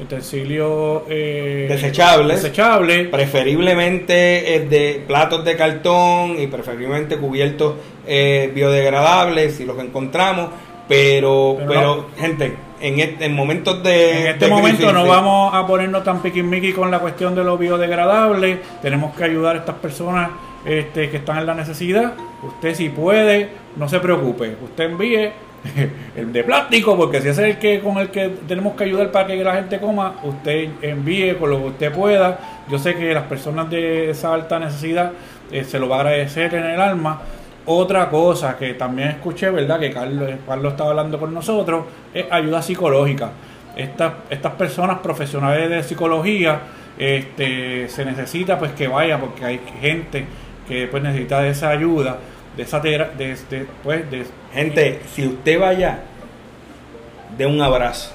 utensilios 0.00 1.02
eh, 1.08 1.66
Desechables. 1.68 2.42
desechables, 2.42 3.08
Preferiblemente 3.08 4.56
eh, 4.56 4.60
de 4.60 5.04
platos 5.06 5.44
de 5.44 5.56
cartón 5.56 6.40
y 6.40 6.46
preferiblemente 6.46 7.16
cubiertos 7.18 7.74
eh, 8.06 8.50
biodegradables 8.54 9.54
si 9.56 9.64
los 9.64 9.78
encontramos. 9.78 10.48
Pero, 10.88 11.54
Pero 11.58 11.68
pero, 11.68 11.96
no. 11.96 12.06
gente, 12.18 12.56
en, 12.80 13.00
este- 13.00 13.24
en 13.26 13.34
momentos 13.34 13.82
de. 13.82 14.20
En 14.22 14.26
este 14.28 14.44
de 14.46 14.50
momento 14.50 14.78
crisis, 14.78 14.92
no 14.94 15.06
vamos 15.06 15.54
a 15.54 15.66
ponernos 15.66 16.02
tan 16.04 16.20
piquismiqui 16.20 16.72
con 16.72 16.90
la 16.90 16.98
cuestión 16.98 17.34
de 17.34 17.44
lo 17.44 17.56
biodegradable. 17.56 18.58
Tenemos 18.82 19.14
que 19.14 19.24
ayudar 19.24 19.56
a 19.56 19.58
estas 19.60 19.76
personas 19.76 20.30
este, 20.64 21.08
que 21.10 21.18
están 21.18 21.38
en 21.38 21.46
la 21.46 21.54
necesidad. 21.54 22.12
Usted 22.42 22.74
si 22.74 22.88
puede, 22.88 23.50
no 23.76 23.88
se 23.88 24.00
preocupe. 24.00 24.56
Usted 24.62 24.84
envíe 24.84 25.30
el 26.16 26.32
de 26.32 26.42
plástico, 26.42 26.96
porque 26.96 27.20
si 27.20 27.28
ese 27.28 27.42
es 27.48 27.54
el 27.54 27.58
que 27.60 27.80
con 27.80 27.98
el 27.98 28.10
que 28.10 28.28
tenemos 28.48 28.74
que 28.74 28.84
ayudar 28.84 29.12
para 29.12 29.28
que 29.28 29.36
la 29.36 29.54
gente 29.54 29.78
coma, 29.78 30.16
usted 30.24 30.70
envíe 30.82 31.36
con 31.36 31.50
lo 31.50 31.58
que 31.58 31.66
usted 31.66 31.92
pueda. 31.92 32.38
Yo 32.68 32.78
sé 32.78 32.96
que 32.96 33.14
las 33.14 33.24
personas 33.24 33.70
de 33.70 34.10
esa 34.10 34.34
alta 34.34 34.58
necesidad 34.58 35.12
eh, 35.52 35.62
se 35.64 35.78
lo 35.78 35.88
va 35.88 35.96
a 35.98 36.00
agradecer 36.00 36.52
en 36.54 36.64
el 36.64 36.80
alma. 36.80 37.22
Otra 37.64 38.10
cosa 38.10 38.56
que 38.58 38.74
también 38.74 39.08
escuché, 39.10 39.50
¿verdad? 39.50 39.78
Que 39.78 39.92
Carlos, 39.92 40.30
Carlos 40.46 40.72
estaba 40.72 40.90
hablando 40.90 41.18
con 41.20 41.32
nosotros, 41.32 41.84
es 42.12 42.26
ayuda 42.30 42.60
psicológica. 42.60 43.30
Estas, 43.76 44.14
estas 44.30 44.52
personas 44.54 44.98
profesionales 44.98 45.70
de 45.70 45.82
psicología, 45.82 46.60
este, 46.98 47.88
se 47.88 48.04
necesita 48.04 48.58
pues 48.58 48.72
que 48.72 48.88
vaya, 48.88 49.18
porque 49.20 49.44
hay 49.44 49.60
gente 49.80 50.26
que 50.66 50.88
pues 50.88 51.02
necesita 51.02 51.40
de 51.40 51.50
esa 51.50 51.70
ayuda, 51.70 52.18
de 52.56 52.62
esa 52.64 52.80
tera- 52.82 53.10
de, 53.16 53.36
de, 53.48 53.66
pues, 53.82 54.10
de, 54.10 54.26
Gente, 54.52 55.00
si 55.14 55.26
usted 55.26 55.58
vaya, 55.58 56.00
de 57.38 57.46
un 57.46 57.62
abrazo. 57.62 58.12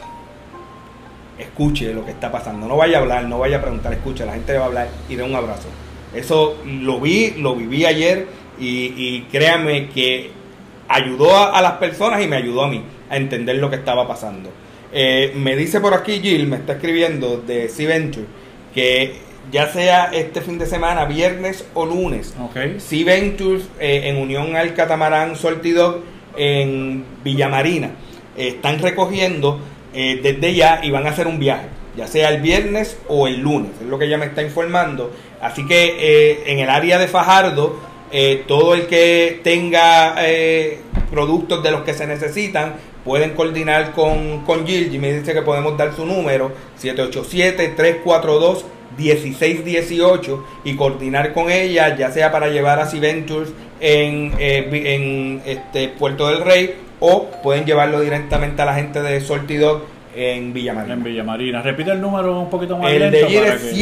Escuche 1.40 1.94
lo 1.94 2.04
que 2.04 2.12
está 2.12 2.32
pasando. 2.32 2.68
No 2.68 2.78
vaya 2.78 2.98
a 2.98 3.02
hablar, 3.02 3.24
no 3.26 3.40
vaya 3.40 3.58
a 3.58 3.62
preguntar, 3.62 3.94
escuche. 3.94 4.26
La 4.26 4.34
gente 4.34 4.54
le 4.54 4.58
va 4.60 4.66
a 4.66 4.68
hablar 4.68 4.88
y 5.08 5.16
de 5.16 5.24
un 5.24 5.36
abrazo. 5.36 5.68
Eso 6.14 6.58
lo 6.66 7.00
vi, 7.00 7.32
lo 7.38 7.56
viví 7.56 7.86
ayer 7.86 8.28
y, 8.60 8.94
y 8.96 9.28
créanme 9.32 9.90
que 9.90 10.32
ayudó 10.88 11.36
a, 11.36 11.58
a 11.58 11.62
las 11.62 11.74
personas 11.74 12.22
y 12.24 12.28
me 12.28 12.38
ayudó 12.38 12.64
a 12.64 12.68
mí 12.68 12.82
a 13.10 13.18
entender 13.18 13.58
lo 13.58 13.70
que 13.70 13.78
estaba 13.78 14.08
pasando. 14.08 14.50
Eh, 14.92 15.34
me 15.36 15.56
dice 15.56 15.82
por 15.82 15.94
aquí 15.94 16.20
Jill, 16.22 16.48
me 16.48 16.58
está 16.58 16.74
escribiendo 16.74 17.38
de 17.38 17.68
Sea 17.70 17.90
Venture, 17.90 18.26
que 18.74 19.28
ya 19.52 19.72
sea 19.72 20.06
este 20.14 20.42
fin 20.42 20.58
de 20.58 20.66
semana, 20.66 21.06
viernes 21.06 21.66
o 21.74 21.86
lunes, 21.86 22.36
ok, 22.40 22.80
Sea 22.80 23.06
Ventures 23.06 23.64
eh, 23.80 24.04
en 24.06 24.18
unión 24.18 24.56
al 24.56 24.74
catamarán 24.74 25.36
Sortidog 25.36 26.02
en 26.36 27.04
Villamarina 27.24 27.92
eh, 28.36 28.50
están 28.50 28.80
recogiendo 28.80 29.60
eh, 29.94 30.20
desde 30.22 30.54
ya 30.54 30.82
y 30.84 30.92
van 30.92 31.08
a 31.08 31.12
hacer 31.12 31.28
un 31.28 31.40
viaje, 31.40 31.68
ya 31.96 32.08
sea 32.08 32.30
el 32.30 32.42
viernes 32.42 32.98
o 33.08 33.28
el 33.28 33.40
lunes, 33.40 33.72
es 33.82 33.88
lo 33.88 33.98
que 33.98 34.06
ella 34.06 34.18
me 34.18 34.26
está 34.26 34.42
informando. 34.42 35.12
Así 35.42 35.68
que 35.68 36.44
en 36.48 36.58
el 36.60 36.70
área 36.70 36.98
de 36.98 37.08
Fajardo, 37.08 37.80
eh, 38.12 38.44
todo 38.48 38.74
el 38.74 38.88
que 38.88 39.40
tenga 39.44 40.16
eh, 40.20 40.80
productos 41.12 41.64
de 41.64 41.72
los 41.72 41.82
que 41.82 41.94
se 41.94 42.08
necesitan, 42.08 42.76
pueden 43.06 43.32
coordinar 43.32 43.92
con, 43.94 44.44
con 44.46 44.66
Jill. 44.68 44.94
y 44.94 45.00
me 45.00 45.14
dice 45.14 45.34
que 45.34 45.42
podemos 45.42 45.78
dar 45.78 45.96
su 45.96 46.06
número, 46.06 46.52
787-342. 46.82 48.64
1618 48.98 50.44
y 50.64 50.76
coordinar 50.76 51.34
con 51.34 51.52
ella, 51.52 51.96
ya 51.96 52.10
sea 52.12 52.32
para 52.32 52.48
llevar 52.48 52.80
a 52.80 52.88
Sea 52.90 53.00
Ventures 53.00 53.50
en, 53.80 54.34
eh, 54.40 54.68
en 54.96 55.42
este 55.46 55.90
Puerto 55.90 56.28
del 56.30 56.42
Rey 56.44 56.74
o 57.00 57.30
pueden 57.44 57.66
llevarlo 57.66 58.00
directamente 58.02 58.62
a 58.62 58.66
la 58.66 58.74
gente 58.74 59.02
de 59.04 59.22
Sortidog 59.22 59.84
en 60.16 60.52
Villa 60.52 60.74
Marina. 60.74 60.94
en 60.96 61.04
Villa 61.04 61.24
Marina. 61.24 61.62
Repite 61.62 61.92
el 61.92 62.02
número 62.02 62.40
un 62.40 62.50
poquito 62.50 62.78
más 62.78 62.92
El 62.92 63.00
lento 63.02 63.18
de 63.18 63.26
Jill 63.28 63.40
para 63.44 63.54
es 63.56 63.62
que- 63.62 63.76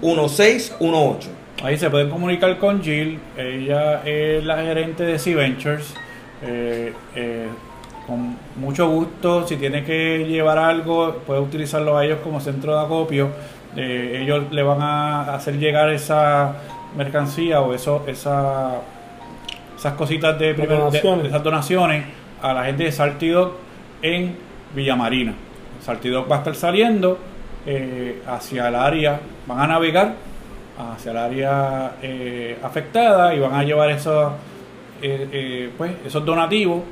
787-342-1618. 0.00 1.14
Ahí 1.62 1.76
se 1.76 1.90
pueden 1.90 2.08
comunicar 2.08 2.56
con 2.58 2.82
Jill. 2.82 3.18
Ella 3.36 4.02
es 4.04 4.42
la 4.44 4.56
gerente 4.62 5.04
de 5.04 5.18
Sea 5.18 5.36
Ventures. 5.36 5.94
Eh, 6.42 6.92
eh, 7.14 7.46
con 8.06 8.36
mucho 8.56 8.88
gusto, 8.88 9.46
si 9.46 9.56
tiene 9.56 9.84
que 9.84 10.24
llevar 10.26 10.58
algo, 10.58 11.16
puede 11.26 11.40
utilizarlo 11.40 11.96
a 11.98 12.04
ellos 12.04 12.20
como 12.24 12.40
centro 12.40 12.74
de 12.78 12.84
acopio. 12.84 13.28
Eh, 13.76 14.20
ellos 14.22 14.44
le 14.50 14.62
van 14.62 14.80
a 14.82 15.34
hacer 15.34 15.58
llegar 15.58 15.90
esa 15.90 16.54
mercancía 16.96 17.60
o 17.60 17.74
eso, 17.74 18.04
esa, 18.08 18.80
esas 19.78 19.92
cositas 19.94 20.38
de, 20.38 20.54
primer- 20.54 20.78
donaciones. 20.78 21.22
de 21.24 21.28
esas 21.28 21.42
donaciones 21.44 22.04
a 22.42 22.52
la 22.54 22.64
gente 22.64 22.84
de 22.84 22.92
Saltidog 22.92 23.52
en 24.02 24.34
Villamarina. 24.74 25.34
Saltidog 25.84 26.28
va 26.30 26.36
a 26.36 26.38
estar 26.38 26.54
saliendo 26.56 27.18
eh, 27.66 28.22
hacia 28.26 28.68
el 28.68 28.74
área, 28.74 29.20
van 29.46 29.60
a 29.60 29.66
navegar 29.66 30.14
hacia 30.94 31.10
el 31.10 31.16
área 31.16 31.92
eh, 32.02 32.58
afectada 32.62 33.34
y 33.34 33.40
van 33.40 33.54
a 33.54 33.62
llevar 33.62 33.90
esos, 33.90 34.32
eh, 35.02 35.28
eh, 35.32 35.70
pues, 35.76 35.92
esos 36.06 36.24
donativos 36.24 36.82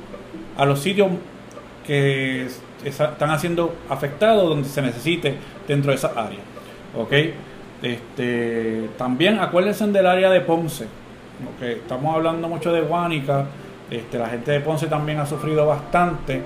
a 0.57 0.65
los 0.65 0.79
sitios 0.79 1.09
que 1.85 2.47
están 2.83 3.31
haciendo 3.31 3.75
afectados 3.89 4.47
donde 4.47 4.69
se 4.69 4.81
necesite 4.81 5.35
dentro 5.67 5.91
de 5.91 5.97
esa 5.97 6.09
área. 6.15 6.39
¿Ok? 6.97 7.13
Este, 7.81 8.89
también 8.97 9.39
acuérdense 9.39 9.87
del 9.87 10.05
área 10.05 10.29
de 10.29 10.41
Ponce. 10.41 10.85
¿ok? 10.85 11.61
Estamos 11.61 12.15
hablando 12.15 12.47
mucho 12.47 12.71
de 12.71 12.81
Guánica. 12.81 13.45
Este, 13.89 14.19
la 14.19 14.27
gente 14.27 14.51
de 14.51 14.59
Ponce 14.59 14.87
también 14.87 15.19
ha 15.19 15.25
sufrido 15.25 15.65
bastante. 15.65 16.41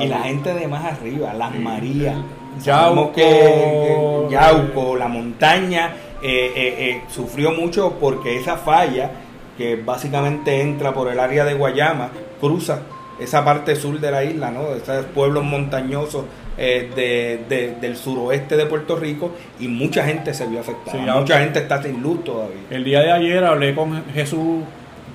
Y 0.00 0.06
la 0.06 0.22
gente 0.22 0.54
de 0.54 0.68
más 0.68 0.84
arriba, 0.84 1.34
Las. 1.34 1.54
Marías, 1.54 2.16
Yauco, 2.60 3.12
que, 3.12 4.26
Yauco, 4.30 4.96
la 4.96 5.08
montaña, 5.08 5.90
eh, 6.22 6.52
eh, 6.54 6.74
eh, 6.78 7.02
sufrió 7.08 7.50
mucho 7.52 7.94
porque 8.00 8.36
esa 8.38 8.56
falla, 8.56 9.10
que 9.56 9.76
básicamente 9.76 10.60
entra 10.60 10.92
por 10.92 11.10
el 11.10 11.18
área 11.20 11.44
de 11.44 11.54
Guayama, 11.54 12.10
cruza 12.40 12.80
esa 13.20 13.44
parte 13.44 13.76
sur 13.76 14.00
de 14.00 14.10
la 14.10 14.24
isla, 14.24 14.50
¿no? 14.50 14.74
Esos 14.74 15.04
pueblos 15.06 15.44
montañosos 15.44 16.24
eh, 16.58 16.90
de- 16.94 17.40
de- 17.48 17.74
del 17.80 17.96
suroeste 17.96 18.56
de 18.58 18.66
Puerto 18.66 18.94
Rico 18.96 19.30
y 19.58 19.68
mucha 19.68 20.04
gente 20.04 20.34
se 20.34 20.46
vio 20.46 20.60
afectada. 20.60 20.92
Sí, 20.92 21.10
mucha 21.20 21.38
gente 21.40 21.60
está 21.60 21.82
sin 21.82 22.02
luz 22.02 22.22
todavía. 22.24 22.56
El 22.68 22.84
día 22.84 23.00
de 23.00 23.10
ayer 23.10 23.42
hablé 23.44 23.74
con 23.74 24.04
Jesús 24.12 24.62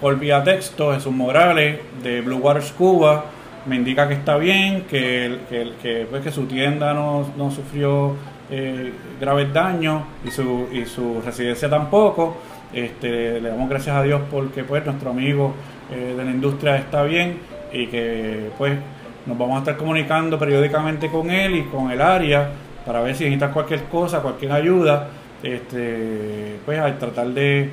por 0.01 0.17
vía 0.17 0.43
texto, 0.43 0.93
Jesús 0.93 1.13
Morales 1.13 1.77
de 2.01 2.21
Blue 2.21 2.37
Waters 2.37 2.71
Cuba. 2.71 3.25
Me 3.67 3.75
indica 3.75 4.07
que 4.07 4.13
está 4.13 4.37
bien, 4.37 4.83
que, 4.83 5.39
que, 5.49 5.73
que, 5.81 6.07
pues, 6.09 6.23
que 6.23 6.31
su 6.31 6.45
tienda 6.45 6.93
no, 6.93 7.29
no 7.37 7.51
sufrió 7.51 8.15
eh, 8.49 8.93
graves 9.19 9.51
daños 9.51 10.03
y 10.23 10.31
su, 10.31 10.69
y 10.71 10.85
su 10.85 11.21
residencia 11.21 11.69
tampoco. 11.69 12.37
Este, 12.73 13.41
le 13.41 13.49
damos 13.49 13.69
gracias 13.69 13.95
a 13.95 14.03
Dios 14.03 14.21
porque 14.29 14.63
pues 14.63 14.85
nuestro 14.85 15.11
amigo 15.11 15.53
eh, 15.91 16.13
de 16.17 16.23
la 16.23 16.31
industria 16.31 16.75
está 16.77 17.03
bien 17.03 17.39
y 17.71 17.87
que 17.87 18.49
pues 18.57 18.77
nos 19.25 19.37
vamos 19.37 19.55
a 19.57 19.59
estar 19.59 19.77
comunicando 19.77 20.37
periódicamente 20.39 21.09
con 21.09 21.29
él 21.29 21.55
y 21.55 21.63
con 21.63 21.91
el 21.91 22.01
área 22.01 22.49
para 22.85 23.01
ver 23.01 23.15
si 23.15 23.25
necesitas 23.25 23.51
cualquier 23.51 23.83
cosa, 23.83 24.21
cualquier 24.21 24.53
ayuda, 24.53 25.09
este, 25.43 26.57
pues 26.65 26.79
al 26.79 26.97
tratar 26.97 27.27
de 27.27 27.69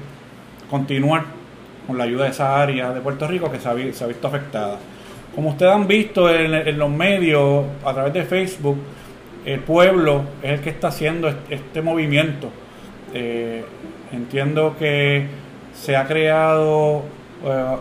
continuar 0.69 1.23
con 1.87 1.97
la 1.97 2.05
ayuda 2.05 2.25
de 2.25 2.31
esa 2.31 2.61
área 2.61 2.93
de 2.93 3.01
Puerto 3.01 3.29
Rico 3.29 3.51
que 3.51 3.61
se 3.61 3.69
ha 3.69 3.75
visto 3.75 4.27
afectada. 4.27 4.79
Como 5.35 5.51
ustedes 5.51 5.73
han 5.73 5.89
visto 5.89 6.31
en, 6.31 6.79
los 6.79 6.91
medios, 6.91 7.65
a 7.85 7.93
través 7.93 8.13
de 8.13 8.23
Facebook, 8.25 8.79
el 9.45 9.61
pueblo 9.61 10.23
es 10.43 10.53
el 10.53 10.61
que 10.61 10.71
está 10.71 10.89
haciendo 10.89 11.29
este, 11.51 11.83
movimiento. 11.83 12.51
Eh, 13.13 13.65
entiendo 14.13 14.77
que 14.79 15.27
se 15.75 15.97
ha 15.97 16.07
creado 16.07 17.03
eh, 17.45 17.77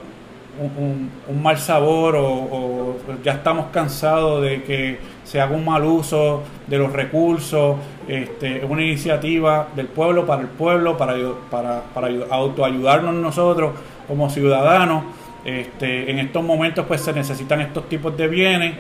un, 0.78 1.41
mal 1.41 1.58
sabor 1.60 2.16
o, 2.18 2.97
ya 3.24 3.34
estamos 3.34 3.68
cansados 3.72 4.41
de 4.41 4.64
que 4.64 4.97
se 5.24 5.39
haga 5.39 5.56
un 5.56 5.66
mal 5.66 5.84
uso 5.84 6.41
de 6.66 6.78
los 6.78 6.91
recursos, 6.91 7.78
este, 8.08 8.66
una 8.66 8.82
iniciativa 8.82 9.68
del 9.76 9.88
pueblo 9.88 10.26
para 10.26 10.41
el 10.41 10.47
pueblo, 10.47 10.97
para, 10.97 11.16
para, 11.51 11.82
para 11.93 12.08
autoayudarnos 12.32 13.14
nosotros 13.14 13.74
como 14.08 14.30
ciudadanos. 14.30 15.04
Este, 15.45 16.09
en 16.09 16.19
estos 16.19 16.43
momentos 16.43 16.85
pues 16.87 17.01
se 17.01 17.11
necesitan 17.13 17.61
estos 17.61 17.89
tipos 17.89 18.15
de 18.17 18.27
bienes. 18.27 18.73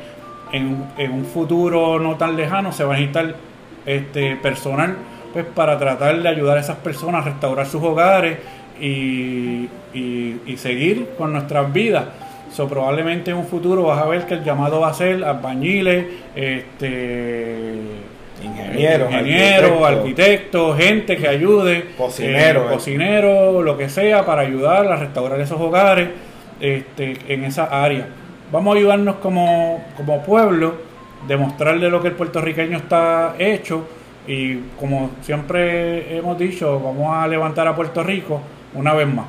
En, 0.51 0.85
en 0.97 1.11
un 1.11 1.25
futuro 1.25 1.99
no 1.99 2.15
tan 2.15 2.35
lejano 2.35 2.71
se 2.71 2.83
va 2.83 2.93
a 2.93 2.97
necesitar 2.97 3.35
este, 3.85 4.35
personal 4.35 4.95
pues 5.33 5.45
para 5.45 5.77
tratar 5.79 6.21
de 6.21 6.29
ayudar 6.29 6.57
a 6.57 6.61
esas 6.61 6.77
personas 6.77 7.25
a 7.25 7.29
restaurar 7.29 7.65
sus 7.65 7.81
hogares 7.81 8.37
y, 8.79 9.67
y, 9.93 10.57
seguir 10.57 11.09
con 11.17 11.33
nuestras 11.33 11.73
vidas. 11.73 12.05
So, 12.51 12.67
probablemente 12.67 13.31
en 13.31 13.37
un 13.37 13.47
futuro 13.47 13.83
vas 13.83 13.99
a 13.99 14.05
ver 14.05 14.25
que 14.27 14.35
el 14.35 14.43
llamado 14.43 14.79
va 14.79 14.89
a 14.89 14.93
ser 14.93 15.23
albañiles, 15.23 16.05
este, 16.35 17.73
ingenieros, 18.43 19.11
ingeniero, 19.11 19.85
arquitectos, 19.85 20.77
gente 20.77 21.17
que 21.17 21.27
ayude, 21.27 21.85
cocinero, 21.97 22.65
eh, 22.65 22.73
cocinero, 22.73 23.61
lo 23.63 23.75
que 23.75 23.89
sea, 23.89 24.23
para 24.25 24.43
ayudar 24.43 24.85
a 24.85 24.97
restaurar 24.97 25.39
esos 25.39 25.59
hogares 25.59 26.09
este, 26.63 27.17
en 27.27 27.43
esa 27.43 27.65
área. 27.65 28.07
Vamos 28.49 28.73
a 28.73 28.77
ayudarnos 28.77 29.17
como, 29.17 29.83
como 29.97 30.23
pueblo, 30.23 30.75
demostrarle 31.27 31.89
lo 31.89 32.01
que 32.01 32.07
el 32.07 32.13
puertorriqueño 32.13 32.77
está 32.77 33.35
hecho 33.37 33.85
y 34.25 34.59
como 34.79 35.11
siempre 35.21 36.15
hemos 36.15 36.37
dicho, 36.37 36.79
vamos 36.79 37.13
a 37.13 37.27
levantar 37.27 37.67
a 37.67 37.75
Puerto 37.75 38.01
Rico 38.01 38.39
una 38.73 38.93
vez 38.93 39.07
más. 39.07 39.25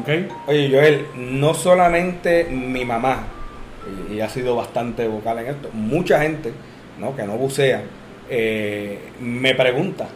¿Okay? 0.00 0.26
Oye, 0.46 0.70
Joel, 0.70 1.06
no 1.14 1.52
solamente 1.52 2.44
mi 2.44 2.86
mamá, 2.86 3.24
y, 4.10 4.20
ha 4.20 4.28
sido 4.30 4.56
bastante 4.56 5.06
vocal 5.06 5.40
en 5.40 5.48
esto, 5.48 5.68
mucha 5.74 6.22
gente 6.22 6.52
¿no? 6.98 7.14
que 7.14 7.24
no 7.24 7.36
bucea, 7.36 7.82
eh, 8.30 8.98
me 9.20 9.54
pregunta, 9.54 10.08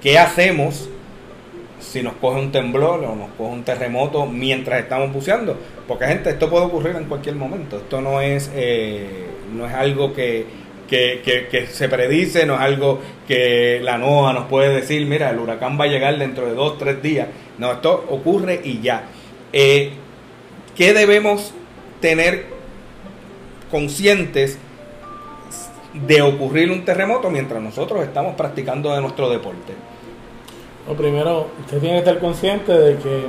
¿qué 0.00 0.16
hacemos 0.20 0.88
si 1.80 2.02
nos 2.02 2.12
coge 2.14 2.40
un 2.40 2.52
temblor 2.52 3.02
o 3.04 3.16
nos 3.16 3.30
coge 3.30 3.52
un 3.52 3.64
terremoto 3.64 4.26
mientras 4.26 4.80
estamos 4.80 5.12
buceando? 5.12 5.58
Porque 5.90 6.06
gente, 6.06 6.30
esto 6.30 6.48
puede 6.48 6.66
ocurrir 6.66 6.94
en 6.94 7.06
cualquier 7.06 7.34
momento, 7.34 7.78
esto 7.78 8.00
no 8.00 8.20
es, 8.20 8.48
eh, 8.54 9.26
no 9.52 9.66
es 9.66 9.74
algo 9.74 10.12
que, 10.12 10.46
que, 10.88 11.48
que, 11.50 11.66
se 11.66 11.88
predice, 11.88 12.46
no 12.46 12.54
es 12.54 12.60
algo 12.60 13.00
que 13.26 13.80
la 13.82 13.98
NOAA 13.98 14.32
nos 14.34 14.44
puede 14.44 14.72
decir, 14.72 15.04
mira, 15.04 15.30
el 15.30 15.40
huracán 15.40 15.76
va 15.80 15.86
a 15.86 15.88
llegar 15.88 16.16
dentro 16.16 16.46
de 16.46 16.54
dos, 16.54 16.78
tres 16.78 17.02
días. 17.02 17.26
No, 17.58 17.72
esto 17.72 18.04
ocurre 18.08 18.60
y 18.62 18.80
ya. 18.80 19.02
Eh, 19.52 19.90
¿Qué 20.76 20.94
debemos 20.94 21.52
tener 22.00 22.44
conscientes 23.68 24.58
de 26.06 26.22
ocurrir 26.22 26.70
un 26.70 26.84
terremoto 26.84 27.30
mientras 27.30 27.60
nosotros 27.60 28.04
estamos 28.04 28.36
practicando 28.36 28.94
de 28.94 29.00
nuestro 29.00 29.28
deporte? 29.28 29.72
Lo 30.86 30.94
primero, 30.94 31.48
usted 31.58 31.80
tiene 31.80 31.94
que 31.94 32.10
estar 32.10 32.20
consciente 32.20 32.70
de 32.70 32.96
que 32.96 33.24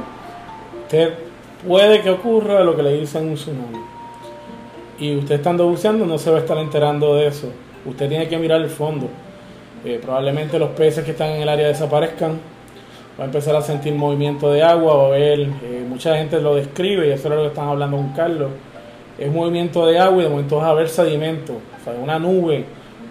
usted 0.83 1.30
puede 1.67 2.01
que 2.01 2.09
ocurra 2.09 2.63
lo 2.63 2.75
que 2.75 2.83
le 2.83 2.93
dicen 2.99 3.29
un 3.29 3.35
tsunami 3.35 3.91
y 5.01 5.15
usted 5.15 5.35
estando 5.35 5.67
buceando 5.67 6.05
no 6.05 6.19
se 6.19 6.29
va 6.29 6.37
a 6.37 6.41
estar 6.41 6.57
enterando 6.59 7.15
de 7.15 7.25
eso. 7.25 7.47
Usted 7.85 8.07
tiene 8.07 8.27
que 8.27 8.37
mirar 8.37 8.61
el 8.61 8.69
fondo. 8.69 9.07
Eh, 9.83 9.99
probablemente 9.99 10.59
los 10.59 10.69
peces 10.69 11.03
que 11.03 11.11
están 11.11 11.31
en 11.31 11.41
el 11.41 11.49
área 11.49 11.67
desaparezcan. 11.67 12.39
Va 13.19 13.23
a 13.23 13.25
empezar 13.25 13.55
a 13.55 13.63
sentir 13.63 13.95
movimiento 13.95 14.53
de 14.53 14.61
agua 14.61 14.93
o 14.93 15.09
ver, 15.09 15.39
eh, 15.39 15.83
mucha 15.89 16.15
gente 16.17 16.39
lo 16.39 16.53
describe 16.53 17.07
y 17.07 17.11
eso 17.11 17.29
es 17.29 17.35
lo 17.35 17.41
que 17.41 17.47
están 17.47 17.67
hablando 17.67 17.97
con 17.97 18.13
Carlos. 18.13 18.51
Es 19.17 19.31
movimiento 19.31 19.87
de 19.87 19.97
agua 19.97 20.21
y 20.21 20.25
de 20.25 20.29
momento 20.29 20.57
va 20.57 20.67
a 20.67 20.69
haber 20.69 20.87
sedimento, 20.87 21.53
o 21.53 21.83
sea, 21.83 21.93
una 21.93 22.19
nube 22.19 22.63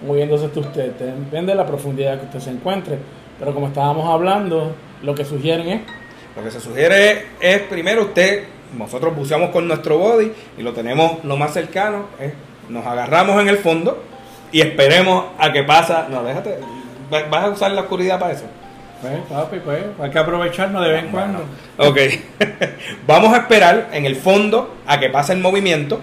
moviéndose 0.06 0.46
hasta 0.46 0.60
usted. 0.60 0.92
Depende 0.92 1.52
de 1.52 1.56
la 1.56 1.66
profundidad 1.66 2.20
que 2.20 2.26
usted 2.26 2.38
se 2.38 2.50
encuentre. 2.50 2.98
Pero 3.36 3.52
como 3.52 3.66
estábamos 3.66 4.08
hablando, 4.08 4.70
lo 5.02 5.14
que 5.14 5.24
sugieren 5.24 5.68
es... 5.68 5.99
Lo 6.36 6.44
que 6.44 6.50
se 6.50 6.60
sugiere 6.60 7.26
es 7.40 7.60
primero 7.62 8.02
usted 8.02 8.44
nosotros 8.76 9.16
buceamos 9.16 9.50
con 9.50 9.66
nuestro 9.66 9.98
body 9.98 10.32
y 10.58 10.62
lo 10.62 10.72
tenemos 10.72 11.24
lo 11.24 11.36
más 11.36 11.52
cercano, 11.52 12.06
nos 12.68 12.86
agarramos 12.86 13.40
en 13.40 13.48
el 13.48 13.58
fondo 13.58 14.02
y 14.52 14.60
esperemos 14.60 15.26
a 15.38 15.52
que 15.52 15.64
pasa. 15.64 16.06
No, 16.08 16.22
déjate, 16.22 16.58
vas 17.10 17.44
a 17.44 17.48
usar 17.50 17.72
la 17.72 17.82
oscuridad 17.82 18.18
para 18.18 18.34
eso. 18.34 18.44
Pues, 19.00 19.14
papi, 19.28 19.58
pues, 19.60 19.82
hay 20.00 20.10
que 20.10 20.18
aprovecharnos 20.18 20.84
de 20.84 20.90
vez 20.90 21.04
en 21.04 21.10
cuando. 21.10 21.44
Ok, 21.78 21.98
vamos 23.06 23.32
a 23.32 23.38
esperar 23.38 23.88
en 23.92 24.04
el 24.04 24.16
fondo 24.16 24.76
a 24.86 25.00
que 25.00 25.08
pase 25.08 25.32
el 25.32 25.40
movimiento. 25.40 26.00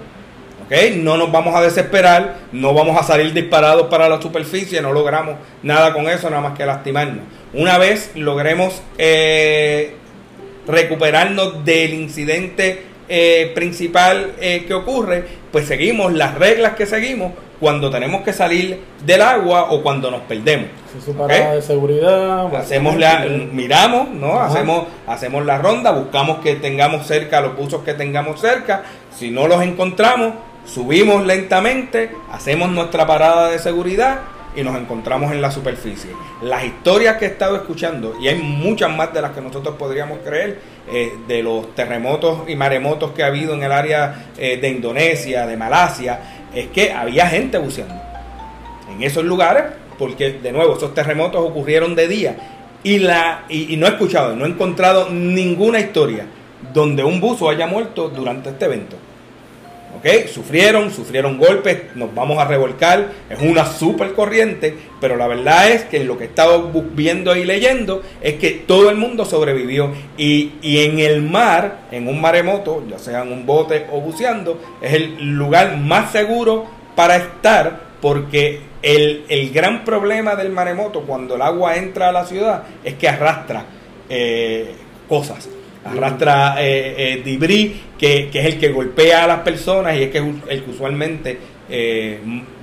Ok, 0.66 0.74
no 0.98 1.16
nos 1.16 1.32
vamos 1.32 1.56
a 1.56 1.62
desesperar, 1.62 2.36
no 2.52 2.74
vamos 2.74 3.00
a 3.00 3.04
salir 3.04 3.32
disparados 3.32 3.88
para 3.88 4.10
la 4.10 4.22
superficie, 4.22 4.82
no 4.82 4.92
logramos 4.92 5.36
nada 5.64 5.94
con 5.94 6.10
eso, 6.10 6.30
nada 6.30 6.42
más 6.42 6.58
que 6.58 6.66
lastimarnos. 6.66 7.24
Una 7.54 7.78
vez 7.78 8.12
logremos 8.16 8.82
eh, 8.98 9.96
recuperarnos 10.68 11.64
del 11.66 11.94
incidente 11.94 12.84
eh, 13.10 13.52
principal 13.56 14.34
eh, 14.40 14.66
que 14.68 14.74
ocurre, 14.74 15.24
pues 15.52 15.66
seguimos 15.66 16.14
las 16.14 16.36
reglas 16.36 16.74
que 16.74 16.86
seguimos 16.86 17.32
cuando 17.60 17.90
tenemos 17.90 18.22
que 18.22 18.34
salir 18.34 18.82
del 19.06 19.22
agua 19.22 19.72
o 19.72 19.82
cuando 19.82 20.12
nos 20.12 20.22
perdemos. 20.22 20.68
de 21.56 21.62
seguridad. 21.62 22.54
Hacemos 22.56 22.98
la, 22.98 23.26
miramos, 23.52 24.10
¿no? 24.10 24.40
Hacemos, 24.40 24.88
hacemos 25.08 25.46
la 25.46 25.58
ronda, 25.58 25.92
buscamos 25.92 26.40
que 26.40 26.56
tengamos 26.56 27.08
cerca 27.08 27.42
los 27.42 27.56
buzos 27.56 27.84
que 27.84 27.94
tengamos 27.94 28.42
cerca. 28.42 28.84
Si 29.18 29.32
no 29.32 29.48
los 29.48 29.64
encontramos, 29.64 30.34
subimos 30.66 31.26
lentamente, 31.26 32.12
hacemos 32.32 32.70
nuestra 32.70 33.08
parada 33.08 33.50
de 33.50 33.58
seguridad 33.58 34.20
y 34.56 34.64
nos 34.64 34.76
encontramos 34.78 35.32
en 35.32 35.42
la 35.42 35.52
superficie. 35.52 36.12
Las 36.42 36.64
historias 36.64 37.18
que 37.18 37.26
he 37.26 37.28
estado 37.30 37.56
escuchando, 37.56 38.16
y 38.20 38.28
hay 38.28 38.42
muchas 38.42 38.96
más 38.96 39.14
de 39.14 39.22
las 39.22 39.32
que 39.32 39.42
nosotros 39.42 39.76
podríamos 39.76 40.20
creer, 40.24 40.60
eh, 40.92 41.14
de 41.28 41.44
los 41.44 41.76
terremotos 41.76 42.50
y 42.50 42.56
maremotos 42.56 43.12
que 43.12 43.24
ha 43.24 43.28
habido 43.28 43.54
en 43.54 43.64
el 43.64 43.72
área 43.72 44.30
eh, 44.38 44.58
de 44.58 44.70
Indonesia, 44.70 45.46
de 45.46 45.58
Malasia, 45.58 46.48
es 46.54 46.68
que 46.68 46.92
había 46.92 47.28
gente 47.28 47.58
buceando 47.58 48.02
en 48.92 49.04
esos 49.04 49.24
lugares, 49.24 49.64
porque 50.00 50.34
de 50.34 50.52
nuevo 50.52 50.76
esos 50.76 50.94
terremotos 50.94 51.42
ocurrieron 51.42 51.96
de 51.96 52.08
día. 52.08 52.38
Y, 52.84 53.00
la, 53.00 53.44
y 53.50 53.76
no 53.76 53.86
he 53.86 53.90
escuchado, 53.90 54.36
no 54.36 54.46
he 54.46 54.50
encontrado 54.50 55.10
ninguna 55.10 55.80
historia 55.80 56.26
donde 56.74 57.04
un 57.04 57.20
buzo 57.20 57.50
haya 57.50 57.68
muerto 57.68 58.10
durante 58.10 58.50
este 58.50 58.66
evento. 58.66 58.98
Sufrieron, 60.28 60.92
sufrieron 60.92 61.38
golpes, 61.38 61.96
nos 61.96 62.14
vamos 62.16 62.38
a 62.40 62.46
revolcar, 62.46 63.10
es 63.30 63.42
una 63.42 63.66
super 63.66 64.14
corriente, 64.14 64.74
pero 65.02 65.18
la 65.18 65.28
verdad 65.28 65.70
es 65.70 65.84
que 65.84 66.04
lo 66.04 66.18
que 66.18 66.24
he 66.24 66.28
estado 66.28 66.72
viendo 66.94 67.36
y 67.36 67.44
leyendo 67.44 68.02
es 68.22 68.36
que 68.36 68.52
todo 68.52 68.90
el 68.90 68.96
mundo 68.96 69.26
sobrevivió. 69.26 69.92
Y, 70.18 70.54
en 70.64 71.00
el 71.00 71.22
mar, 71.22 71.88
en 71.92 72.08
un 72.08 72.22
maremoto, 72.22 72.84
ya 72.90 73.00
sea 73.00 73.24
en 73.24 73.34
un 73.34 73.46
bote 73.46 73.88
o 73.92 74.00
buceando, 74.00 74.62
es 74.82 74.94
el 74.94 75.36
lugar 75.36 75.78
más 75.78 76.12
seguro 76.12 76.66
para 76.96 77.18
estar 77.18 77.88
porque 78.02 78.62
el, 78.82 79.52
gran 79.54 79.84
problema 79.84 80.36
del 80.36 80.52
maremoto 80.52 81.02
cuando 81.02 81.36
el 81.36 81.42
agua 81.42 81.76
entra 81.76 82.10
a 82.10 82.12
la 82.12 82.26
ciudad 82.26 82.64
es 82.84 82.94
que 82.94 83.10
arrastra 83.10 83.66
eh, 84.10 84.74
cosas 85.10 85.50
arrastra 85.86 86.56
eh, 86.60 86.96
eh, 86.98 87.22
debris, 87.24 87.72
que, 87.98 88.30
es 88.34 88.46
el 88.46 88.60
que 88.60 88.70
golpea 88.70 89.24
a 89.24 89.28
las 89.28 89.40
personas 89.40 89.96
y 89.96 90.04
es 90.04 90.10
que 90.10 90.18
el 90.20 90.64
que 90.64 90.70
usualmente 90.70 91.38
eh, 91.70 92.20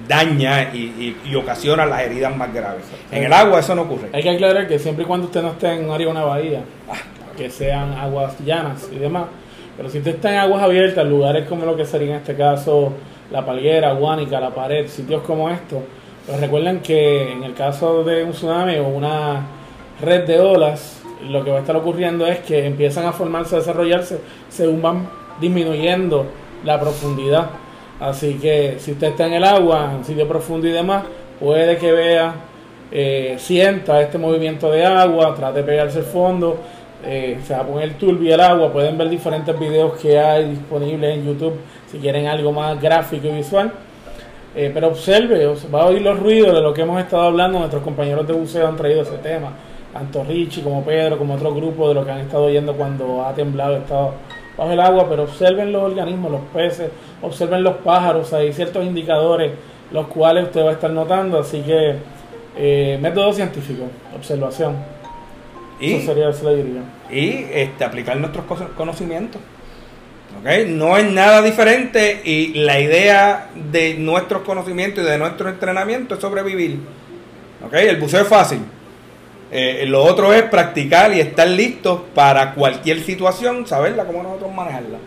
daña 0.07 0.75
y, 0.75 1.35
ocasiona 1.35 1.87
las 1.87 2.03
heridas 2.03 2.37
más 2.37 2.53
graves. 2.53 2.85
En 3.11 3.25
el 3.25 3.33
agua 3.33 3.61
eso 3.61 3.75
no 3.75 3.83
ocurre. 3.83 4.09
Hay 4.13 4.23
que 4.23 4.31
aclarar 4.31 4.69
que 4.69 4.79
siempre 4.79 5.05
y 5.05 5.07
cuando 5.07 5.27
usted 5.27 5.43
no 5.43 5.51
esté 5.53 5.73
en 5.73 5.87
un 5.87 5.91
área 5.91 6.07
de 6.07 6.13
una 6.13 6.25
bahía, 6.25 6.61
ah. 6.89 6.95
que 7.37 7.51
sean 7.51 7.93
aguas 7.93 8.37
llanas 8.45 8.89
y 8.93 8.97
demás, 8.97 9.27
pero 9.77 9.89
si 9.89 9.99
usted 9.99 10.17
está 10.17 10.33
en 10.33 10.39
aguas 10.39 10.63
abiertas, 10.63 11.07
lugares 11.07 11.47
como 11.49 11.65
lo 11.65 11.77
que 11.77 11.85
sería 11.85 12.11
en 12.11 12.17
este 12.17 12.37
caso 12.37 12.93
la 13.31 13.45
palguera, 13.45 13.93
Guánica, 13.95 14.39
la 14.41 14.51
pared, 14.51 14.87
sitios 14.87 15.23
como 15.23 15.51
estos, 15.51 15.83
pues 16.27 16.41
recuerden 16.41 16.81
que 16.81 17.33
en 17.33 17.43
el 17.43 17.55
caso 17.55 18.05
de 18.05 18.23
un 18.23 18.33
tsunami 18.33 18.77
o 18.77 18.89
una 18.89 19.47
red 20.01 20.25
de 20.27 20.39
olas, 20.39 21.03
lo 21.23 21.45
que 21.45 21.51
va 21.51 21.59
a 21.59 21.61
estar 21.61 21.77
ocurriendo 21.77 22.27
es 22.27 22.41
que 22.41 22.67
empiezan 22.67 23.07
a 23.07 23.13
formarse, 23.13 23.57
a 23.57 23.59
desarrollarse 23.59 24.19
según 24.49 24.83
van 24.83 25.09
disminuyendo 25.41 26.27
la 26.65 26.81
profundidad. 26.81 27.51
Así 28.01 28.35
que 28.35 28.77
si 28.79 28.93
usted 28.93 29.09
está 29.09 29.27
en 29.27 29.35
el 29.35 29.45
agua, 29.45 29.93
en 29.97 30.05
sitio 30.05 30.27
profundo 30.27 30.67
y 30.67 30.73
demás, 30.73 31.05
puede 31.41 31.77
que 31.79 31.93
vea, 31.93 32.35
eh, 32.91 33.37
sienta 33.39 34.01
este 34.01 34.19
movimiento 34.19 34.71
de 34.71 34.85
agua, 34.85 35.35
trate 35.35 35.61
de 35.61 35.65
pegarse 35.65 36.01
el 36.01 36.05
fondo, 36.05 36.59
eh, 37.07 37.39
se 37.45 37.55
va 37.55 37.61
a 37.61 37.67
poner 37.67 37.95
turbio 37.95 38.35
el 38.35 38.41
agua. 38.41 38.73
Pueden 38.73 38.97
ver 38.99 39.09
diferentes 39.09 39.59
videos 39.59 39.99
que 39.99 40.19
hay 40.19 40.51
disponibles 40.51 41.15
en 41.15 41.27
YouTube 41.27 41.55
si 41.91 41.99
quieren 41.99 42.27
algo 42.27 42.53
más 42.53 42.81
gráfico 42.81 43.29
y 43.29 43.33
visual. 43.33 43.73
Eh, 44.57 44.71
pero 44.73 44.89
observe, 44.89 45.47
va 45.75 45.83
a 45.83 45.87
oír 45.87 46.01
los 46.01 46.19
ruidos 46.19 46.55
de 46.55 46.61
lo 46.61 46.73
que 46.73 46.83
hemos 46.83 47.01
estado 47.01 47.23
hablando. 47.23 47.59
Nuestros 47.59 47.83
compañeros 47.83 48.27
de 48.27 48.33
buceo 48.35 48.67
han 48.67 48.77
traído 48.77 49.03
ese 49.03 49.19
tema, 49.19 49.51
tanto 49.95 50.25
Richie 50.25 50.63
como 50.63 50.85
Pedro, 50.85 51.17
como 51.17 51.35
otro 51.35 51.55
grupo 51.55 51.89
de 51.89 51.95
lo 51.95 52.05
que 52.05 52.11
han 52.11 52.19
estado 52.21 52.45
oyendo 52.45 52.75
cuando 52.75 53.25
ha 53.25 53.33
temblado, 53.33 53.77
estado 53.77 54.15
bajo 54.59 54.73
el 54.73 54.81
agua. 54.81 55.07
Pero 55.09 55.23
observen 55.23 55.73
los 55.73 55.83
organismos, 55.85 56.31
los 56.33 56.41
peces, 56.53 56.91
observen 57.23 57.63
los 57.63 57.77
pájaros. 57.77 58.33
Hay 58.35 58.53
ciertos 58.53 58.85
indicadores 58.85 59.53
los 59.93 60.09
cuales 60.09 60.45
usted 60.47 60.65
va 60.65 60.71
a 60.71 60.73
estar 60.73 60.91
notando. 60.91 61.39
Así 61.39 61.61
que, 61.63 61.95
eh, 62.57 62.99
método 63.01 63.33
científico, 63.33 63.85
observación. 64.17 64.75
Y, 65.81 65.95
Eso 65.95 66.07
sería, 66.07 66.29
eso 66.29 66.57
y 67.11 67.47
este, 67.53 67.85
aplicar 67.85 68.17
nuestros 68.17 68.45
cono- 68.47 68.69
conocimientos. 68.77 69.41
¿ok? 70.41 70.67
No 70.69 70.97
es 70.97 71.11
nada 71.11 71.43
diferente 71.43 72.21
y 72.25 72.55
la 72.55 72.81
idea 72.81 73.51
de 73.73 73.95
nuestros 73.95 74.43
conocimientos 74.43 75.05
y 75.05 75.07
de 75.07 75.19
nuestro 75.19 75.49
entrenamiento 75.49 76.15
es 76.15 76.21
sobrevivir. 76.21 76.81
¿ok? 77.65 77.73
El 77.75 77.97
buceo 78.01 78.23
es 78.23 78.29
fácil. 78.29 78.61
Eh, 79.51 79.85
lo 79.87 80.03
otro 80.03 80.33
es 80.33 80.43
practicar 80.45 81.15
y 81.15 81.21
estar 81.21 81.47
listos 81.49 82.01
para 82.15 82.55
cualquier 82.55 83.01
situación, 83.01 83.67
saberla 83.67 84.05
cómo 84.05 84.23
nosotros 84.23 84.53
manejarla. 84.53 84.99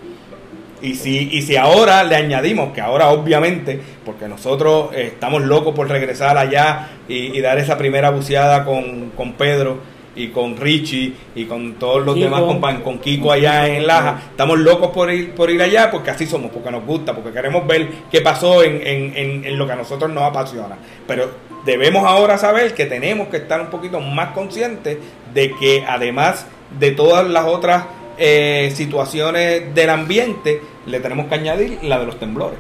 Y 0.82 0.94
si, 0.94 1.30
y 1.32 1.42
si 1.42 1.58
ahora 1.58 2.04
le 2.04 2.16
añadimos, 2.16 2.72
que 2.72 2.82
ahora 2.82 3.10
obviamente, 3.10 3.80
porque 4.06 4.28
nosotros 4.28 4.90
eh, 4.94 5.08
estamos 5.14 5.42
locos 5.42 5.74
por 5.74 5.90
regresar 5.90 6.38
allá 6.38 6.90
y, 7.10 7.36
y 7.38 7.42
dar 7.42 7.58
esa 7.58 7.78
primera 7.78 8.12
buceada 8.12 8.64
con, 8.64 9.10
con 9.18 9.34
Pedro 9.34 9.80
y 10.16 10.30
con 10.30 10.56
Richie 10.56 11.14
y 11.36 11.46
con 11.46 11.74
todos 11.76 12.06
los 12.06 12.16
Kiko. 12.16 12.26
demás 12.26 12.42
compañeros, 12.42 12.84
con 12.84 13.00
Kiko 13.00 13.32
allá 13.32 13.68
en 13.68 13.86
Laja, 13.88 14.20
estamos 14.32 14.60
locos 14.60 14.90
por 14.90 15.12
ir, 15.12 15.32
por 15.34 15.50
ir 15.50 15.62
allá 15.62 15.90
porque 15.92 16.12
así 16.12 16.26
somos, 16.26 16.52
porque 16.52 16.72
nos 16.72 16.86
gusta, 16.86 17.14
porque 17.14 17.32
queremos 17.32 17.66
ver 17.68 17.88
qué 18.12 18.22
pasó 18.22 18.64
en, 18.64 18.76
en, 18.86 19.18
en, 19.18 19.46
en 19.46 19.58
lo 19.58 19.66
que 19.66 19.74
a 19.74 19.76
nosotros 19.78 20.12
nos 20.12 20.24
apasiona. 20.24 20.76
Pero 21.08 21.47
debemos 21.68 22.08
ahora 22.08 22.38
saber 22.38 22.74
que 22.74 22.86
tenemos 22.86 23.28
que 23.28 23.38
estar 23.38 23.60
un 23.60 23.68
poquito 23.68 24.00
más 24.00 24.30
conscientes 24.30 24.98
de 25.34 25.54
que 25.60 25.84
además 25.86 26.48
de 26.80 26.92
todas 26.92 27.28
las 27.28 27.46
otras 27.46 27.84
eh, 28.18 28.72
situaciones 28.74 29.76
del 29.76 29.90
ambiente, 29.90 30.62
le 30.86 31.02
tenemos 31.02 31.28
que 31.28 31.36
añadir 31.36 31.80
la 31.84 32.00
de 32.00 32.06
los 32.06 32.18
temblores. 32.18 32.58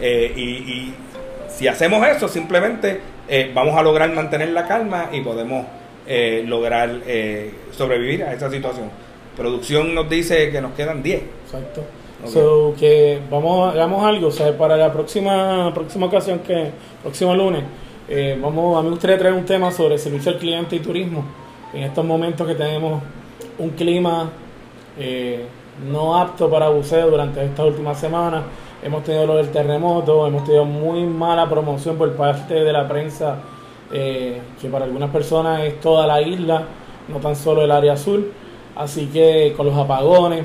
Eh, 0.00 0.32
y, 0.36 0.42
y 0.42 0.94
si 1.48 1.66
hacemos 1.66 2.06
eso, 2.06 2.28
simplemente 2.28 3.00
eh, 3.28 3.50
vamos 3.52 3.76
a 3.76 3.82
lograr 3.82 4.12
mantener 4.12 4.50
la 4.50 4.66
calma 4.68 5.10
y 5.12 5.20
podemos 5.20 5.66
lograr 6.44 7.00
sobrevivir 7.72 8.24
a 8.24 8.34
esa 8.34 8.50
situación. 8.50 8.90
Producción 9.38 9.94
nos 9.94 10.08
dice 10.08 10.50
que 10.52 10.60
nos 10.60 10.74
quedan 10.74 11.02
10. 11.02 11.22
Exacto. 11.46 11.80
Ok. 12.22 12.30
So, 12.30 12.74
que 12.78 13.20
vamos, 13.30 13.72
hagamos 13.72 14.04
algo, 14.04 14.28
o 14.28 14.30
sea, 14.30 14.56
para 14.56 14.76
la 14.76 14.92
próxima 14.92 15.72
próxima 15.72 16.06
ocasión 16.06 16.40
que 16.40 16.70
próximo 17.02 17.34
lunes, 17.34 17.62
eh, 18.06 18.38
vamos 18.40 18.76
a 18.76 18.80
mí 18.80 18.86
me 18.86 18.90
gustaría 18.90 19.18
traer 19.18 19.34
un 19.34 19.46
tema 19.46 19.70
sobre 19.70 19.96
servicio 19.96 20.32
al 20.32 20.38
cliente 20.38 20.76
y 20.76 20.80
turismo. 20.80 21.24
En 21.72 21.84
estos 21.84 22.04
momentos 22.04 22.46
que 22.46 22.54
tenemos 22.54 23.02
un 23.58 23.70
clima 23.70 24.30
eh, 24.98 25.46
no 25.90 26.16
apto 26.16 26.50
para 26.50 26.68
buceo 26.68 27.10
durante 27.10 27.44
estas 27.44 27.66
últimas 27.66 27.98
semanas, 27.98 28.44
hemos 28.82 29.02
tenido 29.04 29.26
lo 29.26 29.36
del 29.36 29.50
terremoto, 29.50 30.26
hemos 30.26 30.44
tenido 30.44 30.64
muy 30.66 31.04
mala 31.04 31.48
promoción 31.48 31.96
por 31.96 32.12
parte 32.14 32.54
de 32.54 32.72
la 32.72 32.86
prensa, 32.86 33.38
eh, 33.90 34.40
que 34.60 34.68
para 34.68 34.84
algunas 34.84 35.10
personas 35.10 35.62
es 35.62 35.80
toda 35.80 36.06
la 36.06 36.20
isla, 36.20 36.64
no 37.08 37.18
tan 37.18 37.34
solo 37.34 37.62
el 37.62 37.70
área 37.70 37.94
azul. 37.94 38.32
Así 38.76 39.06
que 39.06 39.54
con 39.56 39.66
los 39.66 39.76
apagones, 39.76 40.44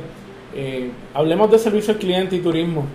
hablemos 1.14 1.50
de 1.52 1.58
servicio 1.58 1.94
al 1.94 2.00
cliente 2.00 2.36
y 2.36 2.40
turismo 2.40 2.86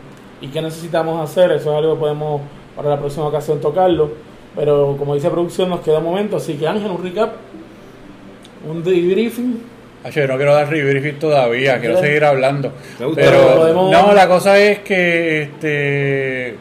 y 0.40 0.48
qué 0.48 0.62
necesitamos 0.62 1.20
hacer. 1.20 1.50
Eso 1.52 1.72
es 1.72 1.76
algo 1.76 1.94
que 1.94 2.00
podemos 2.00 2.40
para 2.76 2.90
la 2.90 2.98
próxima 2.98 3.26
ocasión 3.26 3.60
tocarlo. 3.60 4.23
Pero 4.56 4.96
como 4.98 5.14
dice 5.14 5.30
producción, 5.30 5.68
nos 5.70 5.80
queda 5.80 5.98
un 5.98 6.04
momento. 6.04 6.36
Así 6.36 6.54
que 6.54 6.66
Ángel, 6.68 6.90
un 6.90 7.02
recap, 7.02 7.32
un 8.68 8.82
debriefing. 8.82 9.62
Yo 10.12 10.26
no 10.28 10.36
quiero 10.36 10.54
dar 10.54 10.68
rebriefing 10.68 11.18
todavía, 11.18 11.80
quiero 11.80 11.98
seguir 11.98 12.24
hablando. 12.24 12.72
Me 13.00 13.06
gusta. 13.06 13.22
Pero 13.22 13.56
Podemos- 13.56 13.90
no, 13.90 14.12
la 14.12 14.28
cosa 14.28 14.58
es 14.58 14.80
que 14.80 15.42
este 15.42 16.56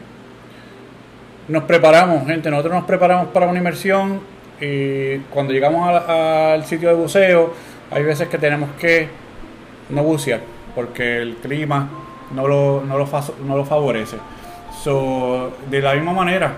nos 1.48 1.64
preparamos, 1.64 2.26
gente, 2.26 2.50
nosotros 2.50 2.72
nos 2.74 2.84
preparamos 2.84 3.26
para 3.28 3.46
una 3.46 3.58
inmersión 3.58 4.20
y 4.60 5.18
cuando 5.30 5.52
llegamos 5.52 5.86
al, 5.86 6.10
al 6.54 6.64
sitio 6.64 6.88
de 6.88 6.94
buceo, 6.94 7.52
hay 7.90 8.02
veces 8.02 8.28
que 8.28 8.38
tenemos 8.38 8.70
que 8.80 9.08
no 9.90 10.02
bucear 10.02 10.40
porque 10.74 11.18
el 11.18 11.34
clima 11.36 11.86
no 12.34 12.48
lo, 12.48 12.82
no 12.82 12.96
lo, 12.96 13.06
fa- 13.06 13.22
no 13.46 13.58
lo 13.58 13.64
favorece. 13.66 14.16
So, 14.82 15.52
de 15.70 15.82
la 15.82 15.92
misma 15.94 16.14
manera, 16.14 16.56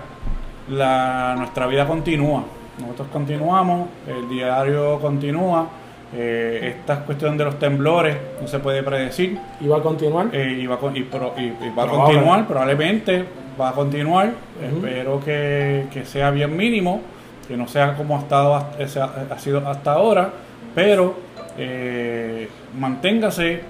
la, 0.69 1.35
nuestra 1.37 1.67
vida 1.67 1.85
continúa. 1.87 2.43
Nosotros 2.79 3.07
continuamos, 3.11 3.89
el 4.07 4.29
diario 4.29 4.99
continúa. 4.99 5.67
eh, 6.13 6.75
esta 6.77 6.99
cuestión 7.01 7.37
de 7.37 7.43
los 7.43 7.59
temblores 7.59 8.15
no 8.41 8.47
se 8.47 8.59
puede 8.59 8.81
predecir 8.81 9.37
Y 9.59 9.67
va 9.67 9.77
a 9.79 9.81
continuar. 9.81 10.27
eh, 10.31 10.57
y 10.61 10.65
va, 10.65 10.75
a 10.75 10.77
con- 10.77 10.95
y 10.95 11.01
pro- 11.03 11.33
y- 11.37 11.41
y 11.41 11.71
va 11.77 11.83
a 11.83 11.85
Probable. 11.85 12.13
continuar, 12.13 12.47
probablemente 12.47 13.25
va 13.59 13.69
a 13.69 13.71
continuar. 13.73 14.31
Espero 14.63 15.19
que, 15.19 15.87
que 15.91 16.05
sea 16.05 16.31
bien 16.31 16.55
mínimo, 16.55 17.01
que 17.45 17.57
no 17.57 17.67
sea 17.67 17.95
como 17.97 18.15
ha, 18.15 18.19
estado, 18.19 18.67
ese 18.79 19.01
ha, 19.01 19.37
sido 19.37 19.67
hasta 19.67 19.91
ahora, 19.93 20.29
pero 20.73 21.15
eh, 21.57 22.47
manténgase 22.79 23.61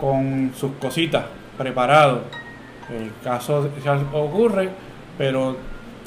con 0.00 0.50
sus 0.56 0.72
cositas 0.80 1.24
preparado. 1.56 2.22
El 2.90 3.12
caso 3.22 3.68
ya 3.84 3.96
ocurre, 4.14 4.68
pero 5.16 5.56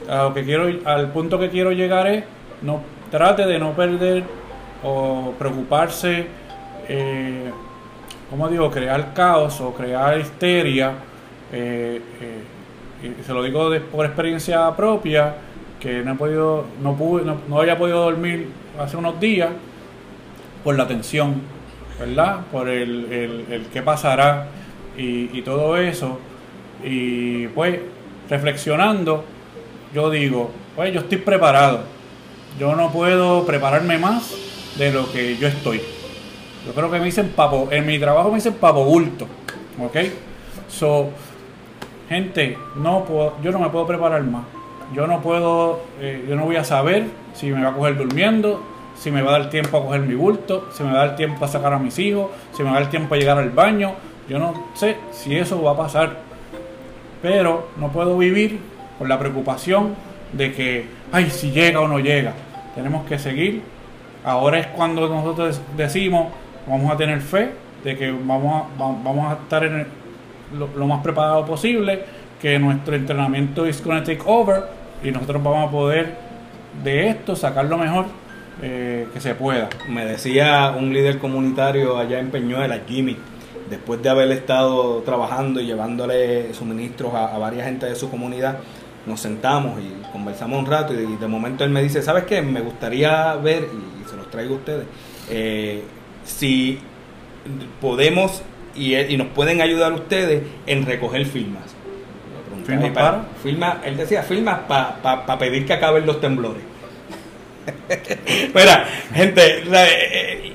a 0.09 0.23
lo 0.23 0.33
que 0.33 0.43
quiero, 0.43 0.67
al 0.85 1.11
punto 1.11 1.39
que 1.39 1.49
quiero 1.49 1.71
llegar 1.71 2.07
es 2.07 2.23
no 2.61 2.81
trate 3.09 3.45
de 3.45 3.59
no 3.59 3.71
perder 3.73 4.23
o 4.83 5.33
preocuparse, 5.37 6.25
eh, 6.87 7.51
como 8.29 8.47
digo, 8.49 8.71
crear 8.71 9.13
caos 9.13 9.59
o 9.61 9.73
crear 9.73 10.19
histeria. 10.19 10.91
eh, 11.53 12.01
eh, 12.21 13.07
y 13.19 13.23
se 13.23 13.33
lo 13.33 13.43
digo 13.43 13.69
de- 13.69 13.81
por 13.81 14.05
experiencia 14.05 14.73
propia, 14.75 15.33
que 15.79 16.01
no 16.03 16.13
he 16.13 16.15
podido, 16.15 16.65
no 16.81 16.95
pude, 16.95 17.25
no, 17.25 17.37
no 17.49 17.59
había 17.59 17.77
podido 17.77 17.99
dormir 18.03 18.47
hace 18.79 18.95
unos 18.95 19.19
días 19.19 19.49
por 20.63 20.77
la 20.77 20.87
tensión, 20.87 21.41
¿verdad? 21.99 22.41
Por 22.51 22.69
el, 22.69 23.11
el, 23.11 23.45
el 23.51 23.65
qué 23.73 23.81
pasará 23.81 24.45
y 24.95 25.41
todo 25.41 25.75
eso. 25.77 26.19
Y 26.83 27.47
pues, 27.47 27.79
reflexionando, 28.29 29.23
yo 29.93 30.09
digo, 30.09 30.51
pues 30.75 30.93
yo 30.93 31.01
estoy 31.01 31.17
preparado. 31.17 31.81
Yo 32.59 32.75
no 32.75 32.91
puedo 32.91 33.45
prepararme 33.45 33.97
más 33.97 34.33
de 34.77 34.91
lo 34.91 35.11
que 35.11 35.37
yo 35.37 35.47
estoy. 35.47 35.81
Yo 36.65 36.73
creo 36.73 36.91
que 36.91 36.99
me 36.99 37.05
dicen 37.05 37.29
papo, 37.35 37.69
en 37.71 37.85
mi 37.85 37.97
trabajo 37.97 38.29
me 38.29 38.35
dicen 38.35 38.53
papo 38.53 38.85
bulto, 38.85 39.25
¿ok? 39.79 39.97
So, 40.69 41.09
gente, 42.07 42.57
no 42.75 43.03
puedo, 43.05 43.33
yo 43.41 43.51
no 43.51 43.59
me 43.59 43.69
puedo 43.69 43.87
preparar 43.87 44.23
más. 44.23 44.43
Yo 44.93 45.07
no 45.07 45.21
puedo, 45.21 45.81
eh, 45.99 46.25
yo 46.27 46.35
no 46.35 46.45
voy 46.45 46.57
a 46.57 46.63
saber 46.63 47.05
si 47.33 47.49
me 47.49 47.63
va 47.63 47.69
a 47.69 47.73
coger 47.73 47.97
durmiendo, 47.97 48.61
si 48.95 49.09
me 49.09 49.21
va 49.21 49.35
a 49.35 49.39
dar 49.39 49.49
tiempo 49.49 49.77
a 49.77 49.83
coger 49.83 50.01
mi 50.01 50.15
bulto, 50.15 50.67
si 50.71 50.83
me 50.83 50.91
va 50.91 51.01
a 51.01 51.07
dar 51.07 51.15
tiempo 51.15 51.43
a 51.43 51.47
sacar 51.47 51.73
a 51.73 51.79
mis 51.79 51.97
hijos, 51.97 52.29
si 52.51 52.61
me 52.61 52.69
va 52.69 52.77
a 52.77 52.81
dar 52.81 52.89
tiempo 52.89 53.15
a 53.15 53.17
llegar 53.17 53.37
al 53.37 53.49
baño. 53.49 53.93
Yo 54.29 54.37
no 54.37 54.67
sé 54.75 54.97
si 55.11 55.35
eso 55.35 55.61
va 55.63 55.71
a 55.71 55.77
pasar. 55.77 56.17
Pero 57.21 57.69
no 57.77 57.91
puedo 57.91 58.17
vivir 58.17 58.59
con 59.01 59.09
la 59.09 59.17
preocupación 59.17 59.95
de 60.31 60.53
que, 60.53 60.85
ay, 61.11 61.31
si 61.31 61.49
llega 61.49 61.79
o 61.81 61.87
no 61.87 61.97
llega. 61.97 62.33
Tenemos 62.75 63.03
que 63.07 63.17
seguir. 63.17 63.63
Ahora 64.23 64.59
es 64.59 64.67
cuando 64.67 65.09
nosotros 65.09 65.59
decimos, 65.75 66.27
vamos 66.67 66.91
a 66.93 66.97
tener 66.97 67.19
fe 67.19 67.49
de 67.83 67.97
que 67.97 68.11
vamos 68.11 68.63
a, 68.63 68.79
va- 68.79 68.95
vamos 69.03 69.31
a 69.31 69.41
estar 69.41 69.63
en 69.63 69.79
el- 69.79 69.87
lo, 70.59 70.69
lo 70.77 70.85
más 70.85 71.01
preparado 71.01 71.43
posible, 71.47 72.03
que 72.39 72.59
nuestro 72.59 72.93
entrenamiento 72.95 73.65
es 73.65 73.83
going 73.83 73.97
to 74.01 74.03
take 74.03 74.21
over 74.23 74.65
y 75.03 75.09
nosotros 75.09 75.41
vamos 75.41 75.69
a 75.69 75.71
poder 75.71 76.15
de 76.83 77.07
esto 77.09 77.35
sacar 77.35 77.65
lo 77.65 77.79
mejor 77.79 78.05
eh, 78.61 79.07
que 79.11 79.19
se 79.19 79.33
pueda. 79.33 79.67
Me 79.89 80.05
decía 80.05 80.75
un 80.77 80.93
líder 80.93 81.17
comunitario 81.17 81.97
allá 81.97 82.19
en 82.19 82.29
Peñuela, 82.29 82.81
Jimmy, 82.87 83.17
después 83.67 83.99
de 84.03 84.09
haber 84.09 84.31
estado 84.31 84.97
trabajando 85.01 85.59
y 85.59 85.65
llevándole 85.65 86.53
suministros 86.53 87.15
a, 87.15 87.33
a 87.33 87.39
varias 87.39 87.65
gente 87.65 87.87
de 87.87 87.95
su 87.95 88.11
comunidad, 88.11 88.59
nos 89.05 89.19
sentamos 89.19 89.79
y 89.81 90.11
conversamos 90.11 90.59
un 90.59 90.65
rato 90.65 90.93
y 90.93 91.15
de, 91.17 91.27
momento 91.27 91.63
él 91.63 91.69
me 91.71 91.81
dice, 91.81 92.01
¿sabes 92.01 92.25
qué? 92.25 92.41
Me 92.41 92.61
gustaría 92.61 93.35
ver, 93.35 93.63
y 93.73 94.09
se 94.09 94.15
los 94.15 94.29
traigo 94.29 94.55
a 94.55 94.57
ustedes, 94.57 94.85
eh, 95.29 95.83
si 96.25 96.79
podemos 97.79 98.41
y, 98.75 98.95
y 98.95 99.17
nos 99.17 99.27
pueden 99.27 99.61
ayudar 99.61 99.91
ustedes 99.93 100.43
en 100.67 100.85
recoger 100.85 101.25
firmas. 101.25 101.63
¿Firmas 102.65 102.85
"Ay, 102.85 102.91
para? 102.91 103.25
firma- 103.43 103.81
él 103.83 103.97
decía 103.97 104.21
firmas 104.21 104.59
para 104.67 105.37
pedir 105.39 105.65
que 105.65 105.73
acaben 105.73 106.05
los 106.05 106.21
temblores. 106.21 106.61
Mira, 108.53 108.85
gente, 109.13 109.65
la- 109.65 109.87
eh, 109.89 110.53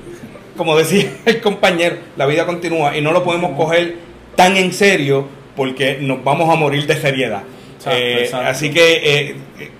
como 0.55 0.77
decía 0.77 1.11
el 1.25 1.41
compañero, 1.41 1.97
la 2.15 2.25
vida 2.25 2.45
continúa 2.45 2.95
y 2.97 3.01
no 3.01 3.11
lo 3.11 3.23
podemos 3.23 3.55
coger 3.57 3.95
tan 4.35 4.55
en 4.57 4.71
serio 4.73 5.27
porque 5.55 5.97
nos 5.99 6.23
vamos 6.23 6.49
a 6.49 6.55
morir 6.55 6.85
de 6.87 6.95
seriedad. 6.95 7.43
Exacto, 7.77 7.97
Eh, 7.99 8.23
exacto. 8.23 8.47
Así 8.49 8.71
que 8.71 8.93
eh, 9.03 9.35
eh, 9.59 9.71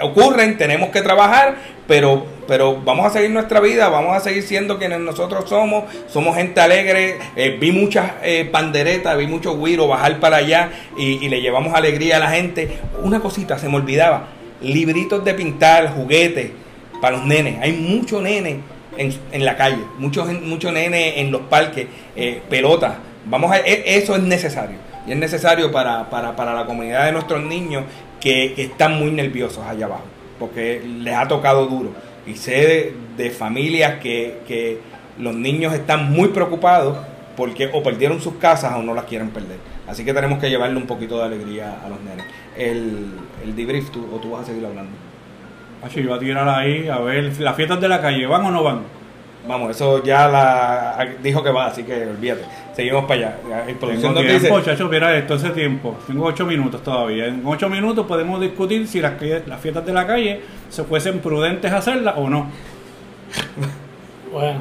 ocurren, 0.00 0.56
tenemos 0.58 0.90
que 0.90 1.02
trabajar, 1.02 1.56
pero, 1.86 2.26
pero 2.46 2.80
vamos 2.82 3.06
a 3.06 3.10
seguir 3.10 3.30
nuestra 3.30 3.60
vida, 3.60 3.88
vamos 3.88 4.16
a 4.16 4.20
seguir 4.20 4.42
siendo 4.42 4.78
quienes 4.78 5.00
nosotros 5.00 5.48
somos, 5.48 5.84
somos 6.08 6.36
gente 6.36 6.60
alegre, 6.60 7.16
eh, 7.36 7.56
vi 7.60 7.72
muchas 7.72 8.12
eh, 8.22 8.48
panderetas, 8.50 9.16
vi 9.16 9.26
muchos 9.26 9.56
güiros 9.56 9.88
bajar 9.88 10.18
para 10.20 10.38
allá 10.38 10.70
y, 10.98 11.24
y 11.24 11.28
le 11.28 11.40
llevamos 11.40 11.74
alegría 11.74 12.16
a 12.16 12.20
la 12.20 12.30
gente. 12.30 12.68
Una 13.02 13.20
cosita, 13.20 13.58
se 13.58 13.68
me 13.68 13.76
olvidaba, 13.76 14.28
libritos 14.60 15.24
de 15.24 15.34
pintar, 15.34 15.92
juguetes 15.94 16.50
para 17.00 17.16
los 17.18 17.26
nenes, 17.26 17.58
hay 17.60 17.72
muchos 17.72 18.22
nenes 18.22 18.56
en, 18.96 19.14
en 19.32 19.44
la 19.44 19.56
calle, 19.56 19.78
muchos 19.98 20.26
mucho 20.42 20.72
nenes 20.72 21.14
en 21.18 21.30
los 21.30 21.42
parques, 21.42 21.86
eh, 22.16 22.40
pelotas, 22.48 22.94
vamos 23.26 23.52
a, 23.52 23.58
e- 23.58 23.98
eso 23.98 24.16
es 24.16 24.22
necesario, 24.22 24.78
y 25.06 25.12
es 25.12 25.18
necesario 25.18 25.70
para, 25.70 26.10
para, 26.10 26.34
para 26.34 26.54
la 26.54 26.66
comunidad 26.66 27.06
de 27.06 27.12
nuestros 27.12 27.42
niños 27.42 27.84
que, 28.20 28.54
están 28.56 28.98
muy 28.98 29.10
nerviosos 29.10 29.64
allá 29.64 29.86
abajo, 29.86 30.04
porque 30.38 30.82
les 30.84 31.14
ha 31.14 31.28
tocado 31.28 31.66
duro. 31.66 31.90
Y 32.26 32.34
sé 32.34 32.94
de, 33.16 33.30
familias 33.30 34.00
que, 34.00 34.40
que 34.48 34.80
los 35.18 35.34
niños 35.34 35.72
están 35.74 36.10
muy 36.12 36.28
preocupados 36.28 36.98
porque 37.36 37.70
o 37.72 37.82
perdieron 37.82 38.20
sus 38.20 38.34
casas 38.34 38.74
o 38.76 38.82
no 38.82 38.94
las 38.94 39.04
quieren 39.04 39.30
perder. 39.30 39.58
Así 39.86 40.04
que 40.04 40.12
tenemos 40.12 40.40
que 40.40 40.50
llevarle 40.50 40.76
un 40.76 40.86
poquito 40.86 41.18
de 41.18 41.24
alegría 41.24 41.78
a 41.84 41.88
los 41.88 42.00
nenes. 42.00 42.26
El, 42.56 43.10
el 43.44 43.54
debrief, 43.54 43.90
tú, 43.90 44.08
o 44.12 44.18
tú 44.18 44.30
vas 44.30 44.42
a 44.42 44.46
seguir 44.46 44.66
hablando. 44.66 44.90
Acho, 45.84 46.00
yo 46.00 46.14
a 46.14 46.18
tirar 46.18 46.48
ahí 46.48 46.88
a 46.88 46.98
ver 46.98 47.38
las 47.38 47.54
fiestas 47.54 47.80
de 47.80 47.88
la 47.88 48.00
calle, 48.00 48.26
¿van 48.26 48.44
o 48.44 48.50
no 48.50 48.62
van? 48.64 48.80
Vamos, 49.46 49.70
eso 49.70 50.02
ya 50.02 50.26
la 50.28 51.06
dijo 51.22 51.42
que 51.42 51.50
va, 51.50 51.66
así 51.66 51.82
que 51.84 52.06
olvídate. 52.06 52.42
Seguimos 52.74 53.04
para 53.04 53.14
allá. 53.14 53.36
El 53.68 53.76
producción 53.76 54.12
Tengo 54.14 54.22
nos 54.24 54.32
dice, 54.32 54.48
tiempo, 54.48 54.60
chacho, 54.60 54.88
mira 54.88 55.16
esto, 55.16 55.34
hace 55.34 55.50
tiempo. 55.50 55.96
Tengo 56.06 56.24
ocho 56.26 56.44
minutos 56.44 56.82
todavía. 56.82 57.26
En 57.26 57.42
ocho 57.44 57.68
minutos 57.68 58.06
podemos 58.06 58.40
discutir 58.40 58.86
si 58.88 59.00
las, 59.00 59.12
que- 59.12 59.42
las 59.46 59.60
fiestas 59.60 59.86
de 59.86 59.92
la 59.92 60.06
calle 60.06 60.40
se 60.68 60.82
fuesen 60.84 61.20
prudentes 61.20 61.72
hacerlas 61.72 62.14
o 62.16 62.28
no. 62.28 62.46
Bueno, 64.32 64.58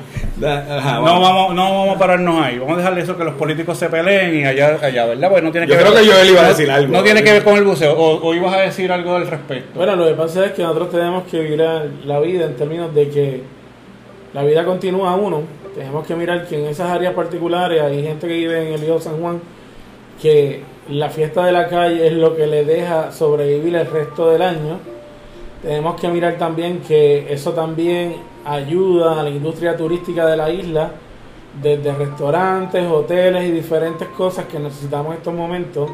Ajá, 0.47 0.95
No 0.99 1.19
vamos. 1.19 1.53
no 1.55 1.63
vamos 1.63 1.95
a 1.95 1.99
pararnos 1.99 2.41
ahí. 2.45 2.59
Vamos 2.59 2.75
a 2.75 2.77
dejarle 2.77 3.01
eso 3.01 3.17
que 3.17 3.23
los 3.25 3.33
políticos 3.33 3.77
se 3.77 3.89
peleen 3.89 4.35
y 4.39 4.45
allá, 4.45 4.77
allá 4.81 5.05
¿verdad? 5.05 5.27
Porque 5.27 5.41
no 5.41 5.51
tiene 5.51 5.67
Yo 5.67 5.73
que 5.75 5.81
creo 5.81 5.93
ver- 5.93 6.03
que 6.03 6.09
Joel 6.11 6.29
iba 6.29 6.41
a 6.41 6.47
decir 6.49 6.71
algo. 6.71 6.93
No 6.93 7.03
tiene 7.03 7.23
que 7.23 7.31
ver 7.33 7.43
con 7.43 7.57
el 7.57 7.63
buceo. 7.65 7.93
O, 7.97 8.25
o 8.25 8.33
ibas 8.35 8.53
a 8.53 8.59
decir 8.61 8.89
algo 8.91 9.15
al 9.15 9.27
respecto. 9.27 9.71
bueno, 9.77 9.95
lo 9.97 10.05
que 10.07 10.13
pasa 10.13 10.45
es 10.45 10.51
que 10.53 10.61
nosotros 10.61 10.91
tenemos 10.91 11.23
que 11.25 11.41
mirar 11.41 11.87
la 12.05 12.19
vida 12.19 12.45
en 12.45 12.55
términos 12.55 12.93
de 12.95 13.09
que 13.09 13.43
la 14.35 14.43
vida 14.43 14.65
continúa 14.65 15.15
uno. 15.15 15.43
Tenemos 15.73 16.05
que 16.05 16.13
mirar 16.13 16.45
que 16.45 16.59
en 16.59 16.65
esas 16.65 16.91
áreas 16.91 17.13
particulares 17.13 17.81
hay 17.81 18.03
gente 18.03 18.27
que 18.27 18.33
vive 18.33 18.67
en 18.67 18.73
el 18.73 18.81
Río 18.81 18.99
San 18.99 19.17
Juan 19.21 19.39
que 20.21 20.61
la 20.89 21.09
fiesta 21.09 21.45
de 21.45 21.53
la 21.53 21.69
calle 21.69 22.05
es 22.05 22.11
lo 22.11 22.35
que 22.35 22.45
le 22.45 22.65
deja 22.65 23.13
sobrevivir 23.13 23.73
el 23.75 23.89
resto 23.89 24.29
del 24.29 24.41
año. 24.41 24.79
Tenemos 25.61 25.99
que 26.01 26.09
mirar 26.09 26.37
también 26.37 26.81
que 26.81 27.31
eso 27.33 27.53
también 27.53 28.17
ayuda 28.43 29.21
a 29.21 29.23
la 29.23 29.29
industria 29.29 29.77
turística 29.77 30.25
de 30.25 30.35
la 30.35 30.49
isla, 30.49 30.91
desde 31.61 31.93
restaurantes, 31.93 32.85
hoteles 32.91 33.45
y 33.45 33.51
diferentes 33.51 34.09
cosas 34.09 34.47
que 34.47 34.59
necesitamos 34.59 35.13
en 35.13 35.17
estos 35.19 35.33
momentos. 35.33 35.89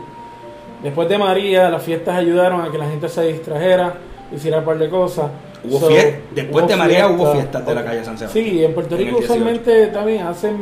Después 0.82 1.08
de 1.08 1.20
María, 1.20 1.70
las 1.70 1.84
fiestas 1.84 2.16
ayudaron 2.16 2.62
a 2.62 2.72
que 2.72 2.80
la 2.80 2.90
gente 2.90 3.08
se 3.08 3.22
distrajera, 3.22 3.98
hiciera 4.36 4.58
un 4.58 4.66
par 4.66 4.80
de 4.80 4.90
cosas. 4.90 5.30
Hubo 5.64 5.80
So, 5.80 5.90
Después 6.34 6.64
hubo 6.64 6.68
de 6.72 6.76
María 6.76 7.08
hubo 7.08 7.18
fiesta. 7.18 7.34
fiestas 7.34 7.66
de 7.68 7.76
la 7.76 7.84
calle 7.84 8.04
San 8.04 8.18
Sebastián. 8.18 8.46
Sí, 8.46 8.64
en 8.64 8.74
Puerto 8.74 8.98
Rico 8.98 9.18
18. 9.20 9.34
usualmente 9.34 9.88
también 9.88 10.26
hacen, 10.26 10.58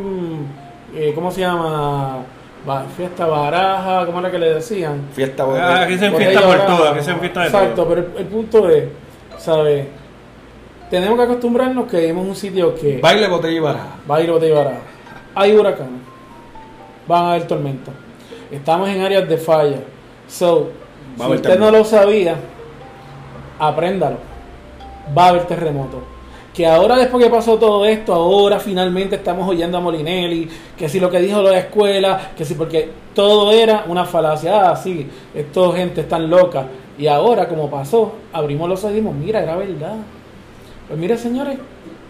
eh, 0.95 1.11
¿cómo 1.15 1.31
se 1.31 1.41
llama? 1.41 2.17
Ba- 2.65 2.85
fiesta 2.97 3.25
baraja, 3.25 4.05
¿cómo 4.05 4.19
era 4.19 4.29
que 4.29 4.37
le 4.37 4.53
decían? 4.55 5.07
Fiesta 5.13 5.45
Ah, 5.55 5.83
aquí 5.83 5.97
se 5.97 6.11
fiesta 6.11 6.41
por 6.41 6.49
baraja. 6.57 6.77
todo, 6.77 6.89
aquí 6.89 7.03
se 7.03 7.15
fiesta 7.15 7.39
de 7.41 7.45
Exacto, 7.47 7.75
todo. 7.75 7.87
pero 7.87 8.01
el, 8.01 8.17
el 8.17 8.25
punto 8.25 8.69
es, 8.69 8.83
¿sabes? 9.37 9.85
Tenemos 10.89 11.17
que 11.17 11.23
acostumbrarnos 11.23 11.89
que 11.89 11.99
vivimos 11.99 12.27
un 12.27 12.35
sitio 12.35 12.75
que 12.75 12.97
Baile, 13.01 13.27
botella 13.29 13.53
y 13.55 13.59
baraja. 13.59 14.21
ir 14.21 14.31
botella 14.31 14.55
baraja. 14.55 14.77
Hay 15.35 15.55
huracanes, 15.55 16.01
van 17.07 17.23
a 17.25 17.29
haber 17.31 17.47
tormentas. 17.47 17.93
Estamos 18.51 18.89
en 18.89 19.01
áreas 19.01 19.29
de 19.29 19.37
falla. 19.37 19.77
So, 20.27 20.71
Va 21.21 21.27
si 21.27 21.31
usted 21.33 21.57
no 21.59 21.71
lo 21.71 21.85
sabía, 21.85 22.35
apréndalo. 23.59 24.17
Va 25.17 25.25
a 25.25 25.29
haber 25.29 25.45
terremoto. 25.45 26.01
Que 26.53 26.65
ahora 26.65 26.97
después 26.97 27.23
que 27.23 27.29
pasó 27.29 27.57
todo 27.57 27.85
esto, 27.85 28.13
ahora 28.13 28.59
finalmente 28.59 29.15
estamos 29.15 29.47
oyendo 29.47 29.77
a 29.77 29.81
Molinelli, 29.81 30.49
que 30.77 30.89
si 30.89 30.99
lo 30.99 31.09
que 31.09 31.19
dijo 31.19 31.41
lo 31.41 31.49
de 31.49 31.59
escuela, 31.59 32.31
que 32.35 32.43
si 32.43 32.55
porque 32.55 32.89
todo 33.13 33.51
era 33.51 33.85
una 33.87 34.05
falacia, 34.05 34.71
ah, 34.71 34.75
sí, 34.75 35.07
esto 35.33 35.71
gente 35.73 36.01
están 36.01 36.29
loca. 36.29 36.65
Y 36.97 37.07
ahora 37.07 37.47
como 37.47 37.69
pasó, 37.69 38.13
abrimos 38.33 38.67
los 38.67 38.79
ojos 38.79 38.91
y 38.91 38.95
dijimos, 38.95 39.15
mira, 39.15 39.41
era 39.41 39.55
verdad. 39.55 39.95
Pues 40.87 40.99
mire 40.99 41.17
señores, 41.17 41.57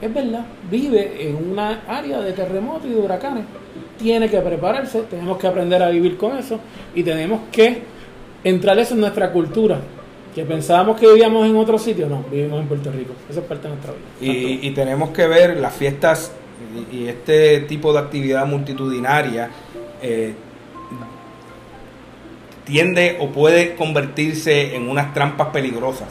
es 0.01 0.13
verdad, 0.13 0.45
vive 0.71 1.29
en 1.29 1.51
una 1.51 1.81
área 1.87 2.21
de 2.21 2.31
terremotos 2.31 2.85
y 2.85 2.93
de 2.93 3.01
huracanes. 3.01 3.43
Tiene 3.97 4.29
que 4.29 4.39
prepararse, 4.39 5.01
tenemos 5.03 5.37
que 5.37 5.47
aprender 5.47 5.83
a 5.83 5.89
vivir 5.89 6.17
con 6.17 6.37
eso 6.37 6.59
y 6.95 7.03
tenemos 7.03 7.41
que 7.51 7.83
entrar 8.43 8.79
eso 8.79 8.93
en 8.93 9.01
nuestra 9.01 9.31
cultura. 9.31 9.79
Que 10.35 10.45
pensábamos 10.45 10.99
que 10.99 11.07
vivíamos 11.07 11.45
en 11.47 11.55
otro 11.57 11.77
sitio, 11.79 12.07
no, 12.07 12.23
vivimos 12.31 12.61
en 12.61 12.67
Puerto 12.67 12.91
Rico. 12.91 13.13
Eso 13.29 13.39
es 13.39 13.45
parte 13.45 13.67
de 13.67 13.73
nuestra 13.73 13.93
vida. 13.93 14.31
Y, 14.33 14.67
y 14.67 14.71
tenemos 14.71 15.09
que 15.09 15.27
ver 15.27 15.57
las 15.57 15.73
fiestas 15.73 16.31
y, 16.91 16.97
y 16.97 17.07
este 17.07 17.61
tipo 17.61 17.91
de 17.93 17.99
actividad 17.99 18.45
multitudinaria 18.45 19.49
eh, 20.01 20.33
tiende 22.65 23.17
o 23.19 23.29
puede 23.29 23.75
convertirse 23.75 24.75
en 24.75 24.87
unas 24.89 25.13
trampas 25.13 25.47
peligrosas. 25.47 26.07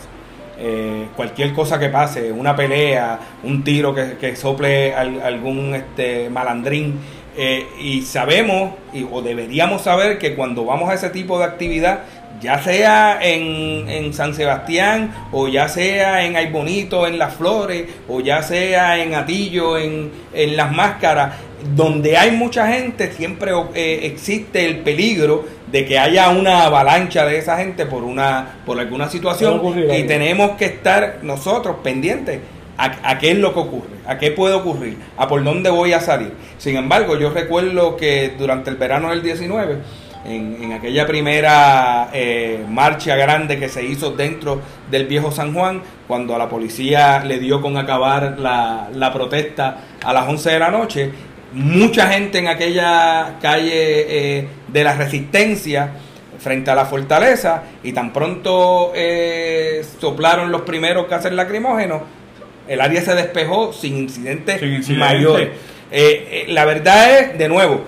Eh, 0.61 1.07
cualquier 1.15 1.53
cosa 1.55 1.79
que 1.79 1.89
pase, 1.89 2.33
una 2.33 2.57
pelea, 2.57 3.21
un 3.45 3.63
tiro 3.63 3.95
que, 3.95 4.17
que 4.21 4.35
sople 4.35 4.93
al- 4.93 5.21
algún 5.23 5.73
este, 5.77 6.29
malandrín. 6.31 6.99
Eh, 7.39 7.67
y 7.81 8.03
sabemos, 8.03 8.73
y- 8.93 9.07
o 9.11 9.23
deberíamos 9.23 9.83
saber, 9.83 10.19
que 10.19 10.35
cuando 10.35 10.65
vamos 10.65 10.91
a 10.91 10.95
ese 10.95 11.11
tipo 11.11 11.39
de 11.39 11.45
actividad, 11.45 12.01
ya 12.41 12.61
sea 12.63 13.19
en, 13.21 13.89
en 13.89 14.13
San 14.13 14.35
Sebastián, 14.35 15.13
o 15.33 15.49
ya 15.49 15.69
sea 15.69 16.25
en 16.25 16.37
Ay 16.37 16.49
Bonito, 16.53 17.07
en 17.07 17.19
Las 17.19 17.35
Flores, 17.35 17.85
o 18.09 18.21
ya 18.21 18.43
sea 18.43 18.99
en 19.03 19.15
Atillo, 19.15 19.79
en, 19.79 20.11
en 20.35 20.57
Las 20.57 20.71
Máscaras, 20.73 21.35
donde 21.75 22.17
hay 22.17 22.31
mucha 22.33 22.69
gente, 22.73 23.13
siempre 23.13 23.51
eh, 23.75 24.01
existe 24.05 24.65
el 24.67 24.79
peligro 24.81 25.45
de 25.73 25.85
que 25.85 25.99
haya 25.99 26.29
una 26.31 26.65
avalancha 26.65 27.25
de 27.27 27.39
esa 27.39 27.57
gente 27.59 27.87
por 27.87 28.05
una 28.05 28.61
por 28.65 28.79
alguna 28.79 29.09
situación 29.09 29.61
y 29.97 30.05
tenemos 30.07 30.53
que 30.53 30.67
estar 30.67 31.19
nosotros 31.23 31.77
pendientes 31.83 32.39
a, 32.79 33.19
qué 33.19 33.33
es 33.33 33.39
lo 33.39 33.53
que 33.53 33.61
ocurre, 33.61 33.97
a 34.07 34.19
qué 34.19 34.31
puede 34.31 34.55
ocurrir, 34.55 34.97
a 35.17 35.27
por 35.27 35.43
dónde 35.43 35.69
voy 35.69 35.93
a 35.93 36.01
salir. 36.01 36.33
Sin 36.59 36.77
embargo, 36.77 37.19
yo 37.19 37.31
recuerdo 37.31 37.97
que 37.97 38.35
durante 38.39 38.71
el 38.71 38.77
verano 38.77 39.11
del 39.11 39.23
19, 39.23 39.79
en, 40.25 40.73
aquella 40.73 41.07
primera 41.07 42.11
eh, 42.13 42.65
marcha 42.69 43.17
grande 43.17 43.59
que 43.59 43.69
se 43.69 43.85
hizo 43.85 44.13
dentro 44.13 44.61
del 44.91 45.07
viejo 45.07 45.33
San 45.33 45.53
Juan, 45.53 45.83
cuando 46.07 46.35
a 46.37 46.39
la 46.39 46.49
policía 46.49 47.25
le 47.25 47.41
dio 47.41 47.61
con 47.61 47.77
acabar 47.77 48.39
la, 48.39 49.11
protesta 49.13 49.79
a 50.05 50.13
las 50.13 50.29
11 50.29 50.51
de 50.51 50.59
la 50.59 50.71
noche, 50.71 51.11
mucha 51.53 52.09
gente 52.09 52.39
en 52.39 52.47
aquella 52.47 53.39
calle 53.41 54.39
eh, 54.39 54.49
de 54.69 54.85
la 54.85 54.95
resistencia 54.95 55.91
frente 56.39 56.71
a 56.71 56.75
la 56.77 56.85
fortaleza 56.85 57.65
y 57.83 57.93
tan 57.93 58.13
pronto 58.13 58.93
eh, 58.95 59.85
soplaron 60.01 60.53
los 60.53 60.61
primeros 60.63 61.09
gases 61.09 61.33
lacrimógenos, 61.33 62.03
el 62.69 62.81
área 62.81 63.03
se 63.03 63.15
despejó 63.15 63.73
sin 63.73 63.97
incidentes 63.97 64.61
Sin 64.61 64.75
incidente. 64.75 65.05
mayores. 65.05 65.49
Eh, 65.91 66.29
eh, 66.31 66.45
la 66.49 66.65
verdad 66.65 67.19
es, 67.19 67.39
de 67.39 67.49
nuevo, 67.49 67.81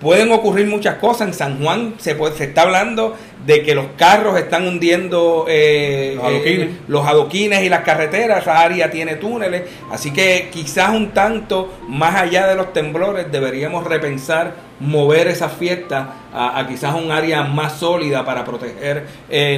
pueden 0.00 0.32
ocurrir 0.32 0.66
muchas 0.66 0.96
cosas. 0.96 1.28
En 1.28 1.34
San 1.34 1.62
Juan 1.62 1.94
se, 1.98 2.14
puede- 2.14 2.36
se 2.36 2.44
está 2.44 2.62
hablando 2.62 3.14
de 3.46 3.62
que 3.62 3.74
los 3.74 3.86
carros 3.96 4.38
están 4.38 4.66
hundiendo 4.68 5.46
eh, 5.48 6.12
Los 6.16 6.24
adoquines. 6.24 6.68
eh, 6.68 6.72
los 6.88 7.06
adoquines 7.06 7.62
y 7.64 7.68
las 7.68 7.80
carreteras. 7.80 8.42
Esa 8.42 8.60
área 8.60 8.90
tiene 8.90 9.16
túneles. 9.16 9.62
Así 9.90 10.12
que 10.12 10.48
quizás 10.52 10.90
un 10.90 11.10
tanto 11.10 11.72
más 11.88 12.14
allá 12.16 12.46
de 12.46 12.54
los 12.54 12.72
temblores 12.72 13.30
deberíamos 13.30 13.84
repensar 13.84 14.54
mover 14.80 15.28
esas 15.28 15.52
fiestas 15.52 16.06
a, 16.34 16.58
a 16.58 16.66
quizás 16.66 16.94
un 16.94 17.12
área 17.12 17.42
más 17.44 17.74
sólida 17.74 18.24
para 18.24 18.44
proteger 18.44 19.06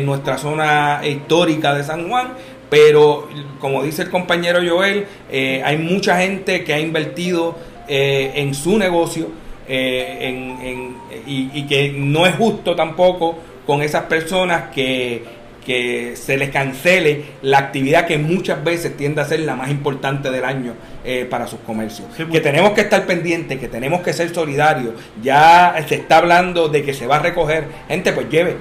nuestra 0.03 0.37
zona 0.37 1.01
histórica 1.07 1.75
de 1.75 1.85
San 1.85 2.09
Juan. 2.09 2.29
Pero 2.75 3.29
como 3.61 3.85
dice 3.85 4.03
el 4.03 4.11
compañero 4.11 4.59
Joel, 4.69 5.05
eh, 5.31 5.63
hay 5.65 5.79
mucha 5.79 6.19
gente 6.21 6.65
que 6.65 6.75
ha 6.75 6.81
invertido 6.81 7.57
eh, 7.87 8.33
en 8.35 8.53
su 8.53 8.77
negocio 8.79 9.29
eh, 9.69 10.19
en- 10.23 10.59
en- 10.67 10.97
y, 11.25 11.51
y 11.55 11.67
que 11.69 11.95
no 11.97 12.27
es 12.27 12.35
justo 12.35 12.75
tampoco 12.75 13.39
con 13.65 13.81
esas 13.81 14.03
personas 14.05 14.71
que, 14.75 15.23
que 15.65 16.17
se 16.17 16.37
les 16.37 16.51
cancele 16.51 17.23
la 17.43 17.59
actividad 17.59 18.07
que 18.09 18.19
muchas 18.19 18.65
veces 18.65 18.97
tiende 18.97 19.21
a 19.21 19.25
ser 19.25 19.41
la 19.41 19.55
más 19.55 19.71
importante 19.71 20.33
del 20.33 20.45
año 20.45 20.73
para 21.31 21.47
sus 21.47 21.61
comercios. 21.61 22.09
Sí, 22.17 22.25
que 22.25 22.41
tenemos 22.41 22.71
que 22.73 22.81
estar 22.81 23.07
pendientes, 23.07 23.59
que 23.61 23.69
tenemos 23.69 24.01
que 24.01 24.13
ser 24.13 24.35
solidarios. 24.35 24.95
Ya 25.23 25.77
se 25.87 25.95
está 25.97 26.17
hablando 26.19 26.69
de 26.69 26.83
que 26.83 26.93
se 26.93 27.07
va 27.07 27.17
a 27.17 27.19
recoger. 27.21 27.67
Gente, 27.89 28.13
pues 28.13 28.29
lleve. 28.31 28.57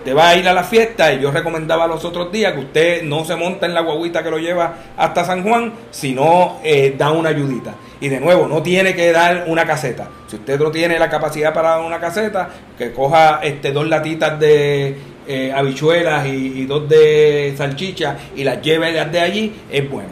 Usted 0.00 0.16
va 0.16 0.30
a 0.30 0.36
ir 0.36 0.48
a 0.48 0.54
la 0.54 0.64
fiesta 0.64 1.12
y 1.12 1.20
yo 1.20 1.30
recomendaba 1.30 1.86
los 1.86 2.02
otros 2.06 2.32
días 2.32 2.54
que 2.54 2.60
usted 2.60 3.02
no 3.02 3.22
se 3.26 3.36
monta 3.36 3.66
en 3.66 3.74
la 3.74 3.82
guaguita 3.82 4.22
que 4.22 4.30
lo 4.30 4.38
lleva 4.38 4.74
hasta 4.96 5.26
San 5.26 5.42
Juan, 5.42 5.74
sino 5.90 6.58
eh, 6.64 6.94
da 6.96 7.10
una 7.10 7.28
ayudita. 7.28 7.74
Y 8.00 8.08
de 8.08 8.18
nuevo, 8.18 8.48
no 8.48 8.62
tiene 8.62 8.94
que 8.94 9.12
dar 9.12 9.44
una 9.46 9.66
caseta. 9.66 10.08
Si 10.26 10.36
usted 10.36 10.58
no 10.58 10.70
tiene 10.70 10.98
la 10.98 11.10
capacidad 11.10 11.52
para 11.52 11.72
dar 11.72 11.80
una 11.82 12.00
caseta, 12.00 12.48
que 12.78 12.94
coja 12.94 13.40
este 13.42 13.72
dos 13.72 13.86
latitas 13.88 14.40
de 14.40 14.96
eh, 15.28 15.52
habichuelas 15.54 16.26
y, 16.26 16.60
y 16.60 16.64
dos 16.64 16.88
de 16.88 17.52
salchicha 17.58 18.16
y 18.34 18.42
las 18.42 18.62
lleve 18.62 18.92
de 18.92 19.20
allí, 19.20 19.52
es 19.70 19.90
bueno. 19.90 20.08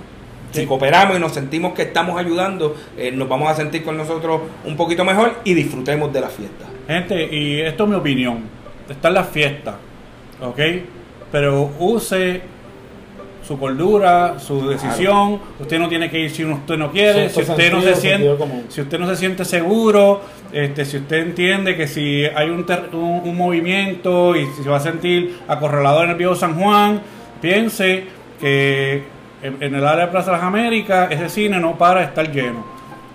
Si 0.51 0.66
cooperamos 0.66 1.16
y 1.16 1.20
nos 1.20 1.32
sentimos 1.32 1.72
que 1.72 1.82
estamos 1.82 2.20
ayudando, 2.20 2.76
eh, 2.99 3.11
nos 3.11 3.26
vamos 3.26 3.49
a 3.49 3.55
sentir 3.55 3.82
con 3.82 3.97
nosotros 3.97 4.43
un 4.66 4.76
poquito 4.76 5.03
mejor 5.03 5.36
y 5.45 5.55
disfrutemos 5.55 6.12
de 6.12 6.20
la 6.20 6.28
fiesta. 6.28 6.66
Gente, 6.86 7.34
y 7.34 7.62
esto 7.62 7.84
es 7.84 7.89
mi 7.89 7.97
opinión. 7.97 8.58
Está 8.89 9.09
en 9.09 9.14
las 9.14 9.28
fiestas, 9.28 9.74
¿ok? 10.43 10.59
Pero 11.30 11.70
use 11.78 12.41
su 13.47 13.59
cordura, 13.59 14.39
su 14.39 14.68
decisión. 14.68 15.41
Usted 15.59 15.78
no 15.78 15.89
tiene 15.89 16.11
que 16.11 16.18
ir 16.20 16.30
si 16.30 16.45
usted 16.45 16.76
no 16.76 16.91
quiere. 16.91 17.28
Si 17.30 17.41
usted 17.53 17.72
no 17.72 17.80
se 17.80 17.95
siente, 18.01 18.26
si 18.68 18.80
usted 18.82 18.99
no 18.99 19.07
se 19.09 19.16
siente 19.16 19.45
seguro, 19.45 20.20
este, 20.53 20.84
si 20.84 20.97
usted 20.99 21.16
entiende 21.18 21.76
que 21.76 21.86
si 21.86 22.24
hay 22.24 22.51
un, 22.51 22.64
ter- 22.66 22.91
un, 22.93 23.22
un 23.24 23.36
movimiento 23.36 24.36
y 24.36 24.47
si 24.47 24.62
se 24.62 24.68
va 24.68 24.76
a 24.76 24.80
sentir 24.80 25.39
acorralado 25.49 26.05
en 26.05 26.11
el 26.11 26.16
viejo 26.16 26.34
San 26.34 26.59
Juan, 26.61 27.01
piense 27.41 28.05
que 28.41 29.05
en, 29.43 29.62
en 29.62 29.74
el 29.74 29.86
área 29.86 30.07
de 30.07 30.11
Plaza 30.12 30.30
de 30.30 30.36
las 30.39 30.45
Américas 30.47 31.11
ese 31.11 31.28
cine 31.28 31.59
no 31.59 31.76
para 31.78 32.01
de 32.01 32.07
estar 32.07 32.30
lleno. 32.30 32.64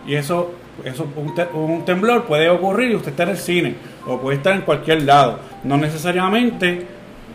Y 0.08 0.16
eso, 0.16 0.52
eso 0.84 1.08
un, 1.16 1.36
te- 1.36 1.48
un 1.54 1.86
temblor 1.86 2.26
puede 2.26 2.50
ocurrir 2.50 2.92
y 2.92 2.96
usted 2.96 3.12
está 3.12 3.24
en 3.24 3.30
el 3.30 3.38
cine 3.38 3.76
o 4.08 4.20
puede 4.20 4.38
estar 4.38 4.54
en 4.56 4.62
cualquier 4.62 5.04
lado. 5.04 5.40
No 5.64 5.78
necesariamente, 5.78 6.86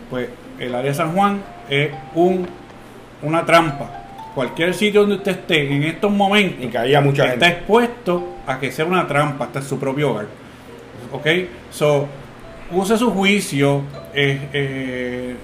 pues 0.09 0.29
el 0.59 0.75
área 0.75 0.91
de 0.91 0.95
San 0.95 1.13
Juan 1.13 1.41
es 1.69 1.89
un, 2.15 2.47
una 3.23 3.45
trampa. 3.45 3.91
Cualquier 4.35 4.73
sitio 4.73 5.01
donde 5.01 5.15
usted 5.17 5.31
esté 5.31 5.73
en 5.73 5.83
estos 5.83 6.11
momentos 6.11 6.63
Y 6.63 6.67
mucha 7.01 7.23
está 7.23 7.29
gente. 7.29 7.47
expuesto 7.47 8.35
a 8.45 8.59
que 8.59 8.71
sea 8.71 8.85
una 8.85 9.07
trampa 9.07 9.45
hasta 9.45 9.59
en 9.59 9.65
su 9.65 9.79
propio 9.79 10.11
hogar. 10.11 10.27
¿Ok? 11.11 11.27
So, 11.71 12.07
use 12.71 12.97
su 12.97 13.09
juicio, 13.11 13.81
eh, 14.13 14.39
eh, 14.53 15.35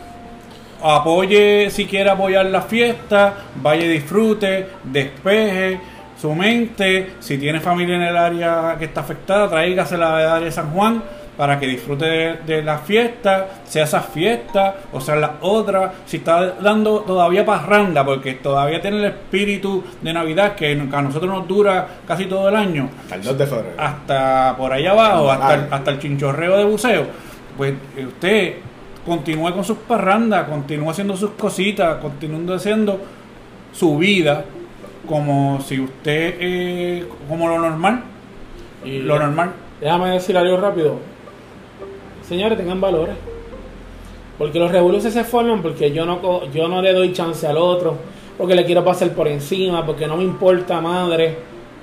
apoye 0.84 1.70
si 1.72 1.86
quiere 1.86 2.10
apoyar 2.12 2.46
la 2.46 2.62
fiesta, 2.62 3.34
vaya 3.56 3.86
y 3.86 3.90
disfrute, 3.90 4.68
despeje 4.84 5.80
su 6.20 6.34
mente. 6.34 7.14
Si 7.20 7.38
tiene 7.38 7.60
familia 7.60 7.96
en 7.96 8.02
el 8.04 8.18
área 8.18 8.76
que 8.78 8.86
está 8.86 9.02
afectada, 9.02 9.50
tráigasela 9.50 10.18
del 10.18 10.28
área 10.30 10.46
de 10.46 10.52
San 10.52 10.72
Juan 10.72 11.04
para 11.38 11.60
que 11.60 11.68
disfrute 11.68 12.06
de, 12.06 12.34
de 12.46 12.64
la 12.64 12.78
fiesta, 12.78 13.48
sea 13.66 13.84
esa 13.84 14.00
fiesta 14.02 14.76
o 14.94 15.02
sea 15.02 15.18
la 15.18 15.36
otra. 15.42 15.94
Si 16.06 16.18
está 16.18 16.52
dando 16.62 17.02
todavía 17.02 17.46
parranda, 17.46 18.06
porque 18.06 18.36
todavía 18.36 18.82
tiene 18.82 19.00
el 19.00 19.06
espíritu 19.06 19.84
de 20.02 20.14
Navidad 20.14 20.56
que 20.56 20.72
a 20.72 21.02
nosotros 21.02 21.30
nos 21.30 21.48
dura 21.48 21.88
casi 22.08 22.26
todo 22.26 22.48
el 22.50 22.56
año 22.56 22.90
Hasta 23.04 23.16
el 23.16 23.24
2 23.24 23.38
de 23.38 23.48
febrero. 23.48 23.74
hasta 23.78 24.56
por 24.58 24.72
allá 24.72 24.92
abajo, 24.92 25.30
hasta 25.32 25.54
el, 25.56 25.62
Vale. 25.62 25.76
hasta 25.76 25.92
el 25.92 26.00
chinchorreo 26.00 26.58
de 26.58 26.64
buceo, 26.64 27.06
pues 27.58 27.74
eh, 27.98 28.06
usted 28.06 28.54
continúe 29.06 29.54
con 29.54 29.64
sus 29.66 29.78
parrandas, 29.80 30.48
continúe 30.48 30.90
haciendo 30.90 31.18
sus 31.18 31.32
cositas, 31.32 31.98
continúe 31.98 32.54
haciendo 32.54 33.00
su 33.74 33.98
vida 33.98 34.46
como 35.06 35.62
si 35.62 35.80
usted, 35.80 36.36
eh, 36.40 37.06
como 37.28 37.48
lo 37.48 37.60
normal, 37.60 38.04
Y 38.84 39.00
lo 39.00 39.18
normal. 39.18 39.54
Déjame 39.82 40.12
decir 40.12 40.38
algo 40.38 40.58
rápido. 40.58 40.96
Señores, 42.28 42.58
tengan 42.58 42.80
valores. 42.80 43.16
Porque 44.38 44.60
los 44.60 44.72
revoluciones 44.72 45.14
se 45.14 45.24
forman 45.24 45.62
porque 45.62 45.92
yo 45.92 46.06
no, 46.06 46.50
yo 46.52 46.68
no 46.68 46.82
le 46.82 46.94
doy 46.94 47.14
chance 47.14 47.48
al 47.48 47.58
otro, 47.58 47.96
porque 48.38 48.56
le 48.56 48.66
quiero 48.66 48.84
pasar 48.84 49.12
por 49.12 49.28
encima, 49.28 49.86
porque 49.86 50.08
no 50.08 50.18
me 50.18 50.24
importa 50.24 50.82
madre 50.82 51.38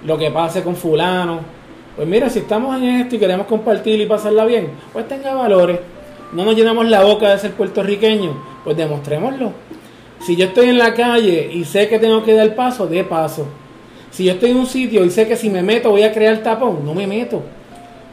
lo 0.05 0.19
que 0.19 0.31
pase 0.31 0.63
con 0.63 0.77
fulano. 0.77 1.41
Pues 1.97 2.07
mira, 2.07 2.29
si 2.29 2.41
estamos 2.41 2.77
en 2.77 2.85
esto 2.85 3.17
y 3.17 3.19
queremos 3.19 3.47
compartir 3.47 4.01
y 4.01 4.07
pasarla 4.07 4.45
bien, 4.45 4.71
pues 4.93 5.09
tenga 5.09 5.35
valores. 5.35 5.79
No 6.33 6.45
nos 6.45 6.55
llenamos 6.55 6.89
la 6.89 7.03
boca 7.03 7.31
de 7.31 7.39
ser 7.39 7.53
puertorriqueños, 7.53 8.35
pues 8.65 8.77
demostrémoslo. 8.77 9.53
Si 10.25 10.37
yo 10.37 10.47
estoy 10.47 10.69
en 10.69 10.79
la 10.79 10.95
calle 10.95 11.51
y 11.53 11.65
sé 11.65 11.89
que 11.89 11.99
tengo 11.99 12.23
que 12.23 12.35
dar 12.35 12.55
paso, 12.55 12.87
dé 12.87 13.03
paso. 13.03 13.47
Si 14.11 14.25
yo 14.25 14.33
estoy 14.33 14.51
en 14.51 14.59
un 14.59 14.67
sitio 14.67 15.05
y 15.05 15.11
sé 15.11 15.27
que 15.27 15.37
si 15.37 15.51
me 15.51 15.63
meto 15.63 15.91
voy 15.91 16.03
a 16.03 16.13
crear 16.13 16.39
tapón, 16.39 16.85
no 16.85 16.95
me 16.95 17.07
meto. 17.07 17.43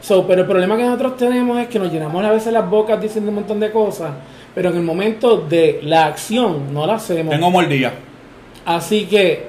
So, 0.00 0.26
pero 0.26 0.42
el 0.42 0.46
problema 0.46 0.76
que 0.76 0.84
nosotros 0.84 1.16
tenemos 1.16 1.58
es 1.60 1.68
que 1.68 1.78
nos 1.78 1.92
llenamos 1.92 2.24
a 2.24 2.32
veces 2.32 2.52
las 2.52 2.68
bocas 2.68 3.00
diciendo 3.00 3.30
un 3.30 3.36
montón 3.36 3.60
de 3.60 3.70
cosas, 3.70 4.12
pero 4.54 4.70
en 4.70 4.76
el 4.78 4.82
momento 4.82 5.36
de 5.36 5.80
la 5.82 6.06
acción 6.06 6.72
no 6.72 6.86
la 6.86 6.94
hacemos. 6.94 7.34
Tengo 7.34 7.50
mordida. 7.50 7.92
Así 8.64 9.04
que 9.04 9.44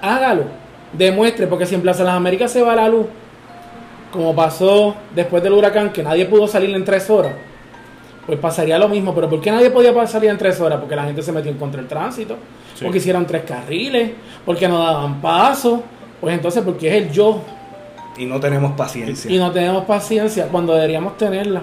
hágalo, 0.00 0.44
demuestre, 0.92 1.48
porque 1.48 1.66
si 1.66 1.74
en 1.74 1.82
Plaza 1.82 2.00
de 2.00 2.04
las 2.06 2.14
Américas 2.14 2.52
se 2.52 2.62
va 2.62 2.76
la 2.76 2.88
luz, 2.88 3.06
como 4.12 4.34
pasó 4.34 4.94
después 5.14 5.42
del 5.42 5.52
huracán, 5.52 5.92
que 5.92 6.02
nadie 6.02 6.24
pudo 6.26 6.46
salir 6.46 6.74
en 6.74 6.84
tres 6.84 7.10
horas, 7.10 7.32
pues 8.30 8.40
pasaría 8.40 8.78
lo 8.78 8.88
mismo. 8.88 9.14
Pero 9.14 9.28
¿por 9.28 9.40
qué 9.40 9.50
nadie 9.50 9.70
podía 9.70 10.06
salir 10.06 10.30
en 10.30 10.38
tres 10.38 10.60
horas? 10.60 10.78
Porque 10.80 10.94
la 10.96 11.04
gente 11.04 11.20
se 11.22 11.32
metió 11.32 11.50
en 11.50 11.58
contra 11.58 11.80
del 11.80 11.88
tránsito, 11.88 12.36
Sí. 12.74 12.84
porque 12.84 12.98
hicieron 12.98 13.26
tres 13.26 13.42
carriles, 13.42 14.12
porque 14.44 14.68
no 14.68 14.78
daban 14.78 15.20
paso. 15.20 15.82
Pues 16.20 16.34
entonces, 16.34 16.62
porque 16.62 16.88
es 16.88 16.94
el 17.04 17.10
yo 17.10 17.42
Y 18.16 18.26
no 18.26 18.38
tenemos 18.38 18.72
paciencia. 18.72 19.30
y 19.30 19.38
no 19.38 19.50
tenemos 19.50 19.84
paciencia 19.84 20.46
cuando 20.48 20.74
deberíamos 20.74 21.16
tenerla. 21.16 21.62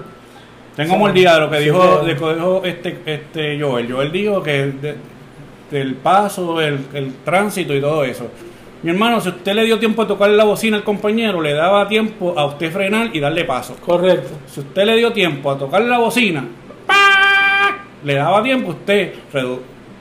Tengo 0.76 0.93
Sí. 0.93 0.99
mordida 0.99 1.34
de 1.36 1.39
lo 1.41 1.49
que 1.49 1.57
Sí, 1.59 1.63
dijo, 1.65 2.01
de 2.03 2.13
dijo 2.13 2.61
este, 2.65 2.99
este 3.05 3.59
Joel. 3.61 3.91
Joel 3.91 4.11
dijo 4.11 4.43
que 4.43 4.63
el 4.63 4.82
de- 4.82 4.95
del 5.72 5.95
paso, 5.95 6.59
el, 6.61 6.80
el 6.93 7.13
tránsito 7.26 7.74
y 7.76 7.82
todo 7.82 8.03
eso. 8.03 8.28
Mi 8.84 8.91
hermano, 8.91 9.19
si 9.19 9.30
usted 9.30 9.53
le 9.53 9.63
dio 9.65 9.80
tiempo 9.80 10.03
a 10.03 10.07
tocarle 10.07 10.38
la 10.38 10.43
bocina 10.43 10.78
al 10.78 10.84
compañero, 10.84 11.41
le 11.41 11.53
daba 11.53 11.88
tiempo 11.88 12.34
a 12.38 12.45
usted 12.45 12.71
frenar 12.71 13.09
y 13.13 13.19
darle 13.19 13.43
paso. 13.43 13.75
Correcto. 13.84 14.30
Si 14.47 14.59
usted 14.59 14.86
le 14.86 14.95
dio 14.97 15.11
tiempo 15.11 15.49
a 15.51 15.57
tocarle 15.57 15.88
la 15.88 15.97
bocina, 15.97 16.45
¡pac! 16.86 17.80
le 18.03 18.13
daba 18.15 18.43
tiempo 18.43 18.69
a 18.69 18.73
usted 18.73 19.13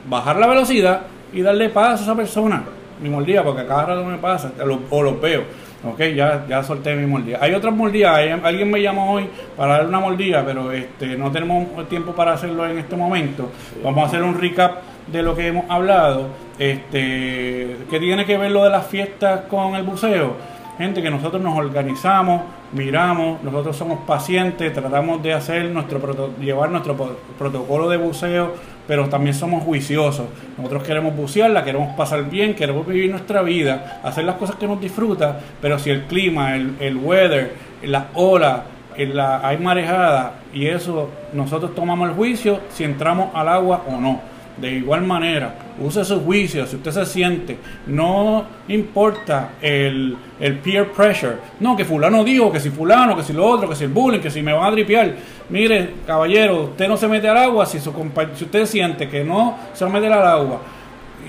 bajar 0.07 0.37
la 0.37 0.47
velocidad 0.47 1.01
y 1.33 1.41
darle 1.41 1.69
paso 1.69 2.01
a 2.01 2.05
esa 2.05 2.15
persona. 2.15 2.63
Mi 3.01 3.09
mordida, 3.09 3.43
porque 3.43 3.65
cada 3.65 3.85
rato 3.85 4.03
me 4.05 4.17
pasa, 4.17 4.51
o 4.61 4.65
lo- 4.65 4.81
o 4.89 5.03
los 5.03 5.19
veo. 5.21 5.43
Ok, 5.83 5.99
ya, 6.15 6.45
ya 6.49 6.63
solté 6.63 6.95
mi 6.95 7.05
mordida. 7.05 7.37
Hay 7.41 7.53
otras 7.53 7.73
mordidas, 7.73 8.15
hay- 8.17 8.29
alguien 8.29 8.69
me 8.71 8.81
llamó 8.81 9.13
hoy 9.13 9.27
para 9.55 9.73
darle 9.73 9.89
una 9.89 9.99
mordida, 9.99 10.43
pero 10.45 10.71
este, 10.71 11.15
no 11.17 11.31
tenemos 11.31 11.87
tiempo 11.89 12.13
para 12.13 12.33
hacerlo 12.33 12.65
en 12.67 12.77
este 12.79 12.95
momento. 12.95 13.51
Vamos 13.83 14.03
a 14.03 14.07
hacer 14.07 14.23
un 14.23 14.39
recap 14.39 14.77
de 15.11 15.21
lo 15.21 15.35
que 15.35 15.47
hemos 15.47 15.65
hablado. 15.69 16.27
Este, 16.59 17.77
¿Qué 17.89 17.99
tiene 17.99 18.25
que 18.25 18.37
ver 18.37 18.51
lo 18.51 18.63
de 18.63 18.69
las 18.69 18.87
fiestas 18.87 19.41
con 19.49 19.75
el 19.75 19.83
buceo? 19.83 20.35
Gente 20.77 21.01
que 21.01 21.09
nosotros 21.09 21.41
nos 21.41 21.57
organizamos, 21.57 22.43
miramos, 22.71 23.41
nosotros 23.41 23.75
somos 23.75 23.99
pacientes, 24.05 24.71
tratamos 24.73 25.23
de 25.23 25.33
hacer 25.33 25.65
nuestro 25.71 26.35
llevar 26.39 26.69
nuestro 26.69 26.95
protocolo 27.39 27.89
de 27.89 27.97
buceo, 27.97 28.53
pero 28.87 29.09
también 29.09 29.33
somos 29.33 29.63
juiciosos. 29.63 30.27
Nosotros 30.55 30.83
queremos 30.83 31.15
bucearla, 31.15 31.63
queremos 31.63 31.95
pasar 31.95 32.29
bien, 32.29 32.53
queremos 32.53 32.85
vivir 32.85 33.09
nuestra 33.09 33.41
vida, 33.41 34.01
hacer 34.03 34.25
las 34.25 34.35
cosas 34.35 34.57
que 34.57 34.67
nos 34.67 34.79
disfruta, 34.79 35.39
pero 35.61 35.79
si 35.79 35.89
el 35.89 36.03
clima, 36.03 36.55
el, 36.55 36.75
el 36.79 36.97
weather, 36.97 37.55
las 37.81 38.05
olas, 38.13 38.61
en 38.97 39.15
la, 39.15 39.47
hay 39.47 39.57
marejada 39.57 40.33
y 40.53 40.67
eso 40.67 41.09
nosotros 41.31 41.75
tomamos 41.75 42.09
el 42.09 42.15
juicio 42.15 42.59
si 42.69 42.83
entramos 42.83 43.29
al 43.33 43.47
agua 43.47 43.83
o 43.87 44.01
no. 44.01 44.19
De 44.57 44.71
igual 44.71 45.03
manera, 45.03 45.55
use 45.79 46.03
su 46.03 46.21
juicio 46.21 46.65
si 46.65 46.77
usted 46.77 46.91
se 46.91 47.05
siente. 47.05 47.57
No 47.85 48.45
importa 48.67 49.51
el, 49.61 50.17
el 50.39 50.57
peer 50.57 50.91
pressure. 50.91 51.37
No, 51.59 51.75
que 51.75 51.85
fulano 51.85 52.23
dijo, 52.23 52.51
que 52.51 52.59
si 52.59 52.69
fulano, 52.69 53.15
que 53.15 53.23
si 53.23 53.33
lo 53.33 53.45
otro, 53.45 53.69
que 53.69 53.75
si 53.75 53.83
el 53.83 53.91
bullying, 53.91 54.19
que 54.19 54.31
si 54.31 54.41
me 54.41 54.53
van 54.53 54.65
a 54.65 54.71
dripear. 54.71 55.15
Mire, 55.49 55.91
caballero, 56.07 56.63
usted 56.63 56.87
no 56.87 56.97
se 56.97 57.07
mete 57.07 57.29
al 57.29 57.37
agua 57.37 57.65
si, 57.65 57.79
su 57.79 57.93
si 58.35 58.43
usted 58.45 58.65
siente 58.65 59.07
que 59.07 59.23
no 59.23 59.57
se 59.73 59.85
va 59.85 59.91
a 59.91 59.93
meter 59.93 60.11
al 60.11 60.25
agua 60.25 60.61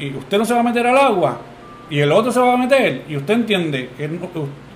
y 0.00 0.14
usted 0.14 0.38
no 0.38 0.44
se 0.44 0.54
va 0.54 0.60
a 0.60 0.62
meter 0.62 0.86
al 0.86 0.96
agua 0.96 1.38
y 1.90 1.98
el 2.00 2.12
otro 2.12 2.30
se 2.32 2.40
va 2.40 2.54
a 2.54 2.56
meter 2.56 3.04
y 3.08 3.16
usted 3.16 3.34
entiende 3.34 3.90
que 3.96 4.08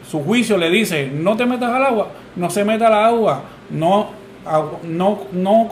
su 0.09 0.23
juicio 0.23 0.57
le 0.57 0.71
dice 0.71 1.11
no 1.13 1.37
te 1.37 1.47
metas 1.47 1.71
al 1.71 1.85
agua, 1.85 2.09
no 2.37 2.51
se 2.51 2.65
meta 2.65 2.87
al 2.89 2.95
agua, 2.95 3.43
no, 3.71 4.11
no, 4.85 5.21
no 5.33 5.69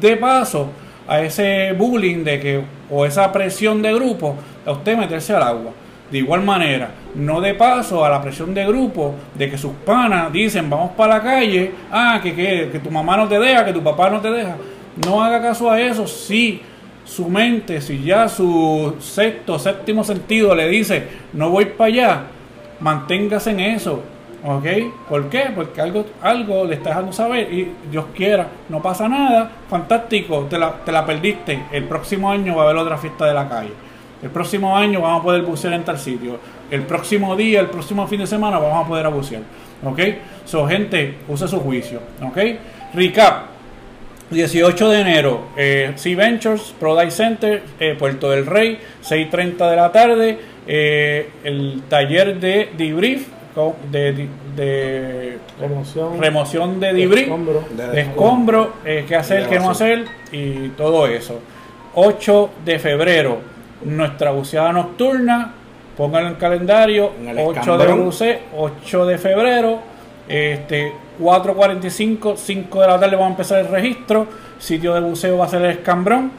dé 0.00 0.16
paso 0.16 0.70
a 1.06 1.20
ese 1.20 1.72
bullying 1.72 2.24
de 2.24 2.40
que 2.40 2.64
o 2.90 3.04
esa 3.04 3.32
presión 3.32 3.82
de 3.82 3.92
grupo 3.92 4.36
a 4.64 4.72
usted 4.72 4.96
meterse 4.96 5.34
al 5.34 5.42
agua. 5.42 5.72
De 6.10 6.18
igual 6.18 6.42
manera, 6.42 6.90
no 7.14 7.40
de 7.40 7.54
paso 7.54 8.04
a 8.04 8.10
la 8.10 8.22
presión 8.22 8.54
de 8.54 8.66
grupo 8.66 9.14
de 9.34 9.50
que 9.50 9.58
sus 9.58 9.72
panas 9.84 10.32
dicen 10.32 10.68
vamos 10.68 10.92
para 10.92 11.16
la 11.16 11.22
calle, 11.22 11.72
ah, 11.90 12.20
que, 12.22 12.34
que, 12.34 12.68
que 12.70 12.78
tu 12.78 12.90
mamá 12.90 13.16
no 13.16 13.26
te 13.26 13.38
deja, 13.38 13.64
que 13.64 13.72
tu 13.72 13.82
papá 13.82 14.10
no 14.10 14.20
te 14.20 14.30
deja. 14.30 14.56
No 15.04 15.22
haga 15.22 15.42
caso 15.42 15.70
a 15.70 15.80
eso. 15.80 16.06
Si 16.06 16.60
su 17.04 17.28
mente, 17.28 17.80
si 17.80 18.02
ya 18.02 18.28
su 18.28 18.94
sexto, 19.00 19.58
séptimo 19.58 20.04
sentido 20.04 20.54
le 20.54 20.68
dice 20.68 21.06
no 21.32 21.50
voy 21.50 21.66
para 21.66 21.88
allá, 21.88 22.22
manténgase 22.80 23.50
en 23.50 23.60
eso. 23.60 24.02
¿Ok? 24.46 24.66
¿Por 25.08 25.30
qué? 25.30 25.50
Porque 25.54 25.80
algo, 25.80 26.04
algo 26.20 26.66
le 26.66 26.74
está 26.74 26.90
dejando 26.90 27.12
saber 27.12 27.50
y 27.50 27.72
Dios 27.90 28.04
quiera, 28.14 28.46
no 28.68 28.82
pasa 28.82 29.08
nada, 29.08 29.50
fantástico, 29.70 30.46
te 30.50 30.58
la, 30.58 30.72
te 30.84 30.92
la 30.92 31.06
perdiste. 31.06 31.64
El 31.72 31.84
próximo 31.84 32.30
año 32.30 32.54
va 32.54 32.62
a 32.62 32.64
haber 32.66 32.76
otra 32.76 32.98
fiesta 32.98 33.24
de 33.24 33.32
la 33.32 33.48
calle. 33.48 33.72
El 34.22 34.30
próximo 34.30 34.76
año 34.76 35.00
vamos 35.00 35.20
a 35.20 35.22
poder 35.24 35.42
bucear 35.42 35.72
en 35.72 35.84
tal 35.84 35.98
sitio. 35.98 36.38
El 36.70 36.82
próximo 36.82 37.34
día, 37.36 37.60
el 37.60 37.68
próximo 37.68 38.06
fin 38.06 38.20
de 38.20 38.26
semana 38.26 38.58
vamos 38.58 38.84
a 38.84 38.88
poder 38.88 39.08
bucear. 39.08 39.42
¿Ok? 39.82 40.00
So, 40.44 40.66
gente, 40.66 41.18
use 41.28 41.48
su 41.48 41.60
juicio. 41.60 42.00
¿Ok? 42.22 42.38
Recap. 42.94 43.54
18 44.30 44.88
de 44.88 45.00
enero, 45.00 45.48
eh, 45.56 45.92
Sea 45.96 46.16
Ventures, 46.16 46.74
Product 46.80 47.10
Center, 47.10 47.62
eh, 47.78 47.94
Puerto 47.98 48.30
del 48.30 48.46
Rey, 48.46 48.78
6.30 49.02 49.70
de 49.70 49.76
la 49.76 49.92
tarde, 49.92 50.38
eh, 50.66 51.30
el 51.44 51.82
taller 51.88 52.40
de 52.40 52.70
debrief, 52.76 53.28
de, 53.90 54.28
de, 54.56 55.38
Remoción. 55.60 56.20
remoción 56.20 56.80
de 56.80 56.92
debrief, 56.92 57.24
Escombro. 57.24 57.64
de 57.76 58.00
escombro, 58.00 58.72
eh, 58.84 59.04
qué 59.06 59.14
hacer, 59.14 59.48
qué 59.48 59.58
no 59.60 59.70
hacer 59.70 60.04
y 60.32 60.70
todo 60.70 61.06
eso. 61.06 61.40
8 61.94 62.50
de 62.64 62.78
febrero, 62.80 63.38
nuestra 63.84 64.32
buceada 64.32 64.72
nocturna, 64.72 65.52
pónganlo 65.96 66.30
en 66.30 66.34
calendario, 66.34 67.12
En 67.20 67.28
el 67.28 67.38
8 67.38 67.78
de 67.78 67.92
buce, 67.92 68.40
8 68.56 69.06
de 69.06 69.18
febrero, 69.18 69.78
este 70.28 70.92
4.45, 71.20 72.36
5 72.36 72.80
de 72.80 72.86
la 72.88 72.98
tarde 72.98 73.14
vamos 73.14 73.28
a 73.28 73.30
empezar 73.30 73.58
el 73.60 73.68
registro, 73.68 74.26
sitio 74.58 74.94
de 74.94 75.00
buceo 75.00 75.38
va 75.38 75.44
a 75.44 75.48
ser 75.48 75.62
el 75.62 75.70
escambrón, 75.70 76.32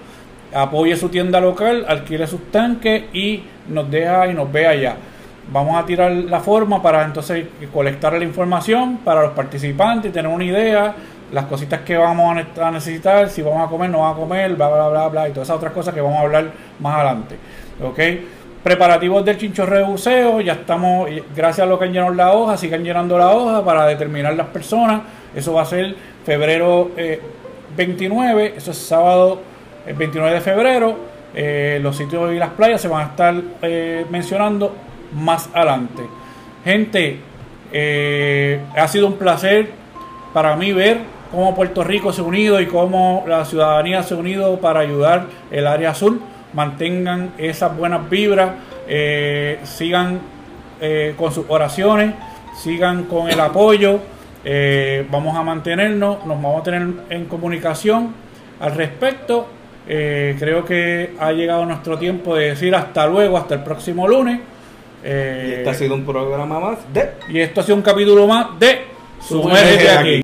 apoye 0.54 0.98
su 0.98 1.08
tienda 1.08 1.40
local, 1.40 1.86
alquile 1.88 2.28
sus 2.28 2.52
tanques 2.52 3.06
y 3.14 3.44
nos 3.70 3.90
deja 3.90 4.28
y 4.28 4.34
nos 4.34 4.52
ve 4.52 4.68
allá. 4.68 4.98
Vamos 5.52 5.78
a 5.78 5.86
tirar 5.86 6.12
la 6.12 6.40
forma 6.40 6.82
para 6.82 7.04
entonces 7.06 7.46
colectar 7.72 8.14
la 8.14 8.24
información 8.24 8.98
para 8.98 9.22
los 9.22 9.32
participantes 9.32 10.10
y 10.10 10.14
tener 10.14 10.32
una 10.32 10.44
idea, 10.44 10.96
las 11.32 11.46
cositas 11.46 11.82
que 11.82 11.96
vamos 11.98 12.32
a 12.32 12.36
ne- 12.36 12.62
a 12.64 12.72
necesitar, 12.72 13.30
si 13.30 13.42
vamos 13.44 13.66
a 13.68 13.70
comer, 13.70 13.90
no 13.92 14.00
vamos 14.00 14.18
a 14.18 14.20
comer, 14.22 14.56
bla, 14.56 14.70
bla, 14.70 14.90
bla, 14.90 15.08
bla, 15.08 15.30
y 15.30 15.32
todas 15.32 15.48
esas 15.48 15.58
otras 15.58 15.72
cosas 15.74 15.94
que 15.94 16.02
vamos 16.02 16.18
a 16.18 16.22
hablar 16.22 16.46
más 16.80 16.96
adelante. 16.96 17.36
¿Ok? 17.84 18.00
Preparativos 18.64 19.24
del 19.24 19.38
chinchorreo 19.38 19.86
buceo, 19.86 20.42
ya 20.42 20.54
estamos, 20.54 21.12
y 21.12 21.22
gracias 21.36 21.68
a 21.68 21.70
lo 21.70 21.78
que 21.78 21.86
han 21.86 21.94
llenado 21.94 22.14
la 22.16 22.34
hoja, 22.34 22.58
sigan 22.58 22.84
llenando 22.84 23.16
la 23.18 23.30
hoja 23.30 23.64
para 23.64 23.86
determinar 23.86 24.34
las 24.36 24.48
personas. 24.48 25.02
Eso 25.36 25.54
va 25.54 25.62
a 25.62 25.66
ser 25.66 25.96
febrero 26.26 26.90
eh, 26.98 27.22
29, 27.78 28.56
eso 28.58 28.72
es 28.72 28.78
sábado 28.80 29.40
el 29.86 29.94
29 29.94 30.34
de 30.34 30.42
febrero. 30.42 30.96
Eh, 31.36 31.80
los 31.84 31.96
sitios 31.98 32.32
y 32.34 32.38
las 32.40 32.50
playas 32.52 32.82
se 32.82 32.88
van 32.88 33.02
a 33.04 33.06
estar 33.12 33.36
eh, 33.62 34.06
mencionando 34.10 34.74
más 35.16 35.50
adelante. 35.54 36.04
Gente, 36.64 37.20
eh, 37.72 38.60
ha 38.76 38.88
sido 38.88 39.08
un 39.08 39.18
placer 39.18 39.70
para 40.34 40.56
mí 40.56 40.72
ver 40.74 41.00
cómo 41.32 41.56
Puerto 41.56 41.84
Rico 41.84 42.14
se 42.14 42.22
ha 42.22 42.24
unido 42.24 42.62
y 42.62 42.68
cómo 42.68 43.24
la 43.28 43.46
ciudadanía 43.46 44.04
se 44.04 44.14
ha 44.14 44.18
unido 44.18 44.60
para 44.60 44.82
ayudar 44.82 45.26
el 45.52 45.68
área 45.68 45.92
azul. 45.92 46.22
Mantengan 46.54 47.32
esas 47.38 47.76
buenas 47.76 48.10
vibras, 48.10 48.52
eh, 48.88 49.60
sigan 49.64 50.20
eh, 50.82 51.14
con 51.18 51.32
sus 51.32 51.46
oraciones, 51.48 52.14
sigan 52.62 53.04
con 53.06 53.30
el 53.30 53.40
apoyo. 53.40 54.00
eh, 54.48 55.08
vamos 55.10 55.36
a 55.36 55.42
mantenernos, 55.42 56.24
nos 56.26 56.42
vamos 56.42 56.62
a 56.62 56.64
tener 56.64 56.88
en 57.10 57.26
comunicación 57.26 58.14
al 58.60 58.76
respecto. 58.76 59.48
Eh, 59.88 60.36
creo 60.40 60.64
que 60.66 61.16
ha 61.20 61.32
llegado 61.32 61.66
nuestro 61.66 61.98
tiempo 61.98 62.36
de 62.36 62.50
decir 62.50 62.76
hasta 62.76 63.08
luego, 63.08 63.38
hasta 63.38 63.56
el 63.56 63.64
próximo 63.64 64.08
lunes. 64.08 64.40
Y 65.06 65.08
Eh, 65.08 65.56
este 65.58 65.70
ha 65.70 65.74
sido 65.76 65.94
un 65.94 66.04
programa 66.04 66.60
más 66.60 66.80
de 66.92 67.12
y 67.30 67.40
esto 67.40 67.62
ha 67.62 67.64
sido 67.64 67.76
un 67.76 67.84
capítulo 67.84 68.26
más 68.26 68.58
de 68.60 68.88
Sumérgete 69.22 69.90
aquí. 69.90 70.22